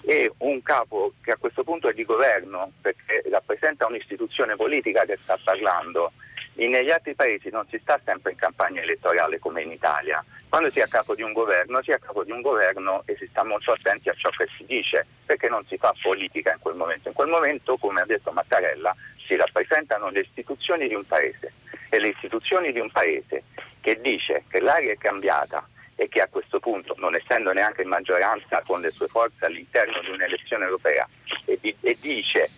e 0.03 0.33
un 0.39 0.63
capo 0.63 1.13
che 1.23 1.33
a 1.33 1.37
questo 1.37 1.63
punto 1.63 1.89
è 1.89 1.93
di 1.93 2.05
governo 2.05 2.73
perché 2.81 3.23
rappresenta 3.31 3.87
un'istituzione 3.87 4.57
politica 4.57 5.05
che 5.05 5.19
sta 5.23 5.39
parlando 5.43 6.13
negli 6.55 6.90
altri 6.90 7.14
paesi 7.14 7.48
non 7.51 7.66
si 7.68 7.78
sta 7.78 8.01
sempre 8.05 8.32
in 8.32 8.36
campagna 8.36 8.82
elettorale 8.82 9.38
come 9.38 9.62
in 9.62 9.70
Italia. 9.70 10.22
Quando 10.48 10.70
si 10.70 10.80
è 10.80 10.82
a 10.82 10.88
capo 10.88 11.14
di 11.14 11.22
un 11.22 11.32
governo, 11.32 11.82
si 11.82 11.90
è 11.90 11.94
a 11.94 11.98
capo 11.98 12.24
di 12.24 12.32
un 12.32 12.40
governo 12.40 13.03
e 13.07 13.16
si 13.16 13.26
sta 13.28 13.44
molto 13.44 13.72
attenti 13.72 14.09
a 14.09 14.14
ciò 14.14 14.28
che 14.30 14.48
si 14.57 14.64
dice, 14.66 15.07
perché 15.24 15.48
non 15.48 15.64
si 15.66 15.76
fa 15.76 15.94
politica 16.03 16.53
in 16.53 16.59
quel 16.59 16.74
momento. 16.74 17.09
In 17.09 17.14
quel 17.14 17.28
momento, 17.28 17.76
come 17.76 18.01
ha 18.01 18.07
detto 18.07 18.32
Mattarella, 18.32 18.94
si 19.26 19.36
rappresentano 19.36 20.11
le 20.11 20.20
istituzioni 20.20 20.88
di 20.88 20.94
un 20.94 21.07
paese 21.07 21.53
e 21.88 21.98
le 22.01 22.09
istituzioni 22.09 22.72
di 22.72 22.80
un 22.80 22.90
paese 22.90 23.44
che 23.80 24.01
dice 24.01 24.44
che 24.48 24.61
l'aria 24.61 24.92
è 24.92 24.98
cambiata 24.98 25.66
e 25.94 26.09
che 26.09 26.20
a 26.20 26.28
questo 26.28 26.61
punto, 26.61 26.94
non 26.98 27.14
essendo 27.14 27.53
neanche 27.53 27.82
in 27.82 27.88
maggioranza 27.88 28.62
con 28.66 28.80
le 28.80 28.90
sue 28.90 29.07
forze 29.07 29.44
all'interno 29.44 30.01
di 30.01 30.09
un'elezione 30.09 30.64
europea, 30.64 31.07
e, 31.44 31.59
di, 31.61 31.74
e 31.80 31.96
dice 32.01 32.48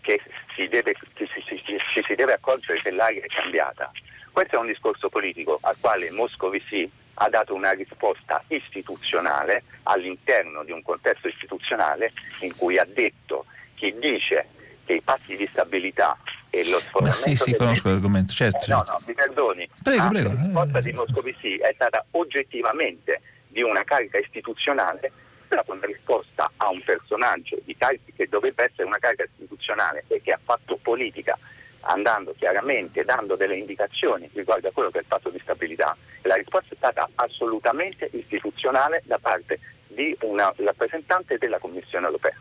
che 0.00 0.20
si 0.54 0.68
deve, 0.68 0.94
che 0.94 1.06
si, 1.16 1.42
si, 1.46 1.62
si, 1.64 2.02
si 2.06 2.14
deve 2.14 2.34
accorgere 2.34 2.80
che 2.80 2.90
l'aria 2.90 3.22
è 3.22 3.26
cambiata. 3.26 3.90
Questo 4.30 4.56
è 4.56 4.58
un 4.58 4.66
discorso 4.66 5.08
politico 5.08 5.58
al 5.62 5.76
quale 5.78 6.10
Moscovici 6.10 6.90
ha 7.14 7.28
dato 7.28 7.54
una 7.54 7.70
risposta 7.70 8.42
istituzionale 8.48 9.62
all'interno 9.84 10.64
di 10.64 10.72
un 10.72 10.82
contesto 10.82 11.28
istituzionale 11.28 12.12
in 12.40 12.56
cui 12.56 12.78
ha 12.78 12.84
detto 12.84 13.46
chi 13.74 13.94
dice 13.98 14.48
che 14.84 14.94
i 14.94 15.00
patti 15.00 15.36
di 15.36 15.46
stabilità 15.46 16.18
e 16.50 16.68
lo 16.68 16.78
sforamento... 16.80 17.28
Ma 17.28 17.36
sì, 17.36 17.36
sì, 17.36 17.54
conosco 17.56 17.88
l'argomento, 17.88 18.32
certo. 18.32 18.64
Eh, 18.66 18.68
no, 18.68 18.84
no, 18.86 19.00
mi 19.06 19.14
perdoni. 19.14 19.68
Prego, 19.82 20.08
prego. 20.08 20.28
La 20.32 20.40
risposta 20.42 20.80
di 20.80 20.92
Moscovici 20.92 21.56
è 21.56 21.72
stata 21.74 22.04
oggettivamente 22.12 23.20
di 23.48 23.62
una 23.62 23.84
carica 23.84 24.18
istituzionale 24.18 25.12
stata 25.54 25.72
una 25.72 25.86
risposta 25.86 26.50
a 26.56 26.68
un 26.68 26.82
personaggio 26.82 27.58
di 27.64 27.76
carica 27.76 28.10
che 28.16 28.28
dovrebbe 28.28 28.64
essere 28.64 28.84
una 28.84 28.98
carica 28.98 29.24
istituzionale 29.24 30.04
e 30.08 30.20
che 30.20 30.32
ha 30.32 30.40
fatto 30.42 30.78
politica 30.82 31.38
andando 31.86 32.34
chiaramente, 32.36 33.04
dando 33.04 33.36
delle 33.36 33.56
indicazioni 33.56 34.28
riguardo 34.32 34.68
a 34.68 34.72
quello 34.72 34.90
che 34.90 34.98
è 34.98 35.00
il 35.02 35.06
patto 35.06 35.30
di 35.30 35.38
stabilità. 35.38 35.96
La 36.22 36.34
risposta 36.34 36.72
è 36.72 36.76
stata 36.76 37.08
assolutamente 37.14 38.08
istituzionale 38.12 39.02
da 39.04 39.18
parte 39.18 39.60
di 39.86 40.16
una 40.22 40.52
rappresentante 40.56 41.38
della 41.38 41.58
Commissione 41.58 42.06
europea. 42.06 42.34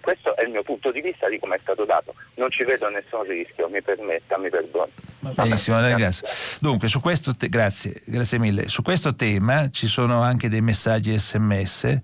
Questo 0.00 0.36
è 0.36 0.44
il 0.44 0.50
mio 0.50 0.62
punto 0.62 0.90
di 0.90 1.00
vista 1.00 1.28
di 1.28 1.38
come 1.38 1.56
è 1.56 1.58
stato 1.60 1.84
dato. 1.84 2.14
Non 2.34 2.50
ci 2.50 2.64
vedo 2.64 2.88
nessun 2.88 3.22
rischio, 3.22 3.68
mi 3.68 3.80
permetta, 3.82 4.36
mi 4.36 4.50
perdoni. 4.50 4.90
Benissimo, 5.20 5.80
la 5.80 5.86
ringrazio. 5.88 6.26
Dunque, 6.60 6.88
su 6.88 7.00
questo 7.00 7.34
te- 7.36 7.48
grazie, 7.48 8.02
grazie 8.04 8.38
mille. 8.38 8.68
Su 8.68 8.82
questo 8.82 9.14
tema 9.14 9.70
ci 9.70 9.86
sono 9.86 10.20
anche 10.20 10.48
dei 10.48 10.60
messaggi 10.60 11.16
sms 11.16 12.00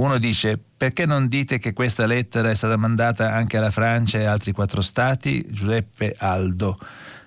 uno 0.00 0.18
dice 0.18 0.58
perché 0.58 1.04
non 1.04 1.28
dite 1.28 1.58
che 1.58 1.74
questa 1.74 2.06
lettera 2.06 2.48
è 2.48 2.54
stata 2.54 2.78
mandata 2.78 3.34
anche 3.34 3.58
alla 3.58 3.70
Francia 3.70 4.18
e 4.18 4.24
altri 4.24 4.52
quattro 4.52 4.80
stati? 4.80 5.46
Giuseppe 5.50 6.14
Aldo. 6.18 6.78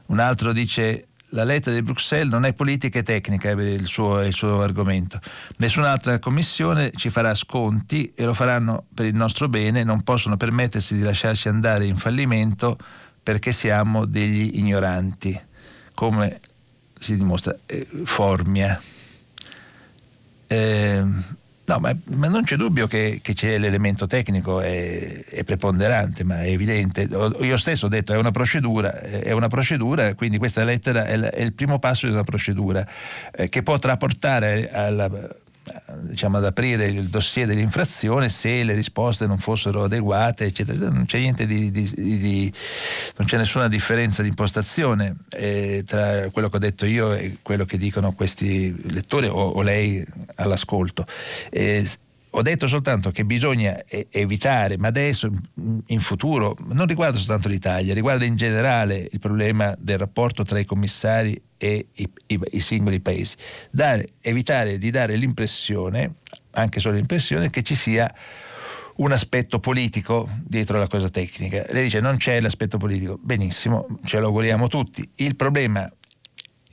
Un 0.08 0.18
altro 0.18 0.52
dice 0.52 1.10
la 1.30 1.44
lettera 1.44 1.76
di 1.76 1.84
Bruxelles 1.84 2.32
non 2.32 2.46
è 2.46 2.54
politica 2.54 2.98
e 2.98 3.04
tecnica, 3.04 3.52
il 3.52 3.86
suo, 3.86 4.22
il 4.22 4.34
suo 4.34 4.62
argomento. 4.62 5.20
Nessun'altra 5.58 6.18
commissione 6.18 6.92
ci 6.96 7.12
farà 7.12 7.36
sconti 7.36 8.12
e 8.16 8.24
lo 8.26 8.34
faranno 8.34 8.86
per 8.94 9.06
il 9.06 9.16
nostro 9.16 9.48
bene, 9.48 9.84
non 9.84 10.02
possono 10.02 10.36
permettersi 10.36 10.96
di 10.96 11.04
lasciarci 11.04 11.50
andare 11.50 11.86
in 11.86 11.98
fallimento 11.98 12.78
perché 13.22 13.52
siamo 13.52 14.06
degli 14.06 14.58
ignoranti, 14.58 15.40
come 15.94 16.40
si 17.00 17.18
dimostra 17.18 17.56
eh, 17.68 17.88
Formia. 18.04 18.82
Eh, 20.48 21.04
No, 21.66 21.80
ma, 21.80 21.96
ma, 22.16 22.28
non 22.28 22.44
c'è 22.44 22.58
dubbio 22.58 22.88
che, 22.88 23.20
che 23.22 23.34
c'è 23.34 23.58
l'elemento 23.58 24.06
tecnico, 24.06 24.60
è, 24.60 25.24
è, 25.24 25.44
preponderante, 25.46 26.26
ma 26.26 26.42
è 26.42 26.50
evidente. 26.50 27.08
Io 27.40 27.58
stesso 27.58 27.86
ho 27.86 27.90
detto 27.90 28.12
è 28.14 28.18
una 28.18 28.32
procedura, 28.32 29.00
è 29.00 29.32
una 29.32 29.48
procedura 29.48 30.14
quindi 30.14 30.38
questa 30.38 30.66
lettera 30.66 31.06
è, 31.06 31.18
è 31.18 31.42
il 31.42 31.54
primo 31.54 31.80
passo 31.80 32.06
di 32.06 32.12
una 32.12 32.24
procedura 32.24 32.86
eh, 33.32 33.48
che 33.48 33.64
potrà 33.64 33.96
portare 33.96 34.70
alla 34.72 35.10
diciamo, 36.02 36.38
ad 36.38 36.46
aprire 36.46 36.88
il 36.88 37.08
dossier 37.08 37.48
dell'infrazione 37.48 38.30
se 38.30 38.64
le 38.64 38.74
risposte 38.74 39.26
non 39.28 39.38
fossero 39.38 39.84
adeguate, 39.84 40.46
eccetera. 40.46 40.90
Non 40.90 41.06
c'è 41.06 41.20
di, 41.46 41.72
di, 41.72 41.92
di 41.94 42.54
non 43.18 43.28
c'è 43.28 43.38
nessuna 43.38 43.68
differenza 43.68 44.22
di 44.22 44.30
impostazione 44.30 45.16
eh, 45.30 45.84
tra 45.86 46.30
quello 46.32 46.50
che 46.50 46.56
ho 46.56 46.60
detto 46.60 46.86
io 46.86 47.14
e 47.14 47.38
quello 47.42 47.66
che 47.66 47.78
dicono 47.78 48.14
questi 48.14 48.74
lettori 48.92 49.28
o, 49.28 49.34
o 49.34 49.62
lei 49.62 50.06
all'ascolto. 50.36 51.06
Eh, 51.50 51.88
ho 52.36 52.42
detto 52.42 52.68
soltanto 52.68 53.12
che 53.12 53.26
bisogna 53.26 53.80
evitare, 54.10 54.76
ma 54.80 54.88
adesso 54.88 55.30
in 55.86 56.00
futuro 56.00 56.58
non 56.70 56.88
riguarda 56.88 57.18
soltanto 57.18 57.48
l'Italia, 57.48 57.94
riguarda 57.94 58.26
in 58.26 58.36
generale 58.36 59.08
il 59.12 59.20
problema 59.20 59.76
del 59.78 60.00
rapporto 60.00 60.44
tra 60.44 60.58
i 60.58 60.66
commissari 60.66 61.40
e 61.64 61.86
i, 61.94 62.10
i, 62.28 62.40
i 62.52 62.60
singoli 62.60 63.00
paesi. 63.00 63.38
Dare, 63.72 64.10
evitare 64.20 64.78
di 64.78 64.90
dare 64.90 65.16
l'impressione, 65.16 66.16
anche 66.52 66.82
solo 66.82 66.96
l'impressione, 66.96 67.50
che 67.50 67.64
ci 67.64 67.74
sia 67.74 68.14
un 68.96 69.14
aspetto 69.14 69.62
politico 69.62 70.30
dietro 70.44 70.78
la 70.78 70.90
cosa 70.90 71.10
tecnica. 71.10 71.64
Lei 71.70 71.84
dice 71.84 72.02
non 72.02 72.18
c'è 72.18 72.42
l'aspetto 72.42 72.78
politico, 72.78 73.18
benissimo, 73.22 73.88
ce 74.04 74.20
lo 74.20 74.26
auguriamo 74.28 74.68
tutti. 74.68 75.10
Il 75.16 75.38
problema 75.38 75.90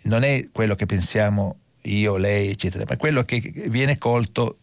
non 0.02 0.24
è 0.24 0.48
quello 0.50 0.74
che 0.74 0.86
pensiamo 0.86 1.58
io, 1.82 2.16
lei, 2.16 2.50
eccetera, 2.50 2.84
ma 2.86 2.96
quello 2.96 3.22
che 3.22 3.38
viene 3.68 3.96
colto 3.96 4.58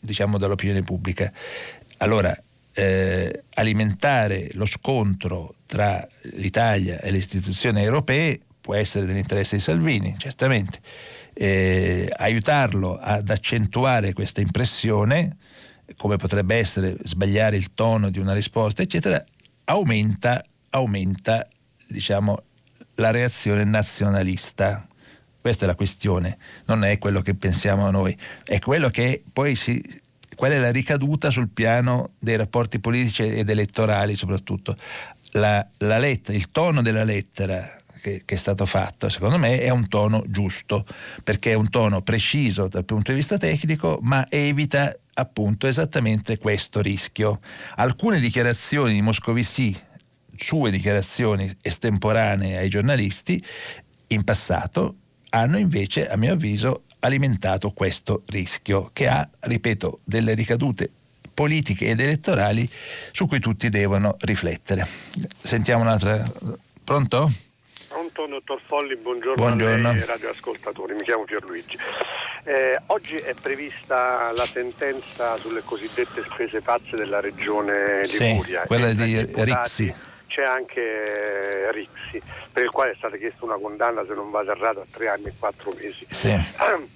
diciamo, 0.00 0.38
dall'opinione 0.38 0.82
pubblica. 0.84 1.30
Allora, 1.98 2.34
eh, 2.72 3.42
alimentare 3.54 4.48
lo 4.52 4.64
scontro 4.64 5.56
tra 5.66 6.06
l'Italia 6.36 6.98
e 7.00 7.10
le 7.10 7.18
istituzioni 7.18 7.82
europee 7.82 8.40
può 8.66 8.74
essere 8.74 9.06
dell'interesse 9.06 9.54
di 9.54 9.62
Salvini, 9.62 10.16
certamente. 10.18 10.80
Eh, 11.32 12.12
aiutarlo 12.16 12.98
ad 13.00 13.30
accentuare 13.30 14.12
questa 14.12 14.40
impressione, 14.40 15.36
come 15.96 16.16
potrebbe 16.16 16.56
essere 16.56 16.96
sbagliare 17.04 17.56
il 17.56 17.74
tono 17.74 18.10
di 18.10 18.18
una 18.18 18.32
risposta, 18.32 18.82
eccetera, 18.82 19.24
aumenta, 19.66 20.42
aumenta 20.70 21.46
diciamo, 21.86 22.42
la 22.96 23.12
reazione 23.12 23.62
nazionalista. 23.62 24.84
Questa 25.40 25.62
è 25.62 25.68
la 25.68 25.76
questione, 25.76 26.36
non 26.64 26.82
è 26.82 26.98
quello 26.98 27.20
che 27.20 27.36
pensiamo 27.36 27.88
noi, 27.92 28.18
è 28.42 28.58
quello 28.58 28.90
che 28.90 29.22
poi 29.32 29.54
si, 29.54 29.80
qual 30.34 30.50
è 30.50 30.58
la 30.58 30.72
ricaduta 30.72 31.30
sul 31.30 31.50
piano 31.50 32.14
dei 32.18 32.34
rapporti 32.34 32.80
politici 32.80 33.22
ed 33.22 33.48
elettorali 33.48 34.16
soprattutto. 34.16 34.76
La, 35.32 35.64
la 35.78 35.98
lettera, 35.98 36.36
il 36.36 36.50
tono 36.50 36.82
della 36.82 37.04
lettera 37.04 37.80
che, 38.00 38.22
che, 38.24 38.34
è 38.34 38.38
stato 38.38 38.66
fatto, 38.66 39.08
secondo 39.08 39.38
me, 39.38 39.60
è 39.60 39.70
un 39.70 39.88
tono 39.88 40.24
giusto, 40.26 40.84
perché 41.22 41.52
è 41.52 41.54
un 41.54 41.68
tono 41.68 42.02
preciso 42.02 42.68
dal 42.68 42.84
punto 42.84 43.10
di 43.10 43.18
vista 43.18 43.38
tecnico, 43.38 43.98
ma 44.02 44.24
evita 44.28 44.96
appunto 45.14 45.66
esattamente 45.66 46.38
questo 46.38 46.80
rischio. 46.80 47.40
Alcune 47.76 48.20
dichiarazioni 48.20 48.92
di 48.92 49.02
Moscovici, 49.02 49.76
sue 50.36 50.70
dichiarazioni 50.70 51.50
estemporanee 51.62 52.58
ai 52.58 52.68
giornalisti, 52.68 53.42
in 54.08 54.22
passato 54.24 54.96
hanno 55.30 55.58
invece, 55.58 56.08
a 56.08 56.16
mio 56.16 56.32
avviso, 56.32 56.82
alimentato 57.00 57.70
questo 57.72 58.22
rischio 58.26 58.90
che 58.92 59.08
ha, 59.08 59.28
ripeto, 59.40 60.00
delle 60.04 60.34
ricadute 60.34 60.90
politiche 61.34 61.86
ed 61.88 62.00
elettorali 62.00 62.68
su 63.12 63.26
cui 63.26 63.40
tutti 63.40 63.68
devono 63.68 64.16
riflettere. 64.20 64.86
Sentiamo 65.42 65.82
un'altra. 65.82 66.24
Pronto? 66.82 67.30
Pronto, 68.16 68.36
dottor 68.36 68.60
Folli, 68.64 68.96
buongiorno, 68.96 69.34
buongiorno. 69.34 69.90
ai 69.90 70.02
radioascoltatori, 70.06 70.94
mi 70.94 71.02
chiamo 71.02 71.24
Pierluigi. 71.24 71.76
Eh, 72.44 72.80
oggi 72.86 73.16
è 73.16 73.34
prevista 73.34 74.32
la 74.32 74.46
sentenza 74.46 75.36
sulle 75.36 75.60
cosiddette 75.62 76.22
spese 76.22 76.62
pazze 76.62 76.96
della 76.96 77.20
regione 77.20 78.06
Liguria. 78.06 78.62
Sì, 78.62 78.66
quella 78.68 78.94
di 78.94 79.22
Rixi 79.34 79.94
c'è 80.28 80.44
anche 80.44 81.70
Rixi, 81.70 82.22
per 82.50 82.62
il 82.64 82.70
quale 82.70 82.92
è 82.92 82.94
stata 82.96 83.18
chiesta 83.18 83.44
una 83.44 83.58
condanna, 83.58 84.02
se 84.06 84.14
non 84.14 84.30
vado 84.30 84.50
errato, 84.50 84.80
a 84.80 84.86
tre 84.90 85.08
anni 85.08 85.26
e 85.26 85.32
quattro 85.38 85.74
mesi. 85.78 86.06
Sì. 86.08 86.30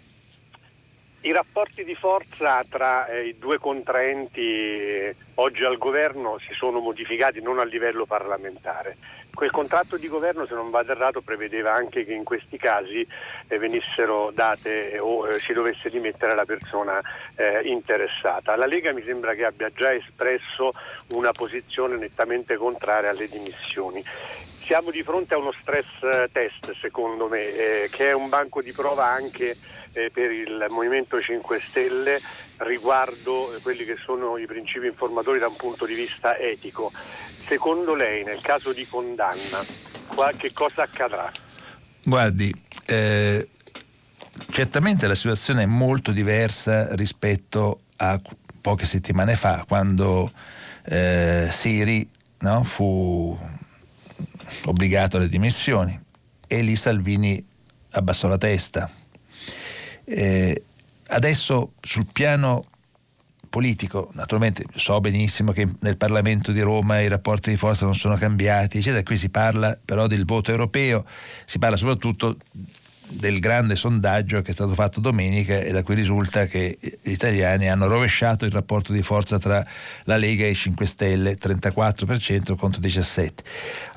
I 1.22 1.32
rapporti 1.32 1.84
di 1.84 1.94
forza 1.94 2.64
tra 2.66 3.06
eh, 3.06 3.26
i 3.26 3.38
due 3.38 3.58
contraenti 3.58 4.40
eh, 4.40 5.16
oggi 5.34 5.64
al 5.64 5.76
governo 5.76 6.38
si 6.38 6.54
sono 6.54 6.80
modificati 6.80 7.42
non 7.42 7.58
a 7.58 7.64
livello 7.64 8.06
parlamentare. 8.06 8.96
Quel 9.40 9.52
contratto 9.52 9.96
di 9.96 10.06
governo, 10.06 10.44
se 10.44 10.52
non 10.52 10.68
vado 10.68 10.92
errato, 10.92 11.22
prevedeva 11.22 11.72
anche 11.72 12.04
che 12.04 12.12
in 12.12 12.24
questi 12.24 12.58
casi 12.58 13.06
eh, 13.48 13.56
venissero 13.56 14.30
date 14.34 14.98
o 14.98 15.26
eh, 15.26 15.40
si 15.40 15.54
dovesse 15.54 15.88
dimettere 15.88 16.34
la 16.34 16.44
persona 16.44 17.00
eh, 17.36 17.62
interessata. 17.64 18.54
La 18.56 18.66
Lega 18.66 18.92
mi 18.92 19.02
sembra 19.02 19.32
che 19.32 19.46
abbia 19.46 19.70
già 19.74 19.94
espresso 19.94 20.72
una 21.14 21.32
posizione 21.32 21.96
nettamente 21.96 22.56
contraria 22.56 23.08
alle 23.08 23.28
dimissioni 23.28 24.04
siamo 24.70 24.90
di 24.90 25.02
fronte 25.02 25.34
a 25.34 25.38
uno 25.38 25.52
stress 25.52 26.02
eh, 26.02 26.28
test, 26.30 26.74
secondo 26.78 27.26
me, 27.26 27.40
eh, 27.40 27.88
che 27.90 28.10
è 28.10 28.12
un 28.12 28.28
banco 28.28 28.60
di 28.60 28.72
prova 28.72 29.06
anche 29.06 29.56
eh, 29.94 30.10
per 30.12 30.30
il 30.30 30.66
Movimento 30.68 31.18
5 31.18 31.60
Stelle 31.60 32.20
riguardo 32.60 33.50
quelli 33.62 33.84
che 33.84 33.96
sono 34.04 34.36
i 34.36 34.46
principi 34.46 34.86
informatori 34.86 35.38
da 35.38 35.48
un 35.48 35.56
punto 35.56 35.86
di 35.86 35.94
vista 35.94 36.38
etico. 36.38 36.90
Secondo 36.94 37.94
lei, 37.94 38.24
nel 38.24 38.40
caso 38.40 38.72
di 38.72 38.86
condanna, 38.86 39.64
che 40.36 40.52
cosa 40.52 40.82
accadrà? 40.82 41.30
Guardi, 42.02 42.54
eh, 42.86 43.48
certamente 44.50 45.06
la 45.06 45.14
situazione 45.14 45.62
è 45.62 45.66
molto 45.66 46.12
diversa 46.12 46.94
rispetto 46.94 47.82
a 47.96 48.20
poche 48.60 48.86
settimane 48.86 49.36
fa, 49.36 49.64
quando 49.66 50.30
eh, 50.84 51.48
Siri 51.50 52.08
no, 52.40 52.64
fu 52.64 53.38
obbligato 54.66 55.16
alle 55.16 55.28
dimissioni 55.28 55.98
e 56.46 56.62
lì 56.62 56.76
Salvini 56.76 57.44
abbassò 57.92 58.28
la 58.28 58.38
testa 58.38 58.90
eh, 60.04 60.64
adesso 61.10 61.72
sul 61.80 62.06
piano 62.12 62.66
politico, 63.48 64.10
naturalmente 64.12 64.64
so 64.76 65.00
benissimo 65.00 65.50
che 65.52 65.68
nel 65.80 65.96
Parlamento 65.96 66.52
di 66.52 66.60
Roma 66.60 67.00
i 67.00 67.08
rapporti 67.08 67.50
di 67.50 67.56
forza 67.56 67.84
non 67.84 67.96
sono 67.96 68.16
cambiati, 68.16 68.78
eccetera. 68.78 69.02
qui 69.02 69.16
si 69.16 69.28
parla 69.28 69.76
però 69.84 70.06
del 70.06 70.24
voto 70.24 70.52
europeo, 70.52 71.04
si 71.44 71.58
parla 71.58 71.76
soprattutto 71.76 72.38
del 73.10 73.40
grande 73.40 73.74
sondaggio 73.74 74.40
che 74.40 74.50
è 74.50 74.54
stato 74.54 74.74
fatto 74.74 75.00
domenica 75.00 75.58
e 75.58 75.72
da 75.72 75.82
cui 75.82 75.96
risulta 75.96 76.46
che 76.46 76.78
gli 76.80 77.10
italiani 77.10 77.68
hanno 77.68 77.88
rovesciato 77.88 78.44
il 78.44 78.52
rapporto 78.52 78.92
di 78.92 79.02
forza 79.02 79.36
tra 79.40 79.66
la 80.04 80.16
Lega 80.16 80.44
e 80.44 80.50
i 80.50 80.54
5 80.54 80.86
Stelle, 80.86 81.36
34% 81.36 82.54
contro 82.54 82.80
17%. 82.80 83.30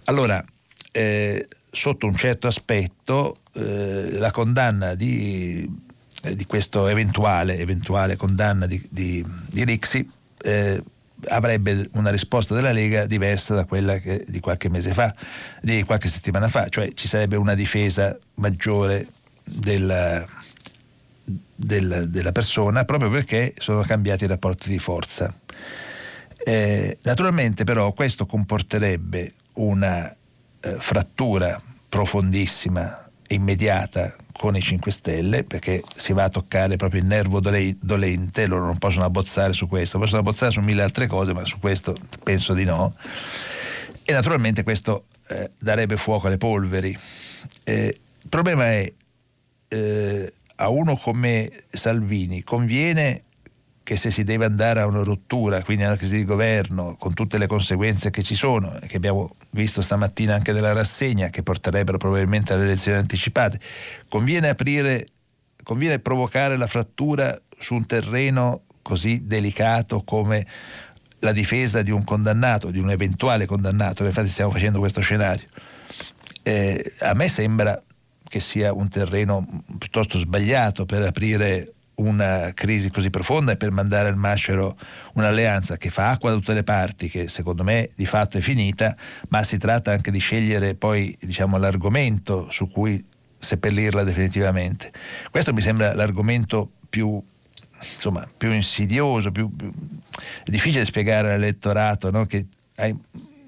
Allora, 0.05 0.43
eh, 0.91 1.47
sotto 1.69 2.07
un 2.07 2.15
certo 2.15 2.47
aspetto, 2.47 3.37
eh, 3.53 4.13
la 4.13 4.31
condanna 4.31 4.95
di 4.95 5.91
eh, 6.23 6.35
di 6.35 6.45
questa 6.45 6.89
eventuale, 6.89 7.57
eventuale, 7.57 8.15
condanna 8.15 8.65
di, 8.65 8.81
di, 8.89 9.25
di 9.49 9.63
Rixi 9.65 10.09
eh, 10.41 10.81
avrebbe 11.27 11.89
una 11.93 12.09
risposta 12.09 12.53
della 12.53 12.71
Lega 12.71 13.05
diversa 13.05 13.53
da 13.53 13.65
quella 13.65 13.97
che, 13.97 14.23
di 14.27 14.39
qualche 14.39 14.69
mese 14.69 14.93
fa, 14.93 15.13
di 15.61 15.83
qualche 15.83 16.09
settimana 16.09 16.47
fa, 16.47 16.67
cioè 16.69 16.93
ci 16.93 17.07
sarebbe 17.07 17.35
una 17.35 17.55
difesa 17.55 18.17
maggiore 18.35 19.07
della, 19.43 20.25
della, 21.55 22.05
della 22.05 22.31
persona 22.31 22.85
proprio 22.85 23.09
perché 23.09 23.53
sono 23.57 23.81
cambiati 23.81 24.23
i 24.23 24.27
rapporti 24.27 24.69
di 24.69 24.79
forza. 24.79 25.33
Eh, 26.45 26.97
naturalmente 27.03 27.63
però 27.63 27.93
questo 27.93 28.25
comporterebbe 28.25 29.33
una 29.53 30.09
eh, 30.09 30.75
frattura 30.79 31.61
profondissima 31.87 33.02
immediata 33.33 34.15
con 34.31 34.55
i 34.55 34.61
5 34.61 34.91
Stelle 34.91 35.43
perché 35.43 35.83
si 35.95 36.13
va 36.13 36.23
a 36.23 36.29
toccare 36.29 36.75
proprio 36.75 37.01
il 37.01 37.07
nervo 37.07 37.39
dolente, 37.39 38.47
loro 38.47 38.65
non 38.65 38.77
possono 38.77 39.05
abbozzare 39.05 39.53
su 39.53 39.67
questo, 39.67 39.99
possono 39.99 40.21
abbozzare 40.21 40.51
su 40.51 40.61
mille 40.61 40.81
altre 40.81 41.07
cose, 41.07 41.33
ma 41.33 41.43
su 41.45 41.59
questo 41.59 41.95
penso 42.23 42.53
di 42.53 42.63
no. 42.63 42.95
E 44.03 44.11
naturalmente 44.11 44.63
questo 44.63 45.05
eh, 45.29 45.51
darebbe 45.57 45.97
fuoco 45.97 46.27
alle 46.27 46.37
polveri. 46.37 46.97
Eh, 47.63 47.99
il 48.21 48.29
problema 48.29 48.69
è 48.69 48.91
eh, 49.67 50.33
a 50.55 50.69
uno 50.69 50.95
come 50.97 51.51
Salvini 51.69 52.43
conviene 52.43 53.23
che 53.83 53.97
se 53.97 54.09
si 54.09 54.23
deve 54.23 54.45
andare 54.45 54.79
a 54.79 54.87
una 54.87 55.03
rottura, 55.03 55.61
quindi 55.61 55.83
a 55.83 55.87
una 55.87 55.97
crisi 55.97 56.15
di 56.15 56.23
governo, 56.23 56.95
con 56.97 57.13
tutte 57.13 57.37
le 57.37 57.47
conseguenze 57.47 58.09
che 58.09 58.23
ci 58.23 58.33
sono, 58.33 58.79
che 58.87 58.95
abbiamo 58.95 59.35
visto 59.51 59.81
stamattina 59.81 60.33
anche 60.33 60.53
nella 60.53 60.71
rassegna, 60.71 61.29
che 61.29 61.43
porterebbero 61.43 61.97
probabilmente 61.97 62.53
alle 62.53 62.63
elezioni 62.63 62.97
anticipate, 62.97 63.59
conviene 64.07 64.47
aprire, 64.47 65.07
conviene 65.63 65.99
provocare 65.99 66.55
la 66.55 66.67
frattura 66.67 67.37
su 67.59 67.75
un 67.75 67.85
terreno 67.85 68.63
così 68.81 69.25
delicato 69.25 70.03
come 70.03 70.47
la 71.19 71.33
difesa 71.33 71.81
di 71.81 71.91
un 71.91 72.03
condannato, 72.03 72.71
di 72.71 72.79
un 72.79 72.89
eventuale 72.89 73.45
condannato, 73.45 74.05
infatti 74.05 74.29
stiamo 74.29 74.51
facendo 74.51 74.79
questo 74.79 75.01
scenario. 75.01 75.47
Eh, 76.41 76.83
a 76.99 77.13
me 77.13 77.27
sembra 77.27 77.79
che 78.27 78.39
sia 78.39 78.73
un 78.73 78.89
terreno 78.89 79.45
piuttosto 79.77 80.17
sbagliato 80.17 80.85
per 80.85 81.01
aprire 81.03 81.73
una 81.95 82.51
crisi 82.53 82.89
così 82.89 83.09
profonda 83.09 83.51
e 83.51 83.57
per 83.57 83.71
mandare 83.71 84.07
al 84.07 84.15
macero 84.15 84.77
un'alleanza 85.13 85.77
che 85.77 85.89
fa 85.89 86.09
acqua 86.09 86.31
da 86.31 86.37
tutte 86.37 86.53
le 86.53 86.63
parti, 86.63 87.09
che 87.09 87.27
secondo 87.27 87.63
me 87.63 87.89
di 87.95 88.05
fatto 88.05 88.37
è 88.37 88.41
finita, 88.41 88.95
ma 89.29 89.43
si 89.43 89.57
tratta 89.57 89.91
anche 89.91 90.11
di 90.11 90.19
scegliere 90.19 90.75
poi 90.75 91.15
diciamo, 91.19 91.57
l'argomento 91.57 92.49
su 92.49 92.69
cui 92.69 93.03
seppellirla 93.37 94.03
definitivamente. 94.03 94.91
Questo 95.29 95.53
mi 95.53 95.61
sembra 95.61 95.93
l'argomento 95.93 96.71
più, 96.89 97.21
insomma, 97.95 98.27
più 98.35 98.51
insidioso, 98.51 99.31
più, 99.31 99.53
più, 99.55 99.71
difficile 100.45 100.85
spiegare 100.85 101.33
all'elettorato 101.33 102.09
no? 102.09 102.25
che 102.25 102.47
hai 102.77 102.95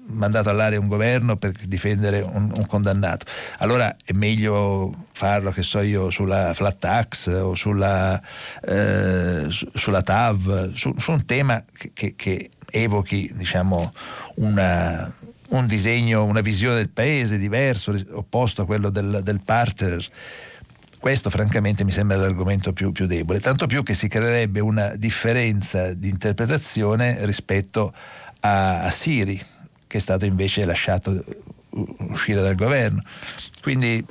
mandato 0.08 0.48
all'aria 0.48 0.78
un 0.78 0.88
governo 0.88 1.36
per 1.36 1.52
difendere 1.66 2.20
un, 2.20 2.52
un, 2.54 2.66
condannato. 2.66 3.26
Allora 3.58 3.94
è 4.04 4.12
meglio 4.12 5.06
farlo, 5.12 5.50
che 5.50 5.62
so 5.62 5.80
io, 5.80 6.10
sulla 6.10 6.54
flat 6.54 6.78
tax 6.78 7.26
o 7.28 7.54
sulla, 7.54 8.20
eh, 8.66 9.46
su, 9.48 9.68
sulla 9.74 10.02
TAV, 10.02 10.72
su, 10.74 10.94
su, 10.96 11.10
un 11.12 11.24
tema 11.24 11.62
che, 11.72 11.92
che, 11.94 12.14
che 12.16 12.50
evochi 12.70 13.30
diciamo, 13.34 13.92
una, 14.36 15.12
un 15.48 15.66
disegno, 15.66 16.24
una 16.24 16.40
visione 16.40 16.76
del 16.76 16.90
paese 16.90 17.38
diverso, 17.38 17.94
opposto 18.12 18.62
a 18.62 18.66
quello 18.66 18.90
del, 18.90 19.20
del 19.22 19.40
partner. 19.40 20.04
Questo 20.98 21.30
francamente 21.30 21.84
mi 21.84 21.92
sembra 21.92 22.16
l'argomento 22.16 22.72
più, 22.72 22.90
più, 22.90 23.06
debole, 23.06 23.38
tanto 23.38 23.66
più 23.66 23.82
che 23.82 23.94
si 23.94 24.08
creerebbe 24.08 24.60
una 24.60 24.96
differenza 24.96 25.94
di 25.94 26.08
interpretazione 26.08 27.24
rispetto 27.24 27.92
a, 28.40 28.82
a 28.82 28.90
Siri, 28.90 29.40
che 29.96 29.98
è 29.98 30.00
stato 30.00 30.26
invece 30.26 30.64
lasciato 30.64 31.24
uscire 32.08 32.40
dal 32.42 32.54
governo. 32.54 33.02
Quindi 33.62 34.04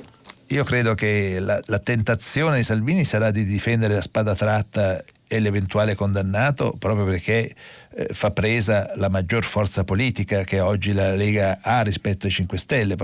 io 0.48 0.64
credo 0.64 0.94
che 0.94 1.38
la, 1.40 1.60
la, 1.66 1.78
tentazione 1.78 2.58
di 2.58 2.62
Salvini 2.62 3.04
sarà 3.04 3.30
di 3.30 3.44
difendere 3.44 3.94
la 3.94 4.00
spada 4.00 4.34
tratta 4.34 5.02
e 5.28 5.40
l'eventuale 5.40 5.96
condannato 5.96 6.76
proprio 6.78 7.04
perché 7.04 7.52
eh, 7.96 8.08
fa 8.12 8.30
presa 8.30 8.92
la 8.94 9.08
maggior 9.08 9.42
forza 9.42 9.82
politica 9.82 10.44
che 10.44 10.60
oggi 10.60 10.92
la 10.92 11.16
Lega 11.16 11.58
ha 11.62 11.80
rispetto 11.80 12.26
ai 12.26 12.32
5 12.32 12.58
Stelle, 12.58 12.94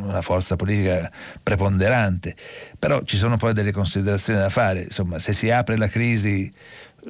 una 0.00 0.22
forza 0.22 0.56
politica 0.56 1.10
preponderante. 1.42 2.34
Però 2.78 3.02
ci 3.02 3.18
sono 3.18 3.36
poi 3.36 3.52
delle 3.52 3.72
considerazioni 3.72 4.38
da 4.38 4.48
fare, 4.48 4.82
insomma 4.82 5.18
se 5.18 5.34
si 5.34 5.50
apre 5.50 5.76
la 5.76 5.88
crisi 5.88 6.50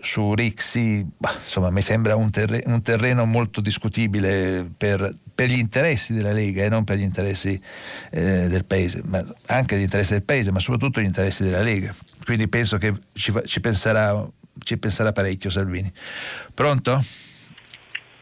su 0.00 0.34
Rixi, 0.34 1.06
bah, 1.16 1.34
insomma, 1.34 1.70
mi 1.70 1.82
sembra 1.82 2.16
un, 2.16 2.30
terre- 2.30 2.62
un, 2.66 2.82
terreno 2.82 3.24
molto 3.24 3.60
discutibile 3.60 4.70
per, 4.76 5.14
per, 5.34 5.48
gli 5.48 5.58
interessi 5.58 6.12
della 6.12 6.32
Lega 6.32 6.64
e 6.64 6.68
non 6.68 6.84
per 6.84 6.96
gli 6.96 7.02
interessi 7.02 7.60
eh, 8.10 8.46
del 8.48 8.64
Paese, 8.64 9.02
ma 9.04 9.24
anche 9.46 9.76
gli 9.76 9.82
interessi 9.82 10.12
del 10.12 10.22
Paese, 10.22 10.52
ma 10.52 10.58
soprattutto 10.58 11.00
gli 11.00 11.04
interessi 11.04 11.42
della 11.42 11.62
Lega. 11.62 11.94
Quindi 12.24 12.48
penso 12.48 12.78
che 12.78 12.92
ci, 13.14 13.32
ci, 13.44 13.60
penserà, 13.60 14.26
ci 14.62 14.78
penserà 14.78 15.12
parecchio 15.12 15.50
Salvini. 15.50 15.90
Pronto? 16.54 17.02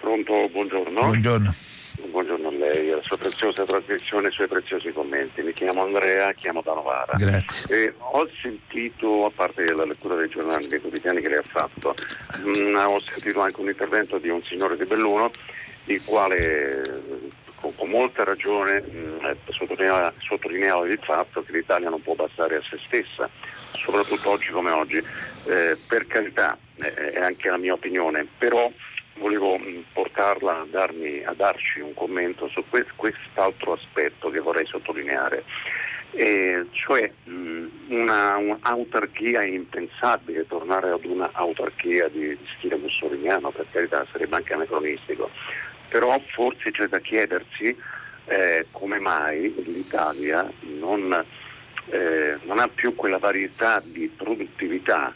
Pronto, 0.00 0.48
buongiorno. 0.52 1.00
Buongiorno. 1.00 1.54
Lei, 2.66 2.90
alla 2.90 3.02
sua 3.02 3.16
preziosa 3.16 3.64
trasmissione 3.64 4.24
e 4.24 4.26
ai 4.28 4.32
suoi 4.32 4.48
preziosi 4.48 4.90
commenti. 4.90 5.40
Mi 5.42 5.52
chiamo 5.52 5.82
Andrea, 5.82 6.32
chiamo 6.32 6.62
da 6.62 6.74
Novara. 6.74 7.16
Grazie. 7.16 7.76
E 7.76 7.94
ho 7.96 8.28
sentito, 8.42 9.24
a 9.24 9.30
parte 9.30 9.72
la 9.72 9.84
lettura 9.84 10.16
dei 10.16 10.28
giornali 10.28 10.66
dei 10.66 10.80
quotidiani 10.80 11.20
che 11.20 11.28
lei 11.28 11.38
ha 11.38 11.44
fatto, 11.46 11.94
mh, 12.42 12.58
mm, 12.58 12.74
ho 12.74 13.00
sentito 13.00 13.40
anche 13.40 13.60
un 13.60 13.68
intervento 13.68 14.18
di 14.18 14.28
un 14.28 14.42
signore 14.42 14.76
di 14.76 14.84
Belluno, 14.84 15.30
il 15.84 16.02
quale 16.04 16.82
con, 17.54 17.72
con 17.76 17.88
molta 17.88 18.24
ragione 18.24 18.80
mh, 18.80 18.98
mm, 18.98 19.30
sottolineava, 19.50 20.12
sottolineava, 20.18 20.86
il 20.86 21.00
fatto 21.00 21.42
che 21.44 21.52
l'Italia 21.52 21.88
non 21.88 22.02
può 22.02 22.14
bastare 22.14 22.56
a 22.56 22.62
se 22.68 22.80
stessa, 22.84 23.30
soprattutto 23.72 24.30
oggi 24.30 24.50
come 24.50 24.70
oggi. 24.72 24.96
Eh, 24.96 25.78
per 25.86 26.06
carità, 26.08 26.58
eh, 26.80 27.12
è 27.12 27.20
anche 27.20 27.48
la 27.48 27.58
mia 27.58 27.74
opinione, 27.74 28.26
però 28.36 28.68
volevo 29.18 29.58
mm, 29.58 29.80
portarla 29.92 30.60
a, 30.60 30.66
darmi, 30.68 31.22
a 31.24 31.32
darci 31.34 31.80
un 31.80 31.94
commento 31.94 32.48
su 32.48 32.64
quest, 32.68 32.90
quest'altro 32.96 33.72
aspetto 33.72 34.30
che 34.30 34.40
vorrei 34.40 34.66
sottolineare. 34.66 35.44
Eh, 36.12 36.66
cioè 36.70 37.10
una, 37.88 38.36
un'autarchia 38.36 39.44
impensabile, 39.44 40.46
tornare 40.46 40.90
ad 40.90 41.04
un'autarchia 41.04 42.08
di, 42.08 42.28
di 42.28 42.48
stile 42.56 42.76
mussoliniano, 42.76 43.50
per 43.50 43.66
carità 43.70 44.06
sarebbe 44.10 44.36
anche 44.36 44.54
anacronistico, 44.54 45.28
però 45.88 46.18
forse 46.32 46.70
c'è 46.70 46.86
da 46.86 47.00
chiedersi 47.00 47.76
eh, 48.26 48.66
come 48.70 48.98
mai 48.98 49.52
l'Italia 49.66 50.50
non, 50.78 51.24
eh, 51.90 52.38
non, 52.42 52.58
ha 52.58 52.68
più 52.68 52.94
quella 52.94 53.18
varietà 53.18 53.82
di 53.84 54.08
produttività. 54.08 55.12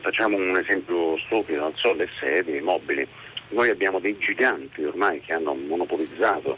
Facciamo 0.00 0.36
un 0.36 0.56
esempio 0.56 1.16
stupido, 1.18 1.60
non 1.60 1.74
so, 1.74 1.92
le 1.94 2.08
sedie, 2.18 2.58
i 2.58 2.62
mobili 2.62 3.06
noi 3.50 3.70
abbiamo 3.70 4.00
dei 4.00 4.16
giganti 4.18 4.82
ormai 4.84 5.20
che 5.20 5.32
hanno 5.32 5.54
monopolizzato, 5.54 6.56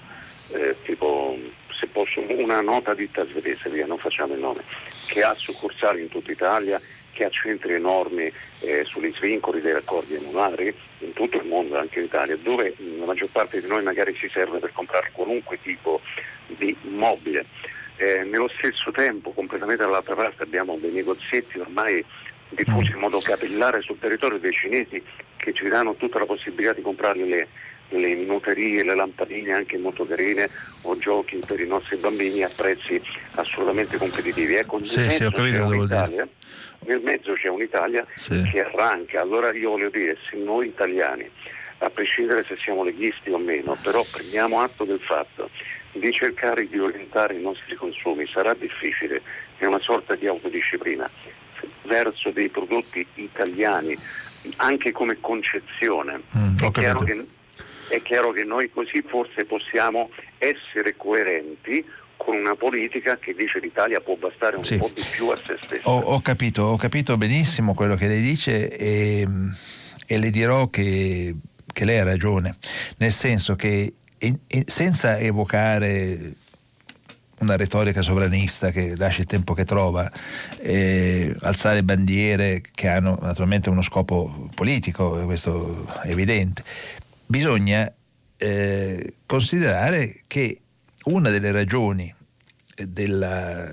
eh, 0.52 0.76
tipo 0.84 1.38
se 1.82 1.86
posso, 1.88 2.22
una 2.28 2.60
nota 2.60 2.94
ditta 2.94 3.26
svedese, 3.26 3.68
via, 3.68 3.86
non 3.86 3.98
facciamo 3.98 4.34
il 4.34 4.40
nome, 4.40 4.62
che 5.06 5.22
ha 5.22 5.34
succursali 5.34 6.02
in 6.02 6.08
tutta 6.08 6.30
Italia, 6.30 6.80
che 7.12 7.24
ha 7.24 7.30
centri 7.30 7.74
enormi 7.74 8.32
eh, 8.60 8.84
sugli 8.84 9.12
svincoli 9.12 9.60
dei 9.60 9.72
raccordi 9.72 10.16
anulari 10.16 10.74
in 11.00 11.12
tutto 11.12 11.38
il 11.38 11.46
mondo, 11.46 11.76
anche 11.76 11.98
in 11.98 12.04
Italia, 12.06 12.36
dove 12.36 12.74
la 12.78 13.04
maggior 13.04 13.28
parte 13.30 13.60
di 13.60 13.66
noi 13.66 13.82
magari 13.82 14.14
si 14.14 14.28
serve 14.32 14.58
per 14.58 14.72
comprare 14.72 15.10
qualunque 15.12 15.58
tipo 15.60 16.00
di 16.46 16.74
mobile. 16.82 17.44
Eh, 17.96 18.24
nello 18.24 18.48
stesso 18.56 18.90
tempo, 18.90 19.32
completamente 19.32 19.82
dall'altra 19.82 20.14
parte, 20.14 20.42
abbiamo 20.42 20.76
dei 20.78 20.92
negozietti 20.92 21.58
ormai 21.58 22.04
diffusi 22.54 22.90
in 22.90 22.98
modo 22.98 23.18
capillare 23.20 23.80
sul 23.82 23.98
territorio 23.98 24.38
dei 24.38 24.52
cinesi 24.52 25.02
che 25.36 25.52
ci 25.52 25.68
danno 25.68 25.94
tutta 25.94 26.18
la 26.18 26.26
possibilità 26.26 26.72
di 26.72 26.82
comprare 26.82 27.24
le, 27.24 27.48
le 27.88 28.14
minuterie, 28.14 28.84
le 28.84 28.94
lampadine 28.94 29.52
anche 29.52 29.78
molto 29.78 30.06
carine 30.06 30.48
o 30.82 30.96
giochi 30.98 31.40
per 31.44 31.60
i 31.60 31.66
nostri 31.66 31.96
bambini 31.96 32.42
a 32.42 32.50
prezzi 32.54 33.00
assolutamente 33.34 33.96
competitivi. 33.96 34.54
Ecco, 34.54 34.78
nel, 34.78 34.86
sì, 34.86 35.00
mezzo 35.00 35.30
sì, 35.34 35.82
Italia, 35.82 36.28
nel 36.86 37.00
mezzo 37.00 37.32
c'è 37.34 37.48
un'Italia 37.48 38.06
sì. 38.14 38.42
che 38.50 38.62
arranca. 38.62 39.20
Allora 39.20 39.52
io 39.52 39.70
voglio 39.70 39.90
dire, 39.90 40.16
se 40.30 40.36
noi 40.36 40.68
italiani, 40.68 41.28
a 41.78 41.90
prescindere 41.90 42.44
se 42.44 42.56
siamo 42.56 42.84
leghisti 42.84 43.30
o 43.30 43.38
meno, 43.38 43.76
però 43.82 44.04
prendiamo 44.10 44.60
atto 44.60 44.84
del 44.84 45.00
fatto 45.00 45.50
di 45.92 46.12
cercare 46.12 46.66
di 46.68 46.78
orientare 46.78 47.34
i 47.34 47.42
nostri 47.42 47.74
consumi, 47.74 48.26
sarà 48.26 48.54
difficile, 48.54 49.20
è 49.58 49.66
una 49.66 49.80
sorta 49.80 50.14
di 50.14 50.26
autodisciplina 50.26 51.10
verso 51.92 52.30
dei 52.30 52.48
prodotti 52.48 53.06
italiani 53.16 53.94
anche 54.56 54.92
come 54.92 55.18
concezione. 55.20 56.22
Mm, 56.36 56.56
è, 56.56 56.70
chiaro 56.70 57.00
che, 57.00 57.26
è 57.88 58.02
chiaro 58.02 58.32
che 58.32 58.44
noi 58.44 58.70
così 58.70 59.04
forse 59.06 59.44
possiamo 59.44 60.08
essere 60.38 60.96
coerenti 60.96 61.84
con 62.16 62.36
una 62.36 62.54
politica 62.54 63.18
che 63.18 63.34
dice 63.34 63.58
l'Italia 63.58 64.00
può 64.00 64.16
bastare 64.16 64.56
un 64.56 64.64
sì. 64.64 64.76
po' 64.76 64.90
di 64.94 65.02
più 65.10 65.28
a 65.28 65.36
se 65.36 65.58
stessa. 65.60 65.88
Ho, 65.88 65.98
ho, 65.98 66.20
capito, 66.20 66.62
ho 66.62 66.76
capito 66.76 67.16
benissimo 67.18 67.74
quello 67.74 67.94
che 67.94 68.06
lei 68.06 68.22
dice 68.22 68.74
e, 68.74 69.26
e 70.06 70.18
le 70.18 70.30
dirò 70.30 70.68
che, 70.68 71.34
che, 71.72 71.84
lei 71.84 71.98
ha 71.98 72.04
ragione, 72.04 72.56
nel 72.98 73.12
senso 73.12 73.54
che 73.54 73.92
in, 74.18 74.38
senza 74.64 75.18
evocare 75.18 76.36
una 77.42 77.56
retorica 77.56 78.02
sovranista 78.02 78.70
che 78.70 78.96
lascia 78.96 79.20
il 79.20 79.26
tempo 79.26 79.52
che 79.52 79.64
trova, 79.64 80.10
eh, 80.60 81.34
alzare 81.40 81.82
bandiere 81.82 82.62
che 82.72 82.88
hanno 82.88 83.18
naturalmente 83.20 83.68
uno 83.68 83.82
scopo 83.82 84.48
politico, 84.54 85.24
questo 85.24 85.86
è 86.02 86.10
evidente. 86.10 86.62
Bisogna 87.26 87.92
eh, 88.36 89.14
considerare 89.26 90.22
che 90.26 90.60
una 91.04 91.30
delle 91.30 91.50
ragioni 91.50 92.14
della, 92.76 93.70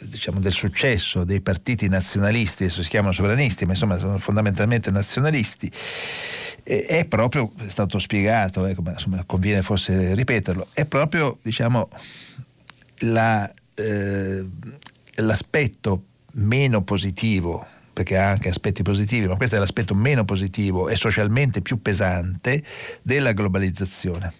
diciamo, 0.00 0.40
del 0.40 0.52
successo 0.52 1.24
dei 1.24 1.40
partiti 1.40 1.88
nazionalisti, 1.88 2.64
adesso 2.64 2.82
si 2.82 2.90
chiamano 2.90 3.12
sovranisti, 3.12 3.64
ma 3.64 3.72
insomma 3.72 3.98
sono 3.98 4.18
fondamentalmente 4.18 4.90
nazionalisti, 4.90 5.70
eh, 6.64 6.84
è 6.84 7.04
proprio, 7.04 7.52
è 7.58 7.68
stato 7.68 7.98
spiegato, 8.00 8.66
eh, 8.66 8.74
come, 8.74 8.92
insomma, 8.92 9.22
conviene 9.24 9.62
forse 9.62 10.14
ripeterlo, 10.14 10.66
è 10.72 10.84
proprio 10.84 11.38
diciamo, 11.42 11.88
la 13.00 13.52
eh, 13.74 14.46
l'aspetto 15.22 16.04
meno 16.34 16.82
positivo 16.82 17.66
perché 17.98 18.16
ha 18.16 18.30
anche 18.30 18.48
aspetti 18.48 18.82
positivi, 18.82 19.26
ma 19.26 19.34
questo 19.34 19.56
è 19.56 19.58
l'aspetto 19.58 19.92
meno 19.92 20.24
positivo 20.24 20.88
e 20.88 20.94
socialmente 20.94 21.62
più 21.62 21.82
pesante 21.82 22.62
della 23.02 23.32
globalizzazione. 23.32 24.32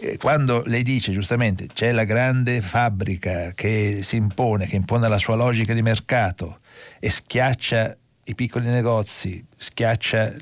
Eh, 0.00 0.16
quando 0.16 0.62
lei 0.64 0.82
dice 0.82 1.12
giustamente 1.12 1.66
c'è 1.66 1.92
la 1.92 2.04
grande 2.04 2.62
fabbrica 2.62 3.52
che 3.52 3.98
si 4.02 4.16
impone, 4.16 4.66
che 4.66 4.76
impone 4.76 5.06
la 5.06 5.18
sua 5.18 5.34
logica 5.34 5.74
di 5.74 5.82
mercato 5.82 6.60
e 6.98 7.10
schiaccia 7.10 7.94
i 8.24 8.34
piccoli 8.34 8.68
negozi, 8.68 9.44
schiaccia 9.54 10.34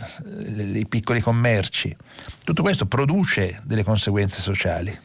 i 0.73 0.87
piccoli 0.89 1.21
commerci, 1.21 1.97
tutto 2.45 2.63
questo 2.63 2.87
produce 2.87 3.61
delle 3.65 3.83
conseguenze 3.83 4.41
sociali 4.41 4.97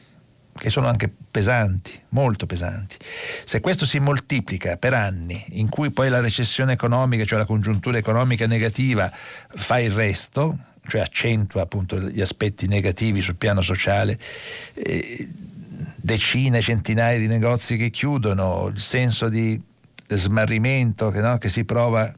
che 0.54 0.70
sono 0.70 0.86
anche 0.86 1.10
pesanti, 1.30 1.98
molto 2.10 2.46
pesanti. 2.46 2.96
Se 3.44 3.60
questo 3.60 3.86
si 3.86 3.98
moltiplica 3.98 4.76
per 4.76 4.94
anni, 4.94 5.42
in 5.52 5.68
cui 5.68 5.90
poi 5.90 6.08
la 6.08 6.20
recessione 6.20 6.72
economica, 6.74 7.24
cioè 7.24 7.38
la 7.38 7.46
congiuntura 7.46 7.98
economica 7.98 8.46
negativa, 8.46 9.10
fa 9.10 9.80
il 9.80 9.90
resto, 9.92 10.56
cioè 10.86 11.00
accentua 11.00 11.62
appunto 11.62 11.98
gli 11.98 12.20
aspetti 12.20 12.66
negativi 12.66 13.22
sul 13.22 13.36
piano 13.36 13.62
sociale, 13.62 14.18
eh, 14.74 15.28
decine, 15.96 16.60
centinaia 16.60 17.18
di 17.18 17.26
negozi 17.26 17.76
che 17.76 17.90
chiudono, 17.90 18.68
il 18.68 18.80
senso 18.80 19.28
di 19.28 19.60
smarrimento 20.08 21.10
che, 21.10 21.20
no, 21.20 21.38
che 21.38 21.48
si 21.48 21.64
prova 21.64 22.12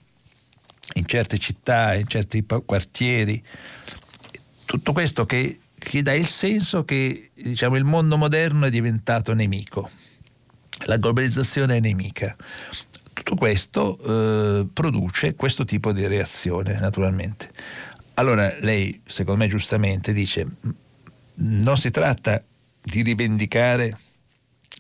in 0.95 1.07
certe 1.07 1.39
città, 1.39 1.95
in 1.95 2.07
certi 2.09 2.45
quartieri, 2.45 3.43
tutto 4.65 4.93
questo 4.93 5.25
che 5.25 5.61
che 5.85 6.03
dà 6.03 6.15
il 6.15 6.27
senso 6.27 6.85
che 6.85 7.31
diciamo, 7.35 7.77
il 7.77 7.85
mondo 7.85 8.17
moderno 8.17 8.67
è 8.67 8.71
diventato 8.71 9.35
nemico, 9.35 9.91
la 10.87 10.97
globalizzazione 10.97 11.77
è 11.77 11.81
nemica. 11.81 12.35
Tutto 13.13 13.37
questo 13.37 13.97
eh, 13.99 14.67
produce 14.73 15.35
questo 15.35 15.65
tipo 15.65 15.93
di 15.93 16.07
reazione, 16.07 16.81
naturalmente. 16.81 17.51
Allora 18.15 18.53
lei, 18.61 19.01
secondo 19.07 19.45
me 19.45 19.49
giustamente, 19.49 20.13
dice 20.13 20.47
non 21.37 21.77
si 21.77 21.91
tratta 21.91 22.43
di 22.83 23.03
rivendicare 23.03 23.97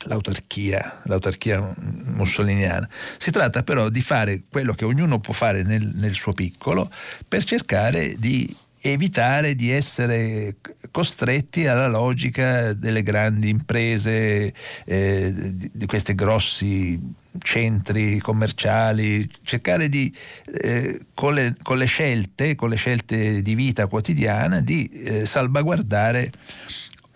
l'autarchia, 0.06 1.02
l'autarchia 1.04 1.74
mussoliniana. 2.14 2.88
Si 3.18 3.30
tratta 3.30 3.62
però 3.62 3.88
di 3.88 4.02
fare 4.02 4.44
quello 4.48 4.74
che 4.74 4.84
ognuno 4.84 5.20
può 5.20 5.34
fare 5.34 5.62
nel, 5.62 5.92
nel 5.94 6.14
suo 6.14 6.32
piccolo 6.32 6.90
per 7.26 7.44
cercare 7.44 8.14
di 8.18 8.54
evitare 8.86 9.54
di 9.54 9.70
essere 9.70 10.56
costretti 10.90 11.66
alla 11.66 11.88
logica 11.88 12.74
delle 12.74 13.02
grandi 13.02 13.48
imprese, 13.48 14.52
eh, 14.84 15.32
di, 15.32 15.70
di 15.72 15.86
questi 15.86 16.14
grossi 16.14 17.00
centri 17.38 18.18
commerciali, 18.18 19.26
cercare 19.42 19.88
di, 19.88 20.14
eh, 20.60 21.00
con, 21.14 21.32
le, 21.32 21.54
con, 21.62 21.78
le, 21.78 21.86
scelte, 21.86 22.54
con 22.54 22.68
le 22.68 22.76
scelte 22.76 23.40
di 23.40 23.54
vita 23.54 23.86
quotidiana, 23.86 24.60
di 24.60 24.86
eh, 24.86 25.24
salvaguardare 25.24 26.30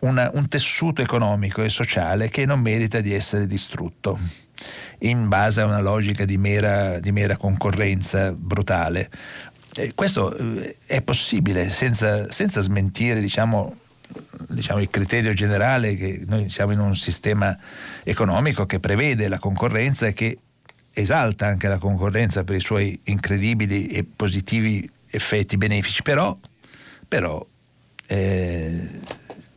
una, 0.00 0.30
un 0.32 0.48
tessuto 0.48 1.02
economico 1.02 1.62
e 1.62 1.68
sociale 1.68 2.30
che 2.30 2.46
non 2.46 2.60
merita 2.60 3.02
di 3.02 3.12
essere 3.12 3.46
distrutto 3.46 4.18
in 5.00 5.28
base 5.28 5.60
a 5.60 5.66
una 5.66 5.80
logica 5.80 6.24
di 6.24 6.36
mera, 6.36 6.98
di 6.98 7.12
mera 7.12 7.36
concorrenza 7.36 8.32
brutale. 8.32 9.10
Eh, 9.78 9.94
questo 9.94 10.36
eh, 10.36 10.76
è 10.86 11.02
possibile 11.02 11.70
senza, 11.70 12.28
senza 12.32 12.60
smentire 12.62 13.20
diciamo, 13.20 13.76
diciamo, 14.48 14.80
il 14.80 14.90
criterio 14.90 15.32
generale 15.32 15.94
che 15.94 16.24
noi 16.26 16.50
siamo 16.50 16.72
in 16.72 16.80
un 16.80 16.96
sistema 16.96 17.56
economico 18.02 18.66
che 18.66 18.80
prevede 18.80 19.28
la 19.28 19.38
concorrenza 19.38 20.08
e 20.08 20.14
che 20.14 20.38
esalta 20.92 21.46
anche 21.46 21.68
la 21.68 21.78
concorrenza 21.78 22.42
per 22.42 22.56
i 22.56 22.60
suoi 22.60 22.98
incredibili 23.04 23.86
e 23.86 24.02
positivi 24.04 24.90
effetti 25.10 25.56
benefici, 25.56 26.02
però, 26.02 26.36
però 27.06 27.46
eh, 28.06 28.90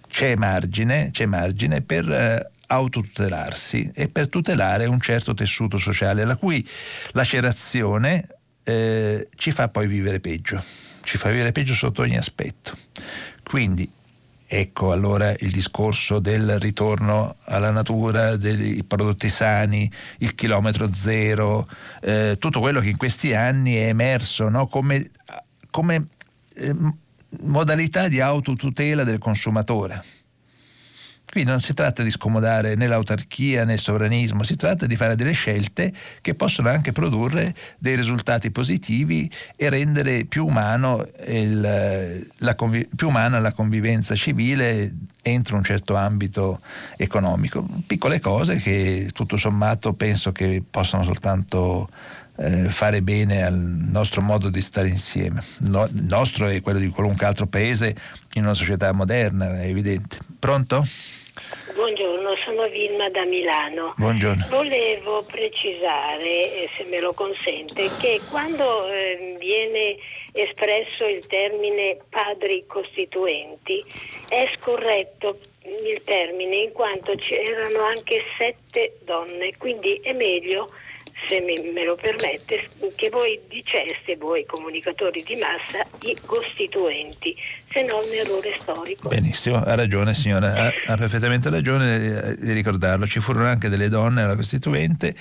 c'è, 0.07 0.35
margine, 0.35 1.09
c'è 1.11 1.25
margine 1.25 1.81
per 1.81 2.07
eh, 2.07 2.51
autotutelarsi 2.67 3.89
e 3.91 4.07
per 4.07 4.29
tutelare 4.29 4.85
un 4.85 4.99
certo 4.99 5.33
tessuto 5.33 5.79
sociale 5.79 6.25
la 6.25 6.35
cui 6.35 6.63
lacerazione 7.13 8.27
eh, 8.63 9.29
ci 9.35 9.51
fa 9.51 9.69
poi 9.69 9.87
vivere 9.87 10.19
peggio, 10.19 10.63
ci 11.03 11.17
fa 11.17 11.29
vivere 11.29 11.51
peggio 11.51 11.73
sotto 11.73 12.01
ogni 12.01 12.17
aspetto. 12.17 12.77
Quindi 13.43 13.89
ecco 14.45 14.91
allora 14.91 15.33
il 15.39 15.51
discorso 15.51 16.19
del 16.19 16.59
ritorno 16.59 17.37
alla 17.45 17.71
natura, 17.71 18.35
dei 18.35 18.83
prodotti 18.83 19.29
sani, 19.29 19.89
il 20.19 20.35
chilometro 20.35 20.91
zero, 20.93 21.67
eh, 22.01 22.35
tutto 22.39 22.59
quello 22.59 22.79
che 22.81 22.89
in 22.89 22.97
questi 22.97 23.33
anni 23.33 23.75
è 23.75 23.87
emerso 23.87 24.49
no? 24.49 24.67
come, 24.67 25.09
come 25.69 26.07
eh, 26.55 26.75
modalità 27.43 28.07
di 28.07 28.19
autotutela 28.19 29.03
del 29.03 29.19
consumatore 29.19 30.03
Qui 31.31 31.45
non 31.45 31.61
si 31.61 31.73
tratta 31.73 32.03
di 32.03 32.11
scomodare 32.11 32.75
né 32.75 32.87
l'autarchia 32.87 33.63
né 33.63 33.73
il 33.75 33.79
sovranismo, 33.79 34.43
si 34.43 34.57
tratta 34.57 34.85
di 34.85 34.97
fare 34.97 35.15
delle 35.15 35.31
scelte 35.31 35.93
che 36.19 36.35
possono 36.35 36.67
anche 36.67 36.91
produrre 36.91 37.55
dei 37.77 37.95
risultati 37.95 38.51
positivi 38.51 39.31
e 39.55 39.69
rendere 39.69 40.25
più, 40.25 40.45
il, 40.47 42.27
la, 42.37 42.55
più 42.55 43.07
umana 43.07 43.39
la 43.39 43.53
convivenza 43.53 44.13
civile 44.13 44.93
entro 45.21 45.55
un 45.55 45.63
certo 45.63 45.95
ambito 45.95 46.59
economico. 46.97 47.65
Piccole 47.87 48.19
cose 48.19 48.57
che 48.57 49.09
tutto 49.13 49.37
sommato 49.37 49.93
penso 49.93 50.33
che 50.33 50.61
possano 50.69 51.05
soltanto 51.05 51.87
eh, 52.39 52.67
fare 52.67 53.01
bene 53.01 53.43
al 53.43 53.57
nostro 53.57 54.21
modo 54.21 54.49
di 54.49 54.61
stare 54.61 54.89
insieme. 54.89 55.41
No, 55.59 55.85
il 55.85 56.03
nostro 56.03 56.49
e 56.49 56.59
quello 56.59 56.79
di 56.79 56.89
qualunque 56.89 57.25
altro 57.25 57.47
paese 57.47 57.95
in 58.33 58.43
una 58.43 58.53
società 58.53 58.91
moderna, 58.91 59.61
è 59.61 59.67
evidente. 59.67 60.17
Pronto? 60.37 60.85
Buongiorno, 61.73 62.35
sono 62.43 62.67
Vilma 62.67 63.09
da 63.09 63.23
Milano. 63.23 63.93
Buongiorno. 63.97 64.45
Volevo 64.49 65.23
precisare, 65.23 66.23
eh, 66.25 66.69
se 66.75 66.83
me 66.89 66.99
lo 66.99 67.13
consente, 67.13 67.89
che 67.99 68.19
quando 68.29 68.87
eh, 68.87 69.37
viene 69.39 69.95
espresso 70.33 71.05
il 71.05 71.25
termine 71.27 71.97
padri 72.09 72.65
costituenti 72.67 73.83
è 74.27 74.51
scorretto 74.57 75.37
il 75.63 76.01
termine 76.03 76.57
in 76.57 76.71
quanto 76.71 77.15
c'erano 77.15 77.83
anche 77.83 78.21
sette 78.37 78.97
donne, 79.03 79.55
quindi 79.57 79.99
è 80.03 80.13
meglio 80.13 80.69
se 81.27 81.41
me 81.41 81.83
lo 81.83 81.95
permette, 81.95 82.67
che 82.95 83.09
voi 83.09 83.39
diceste, 83.47 84.17
voi 84.17 84.45
comunicatori 84.45 85.23
di 85.23 85.35
massa, 85.35 85.85
i 86.01 86.17
costituenti, 86.25 87.35
se 87.69 87.83
no 87.83 87.97
un 87.97 88.11
errore 88.13 88.57
storico. 88.59 89.09
Benissimo, 89.09 89.57
ha 89.57 89.75
ragione 89.75 90.13
signora, 90.13 90.53
ha, 90.53 90.73
ha 90.87 90.95
perfettamente 90.97 91.49
ragione 91.49 92.35
di 92.37 92.51
ricordarlo, 92.53 93.07
ci 93.07 93.19
furono 93.19 93.45
anche 93.45 93.69
delle 93.69 93.89
donne 93.89 94.23
alla 94.23 94.35
Costituente, 94.35 95.15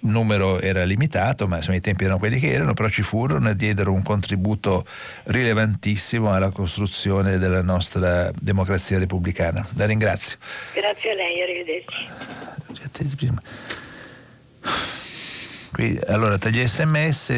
il 0.00 0.10
numero 0.10 0.60
era 0.60 0.84
limitato, 0.84 1.48
ma 1.48 1.56
insomma 1.56 1.76
i 1.76 1.80
tempi 1.80 2.04
erano 2.04 2.18
quelli 2.18 2.38
che 2.38 2.52
erano, 2.52 2.72
però 2.72 2.88
ci 2.88 3.02
furono 3.02 3.50
e 3.50 3.56
diedero 3.56 3.92
un 3.92 4.02
contributo 4.02 4.84
rilevantissimo 5.24 6.32
alla 6.32 6.50
costruzione 6.50 7.38
della 7.38 7.62
nostra 7.62 8.30
democrazia 8.40 8.98
repubblicana. 8.98 9.66
La 9.76 9.86
ringrazio. 9.86 10.38
Grazie 10.72 11.10
a 11.10 11.14
lei, 11.14 11.42
arrivederci. 11.42 12.06
Qui, 15.72 15.98
allora, 16.06 16.38
tra 16.38 16.50
gli 16.50 16.66
sms 16.66 17.30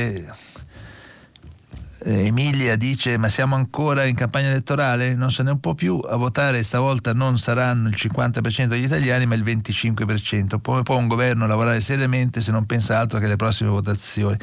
eh, 2.02 2.26
Emilia 2.26 2.76
dice 2.76 3.18
ma 3.18 3.28
siamo 3.28 3.56
ancora 3.56 4.04
in 4.04 4.14
campagna 4.14 4.48
elettorale? 4.48 5.14
Non 5.14 5.30
se 5.30 5.42
ne 5.42 5.58
può 5.58 5.74
più, 5.74 5.98
a 5.98 6.16
votare 6.16 6.62
stavolta 6.62 7.12
non 7.12 7.38
saranno 7.38 7.88
il 7.88 7.94
50% 7.96 8.64
degli 8.66 8.84
italiani 8.84 9.26
ma 9.26 9.34
il 9.34 9.42
25%. 9.42 10.60
Come 10.62 10.82
può 10.82 10.96
un 10.96 11.08
governo 11.08 11.46
lavorare 11.46 11.80
seriamente 11.80 12.40
se 12.40 12.52
non 12.52 12.64
pensa 12.66 12.98
altro 12.98 13.18
che 13.18 13.26
alle 13.26 13.36
prossime 13.36 13.70
votazioni? 13.70 14.36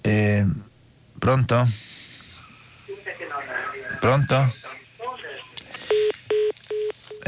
Eh, 0.00 0.46
pronto? 1.18 1.68
Pronto? 4.00 4.52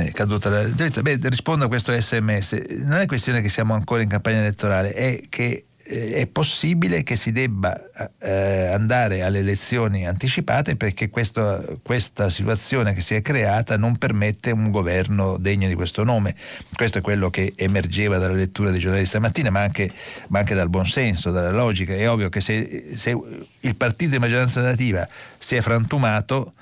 È 0.05 0.12
caduta 0.12 0.51
la 0.51 0.62
Beh, 0.64 1.18
rispondo 1.23 1.64
a 1.64 1.68
questo 1.68 1.98
sms. 1.98 2.62
Non 2.82 2.98
è 2.98 3.06
questione 3.06 3.40
che 3.40 3.48
siamo 3.48 3.74
ancora 3.74 4.02
in 4.02 4.09
campagna 4.09 4.39
elettorale, 4.39 4.93
è 4.93 5.23
che 5.28 5.66
eh, 5.89 6.14
è 6.14 6.27
possibile 6.27 7.02
che 7.02 7.14
si 7.14 7.31
debba 7.31 7.78
eh, 8.20 8.66
andare 8.73 9.23
alle 9.23 9.39
elezioni 9.39 10.06
anticipate 10.06 10.77
perché 10.77 11.09
questo, 11.09 11.78
questa 11.82 12.28
situazione 12.28 12.93
che 12.93 13.01
si 13.01 13.14
è 13.14 13.23
creata 13.23 13.77
non 13.77 13.97
permette 13.97 14.51
un 14.51 14.70
governo 14.70 15.39
degno 15.39 15.68
di 15.68 15.74
questo 15.74 16.02
nome. 16.02 16.35
Questo 16.74 16.98
è 16.98 17.01
quello 17.01 17.31
che 17.31 17.52
emergeva 17.56 18.18
dalla 18.18 18.35
lettura 18.35 18.70
dei 18.70 18.81
giornali 18.81 19.06
stamattina, 19.06 19.51
ma 19.51 19.60
anche, 19.60 19.90
ma 20.28 20.40
anche 20.40 20.55
dal 20.55 20.68
buonsenso, 20.68 21.31
dalla 21.31 21.52
logica. 21.52 21.94
È 21.94 22.10
ovvio 22.10 22.28
che 22.28 22.40
se, 22.40 22.93
se 22.97 23.16
il 23.60 23.77
partito 23.77 24.10
di 24.10 24.18
maggioranza 24.18 24.60
relativa 24.60 25.09
si 25.39 25.55
è 25.55 25.60
frantumato, 25.60 26.55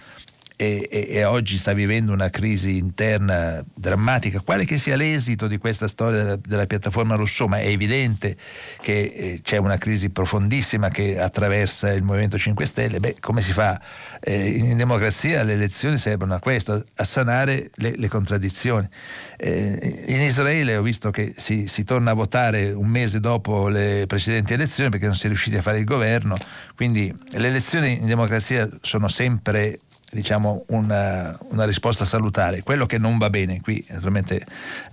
e, 0.56 0.88
e, 0.88 1.06
e, 1.08 1.24
oggi 1.24 1.58
sta 1.58 1.72
vivendo 1.72 2.12
una 2.12 2.30
crisi 2.30 2.78
interna 2.78 3.64
drammatica, 3.74 4.38
quale 4.38 4.64
che 4.64 4.78
sia 4.78 4.94
l'esito 4.94 5.48
di 5.48 5.58
questa 5.58 5.88
storia 5.88 6.22
della, 6.22 6.36
della 6.36 6.66
piattaforma 6.66 7.16
ma 7.48 7.58
è 7.58 7.66
evidente 7.66 8.36
che 8.80 9.12
eh, 9.16 9.40
c'è 9.42 9.56
una 9.56 9.76
crisi 9.78 10.10
profondissima 10.10 10.90
che 10.90 11.18
attraversa 11.18 11.92
il 11.92 12.02
Movimento 12.02 12.38
5 12.38 12.66
Stelle, 12.66 13.00
beh, 13.00 13.16
come 13.18 13.40
si 13.40 13.52
fa? 13.52 13.80
Eh, 14.20 14.46
in 14.46 14.76
democrazia 14.76 15.42
le 15.42 15.54
elezioni 15.54 15.98
servono 15.98 16.34
a 16.34 16.38
questo, 16.38 16.84
a 16.94 17.04
sanare 17.04 17.70
le, 17.74 17.94
le 17.96 18.08
contraddizioni. 18.08 18.88
Eh, 19.36 20.04
in 20.06 20.20
Israele 20.20 20.76
ho 20.76 20.82
visto 20.82 21.10
che 21.10 21.34
si, 21.36 21.66
si 21.66 21.82
torna 21.82 22.12
a 22.12 22.14
votare 22.14 22.70
un 22.70 22.86
mese 22.86 23.18
dopo 23.18 23.68
le 23.68 24.04
precedenti 24.06 24.52
elezioni 24.52 24.90
perché 24.90 25.06
non 25.06 25.16
si 25.16 25.24
è 25.24 25.28
riusciti 25.28 25.56
a 25.56 25.62
fare 25.62 25.78
il 25.78 25.84
governo, 25.84 26.36
quindi 26.76 27.12
le 27.30 27.48
elezioni 27.48 27.98
in 28.00 28.06
democrazia 28.06 28.68
sono 28.80 29.08
sempre 29.08 29.80
diciamo, 30.14 30.64
una, 30.68 31.36
una, 31.50 31.64
risposta 31.64 32.04
salutare. 32.04 32.62
Quello 32.62 32.86
che 32.86 32.98
non 32.98 33.18
va 33.18 33.28
bene, 33.30 33.60
qui 33.60 33.84
naturalmente 33.88 34.44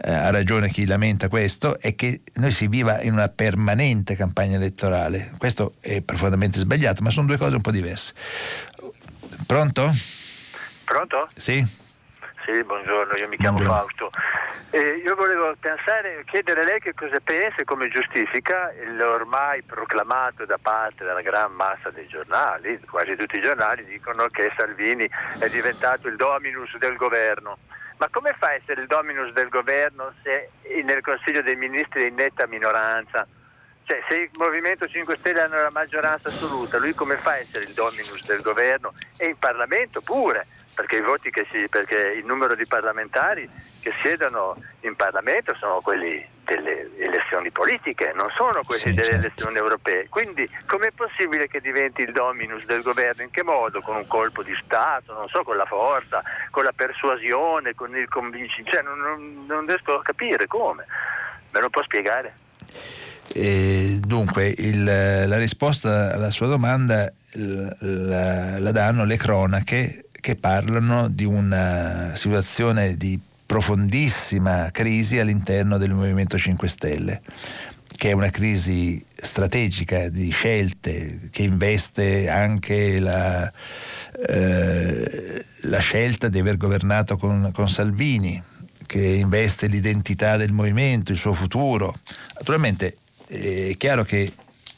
eh, 0.03 0.11
ha 0.11 0.29
ragione 0.31 0.69
chi 0.69 0.85
lamenta 0.85 1.29
questo, 1.29 1.79
è 1.79 1.95
che 1.95 2.21
noi 2.35 2.51
si 2.51 2.67
viva 2.67 3.01
in 3.01 3.13
una 3.13 3.29
permanente 3.29 4.15
campagna 4.15 4.57
elettorale. 4.57 5.31
Questo 5.37 5.75
è 5.79 6.01
profondamente 6.01 6.59
sbagliato, 6.59 7.01
ma 7.03 7.09
sono 7.09 7.27
due 7.27 7.37
cose 7.37 7.55
un 7.55 7.61
po' 7.61 7.71
diverse. 7.71 8.13
Pronto? 9.45 9.93
Pronto? 10.85 11.29
Sì. 11.35 11.80
Sì, 12.45 12.63
buongiorno, 12.63 13.15
io 13.15 13.27
mi 13.27 13.37
chiamo 13.37 13.57
buongiorno. 13.57 13.87
Fausto. 13.87 14.09
Eh, 14.71 15.01
io 15.05 15.15
volevo 15.15 15.53
pensare, 15.59 16.23
chiedere 16.25 16.61
a 16.61 16.63
lei 16.63 16.79
che 16.79 16.93
cosa 16.93 17.19
pensa 17.23 17.57
e 17.57 17.65
come 17.65 17.87
giustifica 17.89 18.71
l'ormai 18.97 19.61
proclamato 19.61 20.45
da 20.45 20.57
parte 20.59 21.03
della 21.03 21.21
gran 21.21 21.53
massa 21.53 21.91
dei 21.91 22.07
giornali, 22.07 22.79
quasi 22.89 23.15
tutti 23.15 23.37
i 23.37 23.41
giornali 23.41 23.85
dicono 23.85 24.25
che 24.27 24.51
Salvini 24.57 25.07
è 25.39 25.49
diventato 25.49 26.07
il 26.07 26.15
dominus 26.15 26.75
del 26.77 26.95
governo. 26.95 27.57
Ma 27.97 28.07
come 28.09 28.33
fa 28.39 28.47
a 28.47 28.53
essere 28.53 28.81
il 28.81 28.87
dominus 28.87 29.31
del 29.33 29.49
governo 29.49 30.13
se 30.23 30.49
nel 30.83 31.01
Consiglio 31.01 31.43
dei 31.43 31.55
Ministri 31.55 32.03
è 32.03 32.07
in 32.07 32.15
netta 32.15 32.47
minoranza? 32.47 33.27
Cioè, 33.83 34.01
se 34.07 34.15
il 34.15 34.29
Movimento 34.37 34.87
5 34.87 35.17
Stelle 35.17 35.41
hanno 35.41 35.61
la 35.61 35.69
maggioranza 35.69 36.29
assoluta, 36.29 36.79
lui 36.79 36.93
come 36.93 37.17
fa 37.17 37.31
a 37.31 37.37
essere 37.39 37.65
il 37.65 37.73
dominus 37.73 38.25
del 38.25 38.41
governo 38.41 38.93
e 39.17 39.27
in 39.27 39.37
Parlamento 39.37 40.01
pure? 40.01 40.47
Perché, 40.73 41.47
si, 41.51 41.67
perché 41.69 42.13
il 42.17 42.25
numero 42.25 42.55
di 42.55 42.65
parlamentari 42.65 43.49
che 43.81 43.91
siedono 44.01 44.55
in 44.81 44.95
Parlamento 44.95 45.55
sono 45.55 45.81
quelli 45.81 46.25
delle 46.43 46.89
elezioni 46.97 47.51
politiche, 47.51 48.11
non 48.15 48.29
sono 48.31 48.63
quelli 48.63 48.81
sì, 48.81 48.93
delle 48.93 49.03
certo. 49.03 49.19
elezioni 49.19 49.57
europee. 49.57 50.07
Quindi 50.09 50.49
com'è 50.65 50.91
possibile 50.91 51.47
che 51.47 51.61
diventi 51.61 52.01
il 52.01 52.11
dominus 52.11 52.65
del 52.65 52.81
governo? 52.81 53.23
In 53.23 53.31
che 53.31 53.43
modo? 53.43 53.79
Con 53.81 53.95
un 53.95 54.07
colpo 54.07 54.43
di 54.43 54.53
Stato, 54.63 55.13
non 55.13 55.27
so, 55.29 55.43
con 55.43 55.57
la 55.57 55.65
forza, 55.65 56.21
con 56.49 56.63
la 56.63 56.73
persuasione, 56.73 57.73
con 57.73 57.95
il 57.95 58.07
convincimento? 58.07 58.71
Cioè, 58.71 58.81
non, 58.83 58.99
non, 58.99 59.45
non, 59.47 59.65
riesco 59.65 59.95
a 59.95 60.01
capire 60.01 60.47
come. 60.47 60.85
Me 61.51 61.59
lo 61.59 61.69
può 61.69 61.83
spiegare? 61.83 62.33
Eh, 63.33 63.97
dunque, 63.99 64.53
il, 64.57 64.83
la 64.83 65.37
risposta 65.37 66.13
alla 66.13 66.31
sua 66.31 66.47
domanda 66.47 67.11
la, 67.33 68.59
la 68.59 68.71
danno 68.71 69.05
le 69.05 69.15
cronache 69.15 70.05
che 70.21 70.35
parlano 70.35 71.09
di 71.09 71.25
una 71.25 72.11
situazione 72.15 72.95
di 72.95 73.19
profondissima 73.45 74.69
crisi 74.71 75.19
all'interno 75.19 75.77
del 75.77 75.93
Movimento 75.93 76.37
5 76.37 76.67
Stelle, 76.69 77.21
che 77.97 78.11
è 78.11 78.13
una 78.13 78.29
crisi 78.29 79.03
strategica 79.13 80.07
di 80.07 80.29
scelte 80.29 81.19
che 81.29 81.43
investe 81.43 82.29
anche 82.29 82.99
la, 82.99 83.51
eh, 84.27 85.45
la 85.63 85.79
scelta 85.79 86.29
di 86.29 86.39
aver 86.39 86.55
governato 86.55 87.17
con, 87.17 87.51
con 87.53 87.67
Salvini, 87.67 88.41
che 88.85 89.05
investe 89.05 89.67
l'identità 89.67 90.37
del 90.37 90.51
movimento, 90.51 91.11
il 91.11 91.17
suo 91.17 91.33
futuro. 91.33 91.99
Naturalmente 92.35 92.97
è 93.27 93.75
chiaro 93.77 94.03
che 94.03 94.31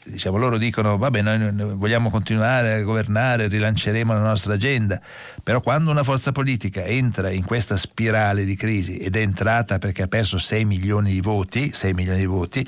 diciamo, 0.04 0.36
loro 0.36 0.58
dicono 0.58 0.96
vabbè 0.96 1.22
noi 1.22 1.76
vogliamo 1.76 2.10
continuare 2.10 2.74
a 2.74 2.82
governare, 2.82 3.48
rilanceremo 3.48 4.12
la 4.12 4.20
nostra 4.20 4.54
agenda, 4.54 5.00
però 5.42 5.60
quando 5.60 5.90
una 5.90 6.04
forza 6.04 6.32
politica 6.32 6.84
entra 6.84 7.30
in 7.30 7.44
questa 7.44 7.76
spirale 7.76 8.44
di 8.44 8.56
crisi 8.56 8.98
ed 8.98 9.16
è 9.16 9.20
entrata 9.20 9.78
perché 9.78 10.02
ha 10.02 10.08
perso 10.08 10.38
6 10.38 10.64
milioni 10.64 11.12
di 11.12 11.20
voti, 11.20 11.72
6 11.72 11.92
milioni 11.94 12.18
di 12.18 12.26
voti 12.26 12.66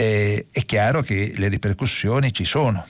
eh, 0.00 0.46
è 0.50 0.64
chiaro 0.64 1.02
che 1.02 1.34
le 1.36 1.48
ripercussioni 1.48 2.32
ci 2.32 2.44
sono. 2.44 2.86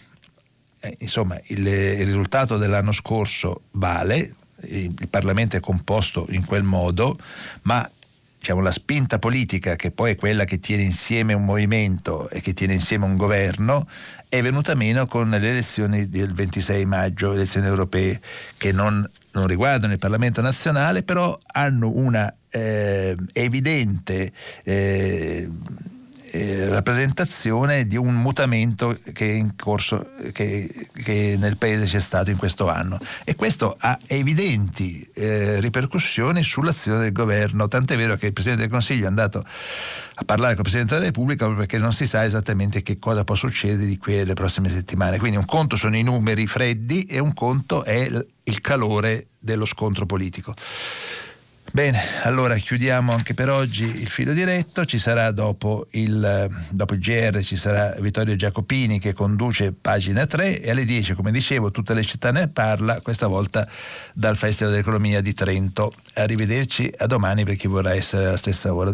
Eh, 0.78 0.96
insomma, 1.00 1.38
il, 1.46 1.66
il 1.66 2.04
risultato 2.04 2.56
dell'anno 2.56 2.92
scorso 2.92 3.62
vale, 3.72 4.34
il 4.66 5.08
Parlamento 5.08 5.56
è 5.56 5.60
composto 5.60 6.26
in 6.30 6.44
quel 6.44 6.62
modo, 6.62 7.18
ma 7.62 7.88
diciamo, 8.40 8.62
la 8.62 8.72
spinta 8.72 9.18
politica, 9.18 9.76
che 9.76 9.90
poi 9.90 10.12
è 10.12 10.16
quella 10.16 10.44
che 10.44 10.58
tiene 10.58 10.82
insieme 10.82 11.34
un 11.34 11.44
movimento 11.44 12.30
e 12.30 12.40
che 12.40 12.54
tiene 12.54 12.72
insieme 12.72 13.04
un 13.04 13.16
governo, 13.16 13.86
è 14.30 14.40
venuta 14.40 14.74
meno 14.74 15.06
con 15.06 15.28
le 15.28 15.36
elezioni 15.36 16.08
del 16.08 16.32
26 16.32 16.86
maggio, 16.86 17.34
elezioni 17.34 17.66
europee, 17.66 18.18
che 18.56 18.72
non, 18.72 19.06
non 19.32 19.46
riguardano 19.46 19.92
il 19.92 19.98
Parlamento 19.98 20.40
nazionale, 20.40 21.02
però 21.02 21.38
hanno 21.52 21.90
una 21.94 22.34
eh, 22.48 23.14
evidente 23.34 24.32
eh, 24.64 25.48
eh, 26.32 26.68
rappresentazione 26.68 27.86
di 27.86 27.96
un 27.96 28.14
mutamento 28.14 28.98
che 29.12 29.24
in 29.24 29.56
corso, 29.56 30.10
che, 30.32 30.88
che, 30.92 31.36
nel 31.38 31.56
paese 31.56 31.86
c'è 31.86 31.98
stato 31.98 32.30
in 32.30 32.36
questo 32.36 32.68
anno. 32.68 32.98
E 33.24 33.34
questo 33.34 33.76
ha 33.78 33.98
evidenti 34.06 35.08
eh, 35.14 35.60
ripercussioni 35.60 36.42
sull'azione 36.42 37.00
del 37.00 37.12
governo, 37.12 37.68
tant'è 37.68 37.96
vero 37.96 38.16
che 38.16 38.26
il 38.26 38.32
Presidente 38.32 38.62
del 38.62 38.70
Consiglio 38.70 39.04
è 39.04 39.08
andato 39.08 39.38
a 39.40 40.24
parlare 40.24 40.54
con 40.54 40.64
il 40.64 40.70
Presidente 40.70 40.94
della 40.94 41.06
Repubblica 41.06 41.48
perché 41.48 41.78
non 41.78 41.92
si 41.92 42.06
sa 42.06 42.24
esattamente 42.24 42.82
che 42.82 42.98
cosa 42.98 43.24
può 43.24 43.34
succedere 43.34 43.86
di 43.86 43.98
qui 43.98 44.20
alle 44.20 44.34
prossime 44.34 44.68
settimane. 44.68 45.18
Quindi 45.18 45.36
un 45.36 45.46
conto 45.46 45.76
sono 45.76 45.96
i 45.96 46.02
numeri 46.02 46.46
freddi 46.46 47.04
e 47.04 47.18
un 47.18 47.34
conto 47.34 47.84
è 47.84 48.08
il 48.44 48.60
calore 48.60 49.26
dello 49.38 49.64
scontro 49.64 50.06
politico. 50.06 50.54
Bene, 51.72 52.00
allora 52.24 52.56
chiudiamo 52.56 53.12
anche 53.12 53.32
per 53.32 53.48
oggi 53.48 53.84
il 53.84 54.08
filo 54.08 54.32
diretto, 54.32 54.84
ci 54.84 54.98
sarà 54.98 55.30
dopo 55.30 55.86
il, 55.90 56.50
dopo 56.68 56.94
il 56.94 57.00
GR 57.00 57.40
ci 57.44 57.56
sarà 57.56 57.94
Vittorio 58.00 58.34
Giacopini 58.34 58.98
che 58.98 59.12
conduce 59.12 59.72
pagina 59.72 60.26
3 60.26 60.62
e 60.62 60.70
alle 60.70 60.84
10 60.84 61.14
come 61.14 61.30
dicevo 61.30 61.70
tutte 61.70 61.94
le 61.94 62.04
città 62.04 62.32
ne 62.32 62.48
parla, 62.48 63.00
questa 63.02 63.28
volta 63.28 63.68
dal 64.12 64.36
Festival 64.36 64.72
dell'Economia 64.72 65.20
di 65.20 65.32
Trento. 65.32 65.94
Arrivederci 66.14 66.92
a 66.98 67.06
domani 67.06 67.44
per 67.44 67.54
chi 67.54 67.68
vorrà 67.68 67.94
essere 67.94 68.26
alla 68.26 68.36
stessa 68.36 68.74
ora. 68.74 68.92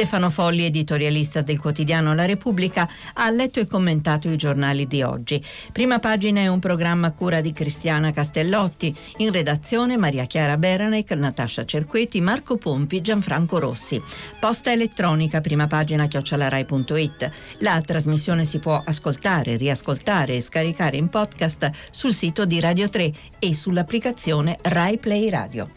Stefano 0.00 0.30
Folli, 0.30 0.64
editorialista 0.64 1.42
del 1.42 1.58
quotidiano 1.58 2.14
La 2.14 2.24
Repubblica, 2.24 2.88
ha 3.12 3.28
letto 3.28 3.60
e 3.60 3.66
commentato 3.66 4.30
i 4.30 4.36
giornali 4.36 4.86
di 4.86 5.02
oggi. 5.02 5.44
Prima 5.72 5.98
pagina 5.98 6.40
è 6.40 6.46
un 6.46 6.58
programma 6.58 7.08
a 7.08 7.12
cura 7.12 7.42
di 7.42 7.52
Cristiana 7.52 8.10
Castellotti. 8.10 8.96
In 9.18 9.30
redazione 9.30 9.98
Maria 9.98 10.24
Chiara 10.24 10.56
Beranec, 10.56 11.10
Natascia 11.10 11.66
Cerqueti, 11.66 12.22
Marco 12.22 12.56
Pompi, 12.56 13.02
Gianfranco 13.02 13.58
Rossi. 13.58 14.00
Posta 14.38 14.72
elettronica, 14.72 15.42
prima 15.42 15.66
pagina 15.66 16.06
chiocciolarai.it. 16.06 17.30
La 17.58 17.78
trasmissione 17.82 18.46
si 18.46 18.58
può 18.58 18.82
ascoltare, 18.82 19.58
riascoltare 19.58 20.34
e 20.34 20.40
scaricare 20.40 20.96
in 20.96 21.10
podcast 21.10 21.70
sul 21.90 22.14
sito 22.14 22.46
di 22.46 22.58
Radio 22.58 22.88
3 22.88 23.12
e 23.38 23.52
sull'applicazione 23.52 24.56
Rai 24.62 24.96
Play 24.96 25.28
Radio. 25.28 25.70